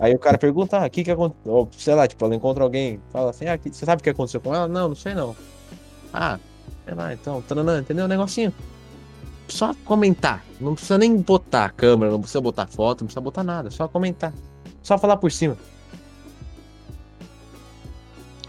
Aí 0.00 0.14
o 0.14 0.18
cara 0.18 0.36
pergunta, 0.36 0.78
ah, 0.78 0.86
o 0.86 0.90
que 0.90 1.04
que 1.04 1.10
aconteceu? 1.10 1.52
Ou, 1.52 1.68
sei 1.76 1.94
lá, 1.94 2.06
tipo, 2.08 2.24
ela 2.24 2.34
encontra 2.34 2.64
alguém, 2.64 3.00
fala 3.10 3.30
assim, 3.30 3.46
ah, 3.46 3.56
que- 3.56 3.72
você 3.72 3.84
sabe 3.84 4.00
o 4.00 4.02
que 4.02 4.10
aconteceu 4.10 4.40
com 4.40 4.54
ela? 4.54 4.66
Não, 4.66 4.88
não 4.88 4.96
sei 4.96 5.14
não. 5.14 5.34
Ah, 6.12 6.38
sei 6.84 6.94
lá, 6.94 7.12
então, 7.12 7.40
tananã, 7.42 7.80
entendeu? 7.80 8.04
Um 8.04 8.08
negocinho. 8.08 8.52
Só 9.48 9.74
comentar. 9.84 10.44
Não 10.60 10.74
precisa 10.74 10.98
nem 10.98 11.16
botar 11.16 11.66
a 11.66 11.70
câmera, 11.70 12.10
não 12.10 12.20
precisa 12.20 12.40
botar 12.40 12.66
foto, 12.66 13.00
não 13.02 13.06
precisa 13.06 13.20
botar 13.20 13.44
nada. 13.44 13.70
Só 13.70 13.86
comentar. 13.86 14.32
Só 14.82 14.98
falar 14.98 15.16
por 15.16 15.30
cima. 15.30 15.56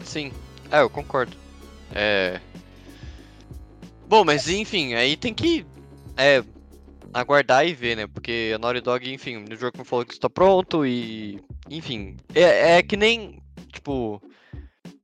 Sim. 0.04 0.32
É, 0.72 0.82
eu 0.82 0.90
concordo. 0.90 1.36
É. 1.94 2.40
Bom, 4.08 4.24
mas 4.24 4.48
enfim, 4.48 4.94
aí 4.94 5.18
tem 5.18 5.34
que. 5.34 5.66
É. 6.16 6.44
Aguardar 7.14 7.66
e 7.66 7.74
ver, 7.74 7.96
né? 7.96 8.08
Porque 8.08 8.52
a 8.54 8.60
Naughty 8.60 8.82
Dog, 8.82 9.14
enfim, 9.14 9.44
o 9.52 9.56
jogo 9.56 9.80
me 9.80 9.86
falou 9.86 10.06
que 10.06 10.14
está 10.14 10.30
pronto 10.30 10.86
e. 10.86 11.42
Enfim. 11.70 12.18
É, 12.34 12.78
é 12.78 12.84
que 12.84 12.96
nem. 12.96 13.42
Tipo. 13.72 14.22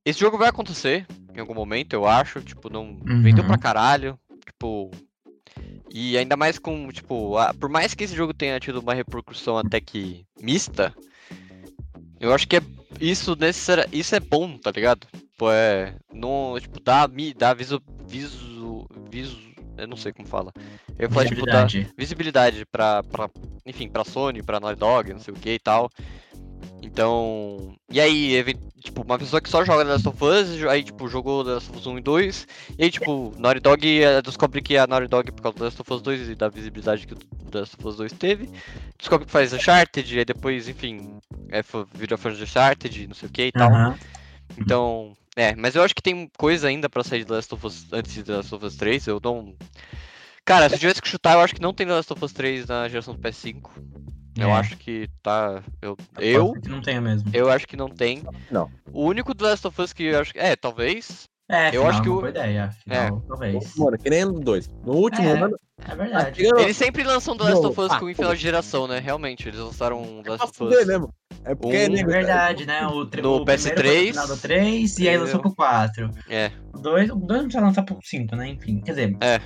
Esse 0.04 0.20
jogo 0.20 0.36
vai 0.36 0.48
acontecer 0.48 1.06
em 1.34 1.40
algum 1.40 1.54
momento, 1.54 1.94
eu 1.94 2.06
acho. 2.06 2.40
Tipo, 2.40 2.70
não. 2.70 2.98
Uhum. 3.06 3.22
Vendeu 3.22 3.44
pra 3.44 3.58
caralho. 3.58 4.18
Tipo. 4.46 4.90
E 5.96 6.18
ainda 6.18 6.36
mais 6.36 6.58
com, 6.58 6.88
tipo, 6.90 7.38
a- 7.38 7.54
por 7.54 7.68
mais 7.70 7.94
que 7.94 8.02
esse 8.02 8.16
jogo 8.16 8.34
tenha 8.34 8.58
tido 8.58 8.80
uma 8.80 8.92
repercussão 8.92 9.56
até 9.56 9.80
que 9.80 10.26
mista, 10.42 10.92
eu 12.18 12.34
acho 12.34 12.48
que 12.48 12.56
é 12.56 12.60
isso 13.00 13.36
necessário, 13.36 13.84
isso 13.92 14.12
é 14.16 14.18
bom, 14.18 14.58
tá 14.58 14.72
ligado? 14.72 15.06
Tipo, 15.30 15.52
é, 15.52 15.94
não, 16.12 16.56
tipo, 16.60 16.80
dá, 16.80 17.06
mi- 17.06 17.32
dá 17.32 17.54
visu, 17.54 17.80
visu, 18.08 18.84
visu, 19.08 19.38
eu 19.76 19.86
não 19.86 19.96
sei 19.96 20.12
como 20.12 20.26
fala. 20.26 20.52
Eu 20.98 21.08
falar, 21.08 21.28
tipo, 21.28 21.46
dá 21.46 21.66
visibilidade 21.96 22.66
pra, 22.66 23.00
pra, 23.04 23.30
enfim, 23.64 23.88
pra 23.88 24.04
Sony, 24.04 24.42
pra 24.42 24.58
Naughty 24.58 24.78
Dog, 24.80 25.12
não 25.12 25.20
sei 25.20 25.32
o 25.32 25.36
que 25.36 25.50
e 25.50 25.58
tal. 25.60 25.88
Então, 26.82 27.74
e 27.90 28.00
aí, 28.00 28.44
tipo, 28.82 29.02
uma 29.02 29.18
pessoa 29.18 29.40
que 29.40 29.48
só 29.48 29.64
joga 29.64 29.84
The 29.84 29.92
Last 29.92 30.08
of 30.08 30.24
Us, 30.24 30.64
aí, 30.68 30.84
tipo, 30.84 31.08
jogou 31.08 31.44
The 31.44 31.52
Last 31.52 31.70
of 31.70 31.78
Us 31.78 31.86
1 31.86 31.98
e 31.98 32.00
2, 32.00 32.46
e 32.78 32.84
aí, 32.84 32.90
tipo, 32.90 33.34
Naughty 33.38 33.60
Dog 33.60 34.02
eh, 34.02 34.22
descobre 34.22 34.62
que 34.62 34.76
é 34.76 34.80
a 34.80 34.86
Naughty 34.86 35.08
Dog, 35.08 35.32
por 35.32 35.42
causa 35.42 35.54
do 35.54 35.58
The 35.58 35.64
Last 35.64 35.80
of 35.80 35.92
Us 35.92 36.02
2 36.02 36.28
e 36.28 36.34
da 36.34 36.48
visibilidade 36.48 37.06
que 37.06 37.14
o 37.14 37.16
The 37.50 37.60
Last 37.60 37.76
of 37.76 37.88
Us 37.88 37.96
2 37.96 38.12
teve, 38.12 38.50
descobre 38.98 39.26
que 39.26 39.32
faz 39.32 39.52
Uncharted, 39.52 40.18
aí 40.18 40.24
depois, 40.24 40.68
enfim, 40.68 41.18
é, 41.50 41.62
vira 41.94 42.16
fã 42.16 42.32
de 42.32 42.42
Uncharted, 42.42 43.06
não 43.08 43.14
sei 43.14 43.28
o 43.28 43.32
que 43.32 43.46
e 43.46 43.52
tal. 43.52 43.70
Aham. 43.70 43.98
Então, 44.58 45.16
é, 45.34 45.56
mas 45.56 45.74
eu 45.74 45.82
acho 45.82 45.94
que 45.94 46.02
tem 46.02 46.30
coisa 46.36 46.68
ainda 46.68 46.88
pra 46.88 47.02
sair 47.02 47.20
de 47.20 47.26
The 47.26 47.34
Last 47.34 47.54
of 47.54 47.66
Us 47.66 47.86
antes 47.92 48.14
de 48.14 48.22
The 48.22 48.36
Last 48.36 48.54
of 48.54 48.64
Us 48.64 48.76
3, 48.76 49.06
eu 49.08 49.20
não... 49.22 49.54
Cara, 50.44 50.68
se 50.68 50.74
eu 50.74 50.78
tivesse 50.78 51.00
que 51.00 51.08
chutar, 51.08 51.32
eu 51.34 51.40
acho 51.40 51.54
que 51.54 51.62
não 51.62 51.72
tem 51.72 51.86
The 51.86 51.94
Last 51.94 52.12
of 52.12 52.24
Us 52.24 52.32
3 52.32 52.66
na 52.66 52.88
geração 52.88 53.14
do 53.14 53.20
PS5. 53.20 53.70
Eu 54.38 54.48
É. 54.48 54.52
acho 54.52 54.76
que 54.76 55.08
tá... 55.22 55.62
Eu, 55.80 55.96
eu, 56.18 56.52
ser 56.54 56.60
que 56.62 56.68
não 56.68 56.80
tenha 56.82 57.00
mesmo. 57.00 57.30
eu 57.32 57.50
acho 57.50 57.66
que 57.68 57.76
não 57.76 57.88
tem. 57.88 58.22
Não. 58.50 58.70
O 58.92 59.04
único 59.04 59.34
The 59.34 59.44
Last 59.44 59.66
of 59.66 59.80
Us 59.80 59.92
que 59.92 60.04
eu 60.04 60.20
acho 60.20 60.32
que... 60.32 60.38
É, 60.38 60.56
talvez. 60.56 61.24
É, 61.48 61.68
Eu 61.68 61.72
final 61.72 61.86
acho 61.88 61.98
é 61.98 62.02
que 62.02 62.08
uma 62.08 62.16
o- 62.16 62.20
boa 62.20 62.30
ideia. 62.30 62.70
Final, 62.82 63.20
talvez. 63.28 63.76
Mano, 63.76 63.98
que 63.98 64.08
nem 64.10 64.24
no 64.24 64.40
2. 64.40 64.68
No 64.84 64.92
último 64.94 65.28
É. 65.28 65.32
ano. 65.42 65.56
É 65.86 65.94
verdade. 65.94 66.36
chegando- 66.42 66.60
Eles 66.62 66.76
sempre 66.76 67.02
lançam 67.02 67.36
The 67.36 67.44
Last 67.44 67.66
of 67.66 67.80
Us 67.80 67.92
ah, 67.92 68.00
com 68.00 68.08
em 68.08 68.14
final 68.14 68.34
de 68.34 68.40
geração, 68.40 68.88
né? 68.88 68.98
Realmente, 68.98 69.46
eles 69.48 69.60
lançaram 69.60 70.22
The 70.22 70.28
É 70.28 70.30
Last 70.30 70.44
of 70.62 70.64
Us. 70.64 70.86
mesmo. 70.86 71.14
É 71.44 71.54
porque 71.54 71.76
Um- 71.76 71.80
é 71.80 71.84
É 71.84 71.88
nego- 71.90 72.10
verdade, 72.10 72.64
né? 72.64 72.86
O, 72.86 73.04
tri- 73.04 73.20
No 73.20 73.36
o 73.36 73.44
primeiro 73.44 73.62
foi 73.62 73.72
PS3, 73.72 74.06
final 74.12 74.26
do 74.28 74.36
3 74.38 74.98
e 74.98 75.08
aí 75.08 75.18
lançou 75.18 75.40
pro 75.40 75.54
4. 75.54 76.10
É. 76.30 76.50
O 76.72 76.78
2, 76.78 77.10
o 77.10 77.16
2 77.16 77.28
não 77.42 77.44
precisa 77.48 77.60
lançar 77.66 77.82
pro 77.82 77.98
5, 78.02 78.34
né? 78.34 78.48
Enfim, 78.48 78.80
quer 78.80 78.92
dizer. 78.92 79.16
É. 79.20 79.40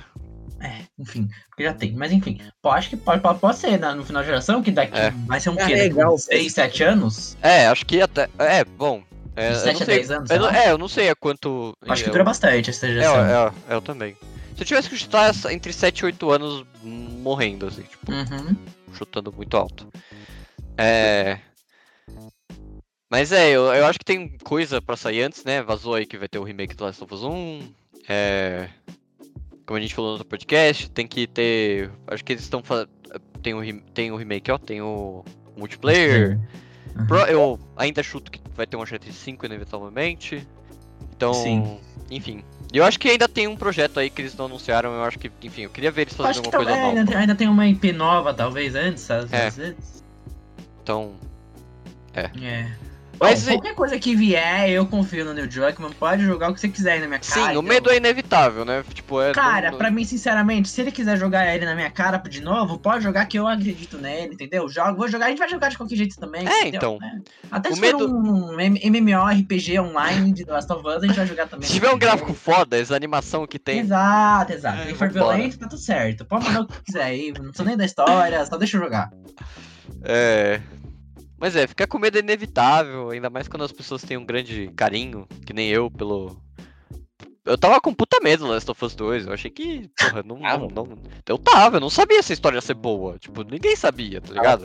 É, 0.61 0.81
enfim, 0.99 1.27
porque 1.49 1.63
já 1.63 1.73
tem. 1.73 1.93
Mas 1.93 2.11
enfim, 2.11 2.39
pô, 2.61 2.69
acho 2.71 2.89
que 2.89 2.97
pode, 2.97 3.21
pode, 3.21 3.39
pode 3.39 3.57
ser 3.57 3.79
né, 3.79 3.93
no 3.93 4.03
final 4.05 4.21
da 4.21 4.25
geração, 4.27 4.61
que 4.61 4.71
daqui 4.71 4.97
É. 4.97 5.11
vai 5.27 5.39
ser 5.39 5.49
um 5.51 5.59
É 5.59 5.65
quê? 5.67 5.75
legal. 5.75 6.11
Daqui 6.11 6.21
6, 6.23 6.53
7 6.53 6.83
anos? 6.83 7.37
É, 7.41 7.67
acho 7.67 7.85
que 7.85 8.01
até... 8.01 8.27
É, 8.37 8.63
bom... 8.63 9.03
É, 9.35 9.49
De 9.51 9.55
eu 9.55 9.59
7 9.61 9.73
não 9.75 9.81
a 9.81 9.85
sei, 9.85 9.95
10 9.95 10.11
anos, 10.11 10.29
eu 10.29 10.39
não-. 10.39 10.49
É, 10.49 10.71
eu 10.71 10.77
não 10.77 10.87
sei 10.89 11.09
a 11.09 11.15
quanto... 11.15 11.73
Acho 11.87 12.03
que 12.03 12.09
eu- 12.09 12.13
dura 12.13 12.23
bastante 12.25 12.69
essa 12.69 12.87
É, 12.87 12.89
geração. 12.93 13.25
é, 13.25 13.53
é, 13.69 13.75
eu 13.75 13.81
também. 13.81 14.17
Se 14.55 14.63
eu 14.63 14.65
tivesse 14.65 14.89
que 14.89 14.97
chutar 14.97 15.33
entre 15.49 15.71
7 15.71 15.99
e 15.99 16.05
8 16.05 16.29
anos 16.29 16.65
morrendo, 16.83 17.67
assim, 17.67 17.83
tipo, 17.83 18.11
Uhum. 18.11 18.57
chutando 18.93 19.31
muito 19.31 19.55
alto. 19.55 19.87
É. 20.77 21.39
Mas 23.09 23.31
é, 23.31 23.49
eu, 23.49 23.73
eu 23.73 23.85
acho 23.85 23.97
que 23.97 24.05
tem 24.05 24.37
coisa 24.43 24.81
pra 24.81 24.97
sair 24.97 25.21
antes, 25.23 25.43
né? 25.45 25.61
Vazou 25.63 25.95
aí 25.95 26.05
que 26.05 26.17
vai 26.17 26.27
ter 26.27 26.37
o 26.37 26.43
remake 26.43 26.75
do 26.75 26.83
Last 26.83 27.01
of 27.03 27.13
Us 27.13 27.23
1. 27.23 27.71
É. 28.07 28.69
Como 29.69 29.77
a 29.77 29.81
gente 29.83 29.93
falou 29.93 30.09
no 30.09 30.13
outro 30.13 30.27
podcast, 30.27 30.89
tem 30.89 31.05
que 31.05 31.27
ter. 31.27 31.91
Acho 32.07 32.25
que 32.25 32.33
eles 32.33 32.41
estão 32.41 32.63
fazendo. 32.63 32.89
Tem 33.43 33.53
o, 33.53 33.81
tem 33.93 34.11
o 34.11 34.15
remake, 34.15 34.49
ó, 34.51 34.57
tem 34.57 34.81
o 34.81 35.23
multiplayer. 35.55 36.39
Uhum. 36.97 37.05
Pro- 37.05 37.27
eu 37.27 37.59
ainda 37.77 38.01
chuto 38.01 38.31
que 38.31 38.41
vai 38.55 38.65
ter 38.65 38.75
um 38.77 38.81
Uncharted 38.81 39.13
5 39.13 39.45
inevitavelmente. 39.45 40.47
Então, 41.15 41.35
Sim. 41.35 41.79
enfim. 42.09 42.43
Eu 42.73 42.83
acho 42.83 42.97
que 42.99 43.09
ainda 43.09 43.27
tem 43.29 43.47
um 43.47 43.55
projeto 43.55 43.99
aí 43.99 44.09
que 44.09 44.23
eles 44.23 44.35
não 44.35 44.45
anunciaram. 44.47 44.91
Eu 44.91 45.03
acho 45.03 45.19
que, 45.19 45.31
enfim, 45.43 45.61
eu 45.65 45.69
queria 45.69 45.91
ver 45.91 46.01
eles 46.01 46.15
fazendo 46.15 46.41
que 46.41 46.47
alguma 46.47 46.63
coisa 46.65 46.75
nova. 46.75 46.97
ainda, 46.97 47.11
tem- 47.11 47.21
ainda 47.21 47.35
tem 47.35 47.47
uma 47.47 47.67
IP 47.67 47.91
nova, 47.93 48.33
talvez, 48.33 48.73
antes, 48.73 49.11
às 49.11 49.31
É. 49.31 49.51
vezes. 49.51 50.03
Então, 50.81 51.13
É. 52.15 52.31
Mas 53.19 53.43
Bom, 53.43 53.51
qualquer 53.53 53.75
coisa 53.75 53.99
que 53.99 54.15
vier, 54.15 54.69
eu 54.69 54.85
confio 54.85 55.25
no 55.25 55.33
Neil 55.33 55.47
Druckmann. 55.47 55.91
Pode 55.93 56.23
jogar 56.23 56.49
o 56.49 56.53
que 56.53 56.59
você 56.61 56.69
quiser 56.69 56.93
aí 56.93 56.99
na 57.01 57.07
minha 57.07 57.19
cara. 57.19 57.33
sim, 57.33 57.39
o 57.41 57.49
então- 57.49 57.61
medo 57.61 57.89
é 57.91 57.97
inevitável, 57.97 58.63
né? 58.63 58.83
Tipo, 58.93 59.21
é. 59.21 59.33
Cara, 59.33 59.71
não- 59.71 59.77
pra 59.77 59.91
mim, 59.91 60.05
sinceramente, 60.05 60.69
se 60.69 60.79
ele 60.79 60.91
quiser 60.91 61.17
jogar 61.17 61.53
ele 61.53 61.65
na 61.65 61.75
minha 61.75 61.89
cara 61.91 62.17
de 62.17 62.41
novo, 62.41 62.77
pode 62.79 63.03
jogar 63.03 63.25
que 63.25 63.37
eu 63.37 63.47
acredito 63.47 63.97
nele, 63.97 64.33
entendeu? 64.35 64.69
Jogo, 64.69 64.95
vou 64.97 65.07
jogar, 65.09 65.25
a 65.25 65.29
gente 65.29 65.39
vai 65.39 65.49
jogar 65.49 65.69
de 65.69 65.77
qualquer 65.77 65.95
jeito 65.95 66.15
também. 66.17 66.47
É, 66.47 66.61
entendeu? 66.67 66.97
então. 66.97 66.99
É. 67.07 67.19
Até 67.51 67.69
O 67.69 67.75
se 67.75 67.81
medo- 67.81 67.99
for 68.07 68.09
um 68.09 68.59
MMORPG 68.59 69.79
online 69.79 70.31
de 70.31 70.45
The 70.45 70.51
Last 70.53 70.71
of 70.71 70.87
Us, 70.87 71.03
a 71.03 71.07
gente 71.07 71.15
vai 71.17 71.25
jogar 71.27 71.47
também. 71.47 71.67
Se 71.67 71.73
tiver 71.73 71.89
um 71.91 71.97
gráfico 71.99 72.33
foda, 72.33 72.77
essa 72.79 72.95
animação 72.95 73.45
que 73.45 73.59
tem. 73.59 73.79
Exato, 73.79 74.53
exato. 74.53 74.81
É, 74.81 74.85
Se 74.85 74.93
for 74.95 75.09
vambora. 75.09 75.35
violento, 75.35 75.57
tá 75.59 75.67
tudo 75.67 75.79
certo. 75.81 76.23
Pode 76.25 76.45
mandar 76.45 76.61
o 76.61 76.67
que 76.67 76.81
quiser 76.83 77.03
aí, 77.03 77.33
não 77.41 77.53
sou 77.53 77.65
nem 77.65 77.75
da 77.75 77.85
história, 77.85 78.45
só 78.45 78.55
deixa 78.57 78.77
eu 78.77 78.81
jogar. 78.81 79.09
É. 80.03 80.61
Mas 81.39 81.55
é, 81.55 81.65
ficar 81.67 81.87
com 81.87 81.97
medo 81.97 82.17
é 82.17 82.21
inevitável, 82.21 83.09
ainda 83.09 83.29
mais 83.29 83.47
quando 83.47 83.63
as 83.63 83.71
pessoas 83.71 84.01
têm 84.01 84.17
um 84.17 84.25
grande 84.25 84.69
carinho, 84.75 85.27
que 85.45 85.53
nem 85.53 85.69
eu, 85.69 85.89
pelo. 85.89 86.35
Eu 87.45 87.57
tava 87.57 87.79
com 87.81 87.93
puta 87.93 88.19
medo 88.21 88.45
do 88.45 88.51
Last 88.51 88.69
of 88.69 88.85
Us 88.85 88.93
2. 88.95 89.25
Eu 89.27 89.33
achei 89.33 89.49
que. 89.49 89.89
Porra, 89.97 90.21
não, 90.23 90.45
Ah, 90.45 90.57
não, 90.57 90.67
não- 90.67 90.97
Eu 91.27 91.37
tava, 91.37 91.77
eu 91.77 91.81
não 91.81 91.89
sabia 91.89 92.21
se 92.21 92.31
a 92.31 92.35
história 92.35 92.57
ia 92.57 92.61
ser 92.61 92.73
boa. 92.75 93.17
Tipo, 93.17 93.43
ninguém 93.43 93.75
sabia, 93.75 94.21
tá 94.21 94.33
ligado? 94.33 94.63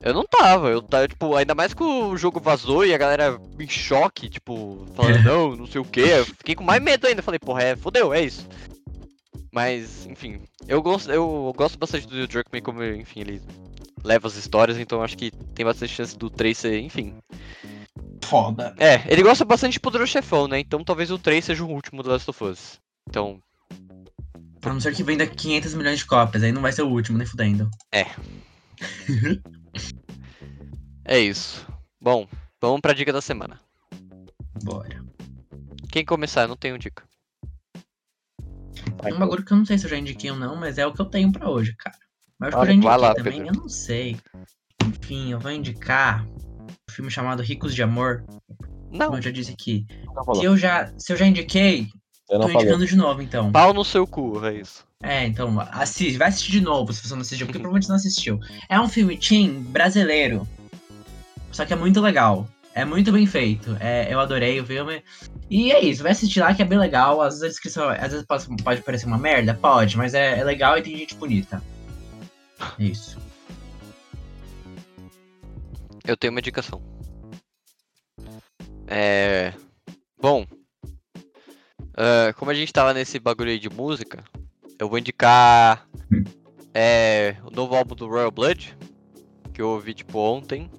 Eu 0.00 0.14
não 0.14 0.24
tava, 0.24 0.68
eu 0.68 0.82
tava, 0.82 1.08
tipo, 1.08 1.34
ainda 1.34 1.54
mais 1.54 1.72
que 1.74 1.82
o 1.82 2.16
jogo 2.16 2.38
vazou 2.38 2.84
e 2.84 2.94
a 2.94 2.98
galera 2.98 3.40
em 3.58 3.68
choque, 3.68 4.28
tipo, 4.28 4.84
falando, 4.94 5.22
não, 5.24 5.56
não 5.56 5.66
sei 5.66 5.80
o 5.80 5.84
que. 5.84 6.00
Eu 6.00 6.26
fiquei 6.26 6.54
com 6.54 6.62
mais 6.64 6.82
medo 6.82 7.06
ainda. 7.06 7.22
Falei, 7.22 7.40
porra, 7.40 7.62
é, 7.62 7.76
fodeu, 7.76 8.12
é 8.12 8.20
isso. 8.22 8.46
Mas, 9.52 10.06
enfim, 10.06 10.40
eu 10.68 10.80
gosto, 10.82 11.10
eu 11.10 11.52
gosto 11.56 11.78
bastante 11.78 12.06
do 12.06 12.26
Druckmann, 12.26 12.62
como, 12.62 12.82
enfim, 12.84 13.20
ele 13.20 13.42
leva 14.04 14.26
as 14.26 14.36
histórias, 14.36 14.78
então 14.78 15.02
acho 15.02 15.16
que 15.16 15.30
tem 15.54 15.64
bastante 15.64 15.94
chance 15.94 16.16
do 16.16 16.28
3 16.28 16.56
ser, 16.56 16.80
enfim. 16.80 17.14
Foda. 18.24 18.74
É, 18.78 19.02
ele 19.12 19.22
gosta 19.22 19.44
bastante 19.44 19.74
de 19.74 19.80
Poderoso 19.80 20.10
Chefão, 20.12 20.48
né? 20.48 20.58
Então 20.58 20.82
talvez 20.84 21.10
o 21.10 21.18
3 21.18 21.44
seja 21.44 21.64
o 21.64 21.70
último 21.70 22.02
do 22.02 22.10
Last 22.10 22.28
of 22.30 22.44
Us. 22.44 22.80
Então, 23.08 23.40
A 24.64 24.72
não 24.72 24.80
ser 24.80 24.94
que 24.94 25.02
venda 25.02 25.26
500 25.26 25.74
milhões 25.74 25.98
de 25.98 26.06
cópias, 26.06 26.42
aí 26.42 26.52
não 26.52 26.62
vai 26.62 26.72
ser 26.72 26.82
o 26.82 26.88
último, 26.88 27.18
nem 27.18 27.26
fudendo. 27.26 27.68
é 31.04 31.18
isso. 31.18 31.66
Bom, 32.00 32.26
vamos 32.60 32.80
pra 32.80 32.92
dica 32.92 33.12
da 33.12 33.20
semana. 33.20 33.60
Bora. 34.62 35.04
Quem 35.90 36.04
começar? 36.04 36.42
Eu 36.42 36.48
não 36.48 36.56
tenho 36.56 36.78
dica. 36.78 37.04
Um 39.04 39.18
bagulho 39.18 39.44
que 39.44 39.52
eu 39.52 39.56
não 39.56 39.66
sei 39.66 39.76
se 39.78 39.84
eu 39.84 39.90
já 39.90 39.98
indiquei 39.98 40.30
ou 40.30 40.36
não, 40.36 40.56
mas 40.56 40.78
é 40.78 40.86
o 40.86 40.92
que 40.92 41.00
eu 41.00 41.06
tenho 41.06 41.30
pra 41.30 41.50
hoje, 41.50 41.74
cara. 41.76 41.98
Mas 42.42 42.54
acho 42.54 42.66
que 42.66 42.72
eu 42.72 42.80
Vai 42.82 42.98
lá, 42.98 43.14
também, 43.14 43.32
Pedro. 43.34 43.54
eu 43.54 43.60
não 43.60 43.68
sei. 43.68 44.16
Enfim, 44.84 45.30
eu 45.30 45.38
vou 45.38 45.52
indicar 45.52 46.26
um 46.60 46.92
filme 46.92 47.08
chamado 47.08 47.40
Ricos 47.40 47.72
de 47.72 47.82
Amor, 47.84 48.24
Não, 48.90 49.06
como 49.06 49.18
eu 49.18 49.22
já 49.22 49.30
disse 49.30 49.52
aqui. 49.52 49.86
Se 50.34 50.44
eu 50.44 50.56
já, 50.56 50.92
se 50.98 51.12
eu 51.12 51.16
já 51.16 51.24
indiquei, 51.24 51.88
Eu 52.28 52.40
não 52.40 52.46
tô 52.48 52.52
indicando 52.54 52.84
de 52.84 52.96
novo, 52.96 53.22
então. 53.22 53.52
pau 53.52 53.72
no 53.72 53.84
seu 53.84 54.06
cu, 54.08 54.44
é 54.44 54.54
isso. 54.54 54.84
É, 55.04 55.24
então, 55.24 55.60
assiste, 55.70 56.16
vai 56.16 56.28
assistir 56.28 56.50
de 56.52 56.60
novo 56.60 56.92
se 56.92 57.06
você 57.06 57.14
não 57.14 57.20
assistiu, 57.22 57.46
porque 57.46 57.58
provavelmente 57.58 57.88
não 57.88 57.96
assistiu. 57.96 58.40
É 58.68 58.80
um 58.80 58.88
filme 58.88 59.16
teen 59.16 59.60
brasileiro. 59.62 60.46
Só 61.52 61.64
que 61.64 61.72
é 61.72 61.76
muito 61.76 62.00
legal. 62.00 62.48
É 62.74 62.84
muito 62.84 63.12
bem 63.12 63.26
feito. 63.26 63.76
É, 63.78 64.12
eu 64.12 64.18
adorei 64.18 64.58
o 64.58 64.64
filme. 64.66 65.02
E 65.50 65.70
é 65.70 65.84
isso, 65.84 66.02
vai 66.02 66.12
assistir 66.12 66.40
lá 66.40 66.54
que 66.54 66.62
é 66.62 66.64
bem 66.64 66.78
legal. 66.78 67.20
Às 67.20 67.34
vezes 67.34 67.44
a 67.44 67.48
descrição, 67.48 67.88
às 67.88 68.10
vezes 68.10 68.24
pode, 68.26 68.46
pode 68.62 68.82
parecer 68.82 69.06
uma 69.06 69.18
merda, 69.18 69.54
pode, 69.54 69.96
mas 69.96 70.14
é, 70.14 70.38
é 70.40 70.44
legal 70.44 70.78
e 70.78 70.82
tem 70.82 70.96
gente 70.96 71.14
bonita. 71.14 71.62
É 72.78 72.84
isso. 72.84 73.18
Eu 76.04 76.16
tenho 76.16 76.32
uma 76.32 76.40
indicação. 76.40 76.82
É. 78.86 79.52
Bom. 80.20 80.44
ah, 81.96 82.32
como 82.36 82.50
a 82.50 82.54
gente 82.54 82.72
tava 82.72 82.92
nesse 82.92 83.18
bagulho 83.18 83.50
aí 83.50 83.58
de 83.58 83.70
música, 83.70 84.22
eu 84.78 84.88
vou 84.88 84.98
indicar. 84.98 85.86
É. 86.74 87.36
O 87.44 87.50
novo 87.50 87.74
álbum 87.74 87.94
do 87.94 88.08
Royal 88.08 88.30
Blood. 88.30 88.76
Que 89.52 89.62
eu 89.62 89.68
ouvi 89.68 89.94
tipo 89.94 90.18
ontem. 90.18 90.70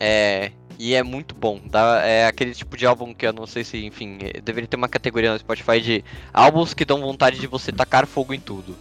É. 0.00 0.52
E 0.78 0.94
é 0.94 1.02
muito 1.02 1.34
bom. 1.34 1.60
Dá, 1.68 2.02
é 2.04 2.26
aquele 2.26 2.54
tipo 2.54 2.76
de 2.76 2.86
álbum 2.86 3.12
que 3.12 3.26
eu 3.26 3.32
não 3.32 3.46
sei 3.46 3.64
se, 3.64 3.84
enfim, 3.84 4.18
eh, 4.20 4.40
deveria 4.40 4.68
ter 4.68 4.76
uma 4.76 4.88
categoria 4.88 5.32
no 5.32 5.38
Spotify 5.38 5.80
de 5.80 6.04
álbuns 6.32 6.72
que 6.72 6.84
dão 6.84 7.00
vontade 7.00 7.40
de 7.40 7.48
você 7.48 7.72
tacar 7.72 8.06
fogo 8.06 8.32
em 8.32 8.38
tudo. 8.38 8.76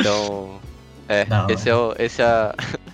Então. 0.00 0.60
É, 1.08 1.26
hora. 1.30 1.52
esse 1.52 1.68
é 1.68 1.74
o. 1.74 1.94
Esse 1.98 2.22
é 2.22 2.24
a. 2.24 2.54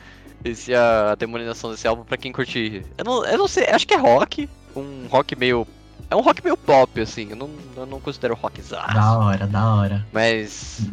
Esse 0.45 0.75
é 0.75 0.77
a 0.77 1.15
demonização 1.15 1.71
desse 1.71 1.89
álbum 1.89 2.05
pra 2.05 2.19
quem 2.19 2.31
curte. 2.31 2.85
Eu 2.99 3.05
não, 3.07 3.25
eu 3.25 3.39
não 3.39 3.49
sei, 3.49 3.65
acho 3.65 3.87
que 3.87 3.95
é 3.95 3.97
rock. 3.97 4.47
Um 4.77 5.07
rock 5.07 5.35
meio. 5.35 5.67
É 6.11 6.15
um 6.15 6.21
rock 6.21 6.45
meio 6.45 6.55
pop, 6.55 7.01
assim. 7.01 7.31
Eu 7.31 7.37
não, 7.37 7.51
eu 7.75 7.87
não 7.87 7.99
considero 7.99 8.35
rock 8.35 8.61
Da 8.61 9.19
hora, 9.19 9.47
da 9.47 9.75
hora. 9.75 10.07
Mas. 10.13 10.87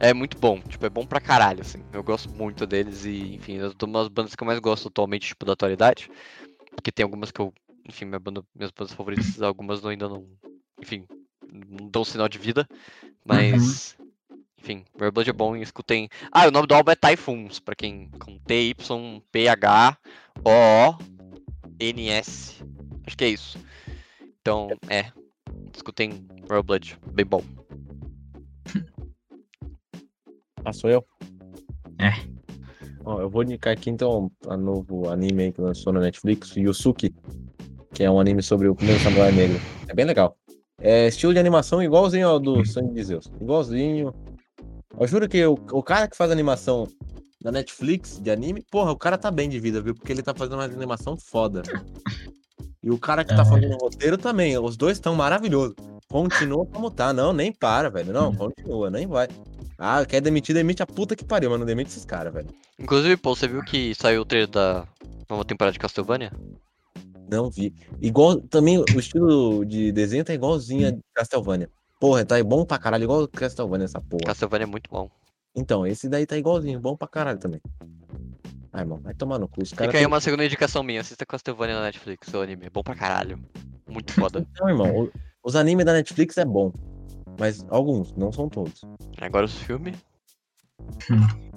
É 0.00 0.12
muito 0.12 0.38
bom, 0.38 0.58
tipo, 0.60 0.84
é 0.84 0.90
bom 0.90 1.06
pra 1.06 1.20
caralho, 1.20 1.60
assim. 1.60 1.82
Eu 1.92 2.02
gosto 2.02 2.30
muito 2.30 2.66
deles 2.66 3.04
e, 3.04 3.34
enfim, 3.34 3.54
eu 3.54 3.72
tô 3.74 3.86
umas 3.86 4.08
bandas 4.08 4.34
que 4.34 4.42
eu 4.42 4.46
mais 4.46 4.58
gosto 4.58 4.88
atualmente, 4.88 5.28
tipo, 5.28 5.44
da 5.44 5.52
atualidade. 5.52 6.10
Porque 6.74 6.90
tem 6.90 7.04
algumas 7.04 7.30
que 7.30 7.40
eu. 7.40 7.52
Enfim, 7.86 8.06
minha 8.06 8.18
banda, 8.18 8.42
minhas 8.54 8.70
bandas 8.70 8.94
favoritas, 8.94 9.40
algumas 9.42 9.82
não, 9.82 9.90
ainda 9.90 10.08
não. 10.08 10.24
Enfim, 10.80 11.04
não 11.52 11.88
dão 11.90 12.04
sinal 12.04 12.28
de 12.28 12.38
vida. 12.38 12.66
Mas. 13.24 13.96
Enfim, 14.64 14.82
Blood 14.96 15.28
é 15.28 15.32
bom 15.34 15.54
e 15.54 15.60
escutem. 15.60 16.08
Ah, 16.32 16.48
o 16.48 16.50
nome 16.50 16.66
do 16.66 16.74
álbum 16.74 16.90
é 16.90 16.96
Typhoons, 16.96 17.60
pra 17.60 17.74
quem. 17.74 18.08
Com 18.18 18.38
T-Y-P-H-O-O-N-S. 18.38 18.84
Acho 23.06 23.14
que 23.14 23.24
é 23.24 23.28
isso. 23.28 23.58
Então, 24.40 24.70
é. 24.88 25.12
Escutem 25.74 26.26
Blood, 26.64 26.98
bem 27.12 27.26
bom. 27.26 27.42
Ah, 30.64 30.72
sou 30.72 30.88
eu? 30.88 31.04
É. 31.98 32.14
Ó, 33.04 33.20
eu 33.20 33.28
vou 33.28 33.42
indicar 33.42 33.74
aqui 33.74 33.90
então 33.90 34.32
a 34.48 34.56
novo 34.56 35.10
anime 35.10 35.42
aí 35.42 35.52
que 35.52 35.60
lançou 35.60 35.92
na 35.92 36.00
Netflix, 36.00 36.56
Yusuke, 36.56 37.14
que 37.92 38.02
é 38.02 38.10
um 38.10 38.18
anime 38.18 38.42
sobre 38.42 38.66
o 38.66 38.74
primeiro 38.74 38.98
samurai 39.02 39.30
negro. 39.30 39.60
É 39.88 39.94
bem 39.94 40.06
legal. 40.06 40.38
É 40.78 41.06
estilo 41.08 41.34
de 41.34 41.38
animação 41.38 41.82
igualzinho 41.82 42.26
ao 42.26 42.40
do 42.40 42.64
Sangue 42.64 42.94
de 42.94 43.04
Zeus. 43.04 43.30
Igualzinho. 43.38 44.14
Eu 44.98 45.06
juro 45.08 45.28
que 45.28 45.44
o, 45.44 45.54
o 45.72 45.82
cara 45.82 46.08
que 46.08 46.16
faz 46.16 46.30
animação 46.30 46.86
da 47.42 47.50
Netflix 47.52 48.18
de 48.20 48.30
anime, 48.30 48.62
porra, 48.70 48.92
o 48.92 48.96
cara 48.96 49.18
tá 49.18 49.30
bem 49.30 49.48
de 49.48 49.58
vida, 49.60 49.80
viu? 49.80 49.94
Porque 49.94 50.12
ele 50.12 50.22
tá 50.22 50.32
fazendo 50.34 50.54
uma 50.54 50.64
animação 50.64 51.16
foda. 51.16 51.62
E 52.82 52.90
o 52.90 52.98
cara 52.98 53.24
que 53.24 53.34
tá 53.34 53.42
É. 53.42 53.44
fazendo 53.44 53.74
o 53.74 53.78
roteiro 53.78 54.16
também. 54.16 54.56
Os 54.58 54.76
dois 54.76 54.96
estão 54.96 55.14
maravilhosos. 55.14 55.74
Continua 56.08 56.64
como 56.66 56.90
tá. 56.90 57.12
Não, 57.12 57.32
nem 57.32 57.52
para, 57.52 57.90
velho. 57.90 58.12
Não, 58.12 58.34
continua, 58.34 58.90
nem 58.90 59.06
vai. 59.06 59.28
Ah, 59.76 60.04
quer 60.06 60.20
demitir, 60.20 60.54
demite 60.54 60.82
a 60.82 60.86
puta 60.86 61.16
que 61.16 61.24
pariu, 61.24 61.50
mas 61.50 61.58
não 61.58 61.66
demite 61.66 61.90
esses 61.90 62.04
caras, 62.04 62.32
velho. 62.32 62.48
Inclusive, 62.78 63.16
pô, 63.16 63.34
você 63.34 63.48
viu 63.48 63.62
que 63.64 63.94
saiu 63.94 64.22
o 64.22 64.24
trailer 64.24 64.48
da 64.48 64.86
nova 65.28 65.44
temporada 65.44 65.72
de 65.72 65.78
Castlevania? 65.78 66.30
Não 67.28 67.50
vi. 67.50 67.74
Igual, 68.00 68.40
também 68.42 68.78
o 68.78 68.98
estilo 68.98 69.64
de 69.64 69.90
desenho 69.90 70.24
tá 70.24 70.32
igualzinho 70.32 70.88
a 70.88 70.92
Castlevania. 71.14 71.68
Porra, 72.04 72.22
tá 72.22 72.44
bom 72.44 72.66
pra 72.66 72.78
caralho, 72.78 73.04
igual 73.04 73.26
Castlevania 73.26 73.86
essa 73.86 73.98
porra. 73.98 74.24
Castlevania 74.26 74.64
é 74.64 74.66
muito 74.66 74.90
bom. 74.90 75.08
Então, 75.56 75.86
esse 75.86 76.06
daí 76.06 76.26
tá 76.26 76.36
igualzinho, 76.36 76.78
bom 76.78 76.94
pra 76.94 77.08
caralho 77.08 77.38
também. 77.38 77.62
Ai, 78.70 78.82
irmão, 78.82 79.00
vai 79.00 79.14
tomar 79.14 79.38
no 79.38 79.48
cu. 79.48 79.62
Os 79.62 79.70
Fica 79.70 79.84
aí 79.84 79.90
têm- 79.90 80.06
uma 80.06 80.20
segunda 80.20 80.44
indicação 80.44 80.82
minha, 80.82 81.00
assista 81.00 81.24
Castlevania 81.24 81.76
na 81.76 81.80
Netflix, 81.84 82.28
seu 82.28 82.42
anime. 82.42 82.66
É 82.66 82.68
bom 82.68 82.82
pra 82.82 82.94
caralho. 82.94 83.42
Muito 83.88 84.12
foda. 84.12 84.46
Não, 84.60 84.68
irmão, 84.68 85.04
o- 85.04 85.12
os 85.42 85.56
animes 85.56 85.86
da 85.86 85.94
Netflix 85.94 86.36
é 86.36 86.44
bom. 86.44 86.70
Mas 87.40 87.64
alguns, 87.70 88.12
não 88.12 88.30
são 88.30 88.50
todos. 88.50 88.82
Agora 89.22 89.46
os 89.46 89.54
filmes. 89.60 89.96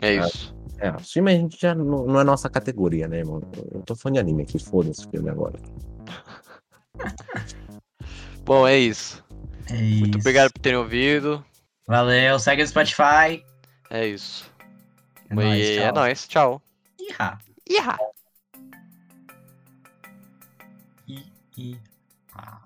É 0.00 0.14
isso. 0.14 0.54
É, 0.78 0.92
o 0.92 1.00
filme 1.00 1.32
a 1.32 1.34
gente 1.36 1.60
já 1.60 1.74
não, 1.74 2.06
não 2.06 2.20
é 2.20 2.22
nossa 2.22 2.48
categoria, 2.48 3.08
né, 3.08 3.18
irmão? 3.18 3.40
Eu 3.74 3.82
tô 3.82 3.96
falando 3.96 4.14
de 4.14 4.20
anime 4.20 4.44
aqui, 4.44 4.56
foda-se 4.56 5.04
o 5.04 5.10
filme 5.10 5.28
agora. 5.28 5.58
Bom, 8.48 8.66
é 8.66 8.78
isso. 8.78 9.22
É 9.68 9.74
Muito 9.74 10.16
isso. 10.16 10.20
obrigado 10.20 10.50
por 10.50 10.60
terem 10.60 10.78
ouvido. 10.78 11.44
Valeu, 11.86 12.38
segue 12.38 12.62
no 12.62 12.68
Spotify. 12.68 13.44
É 13.90 14.06
isso. 14.06 14.50
É 15.28 15.34
e 15.34 15.36
nóis, 15.36 15.66
é 15.66 15.76
tchau. 15.82 15.94
nóis. 15.94 16.28
Tchau. 16.28 16.62
Iha. 16.98 17.38
Iha. 17.68 17.98
I, 21.06 21.26
I, 21.58 21.78
ah. 22.34 22.58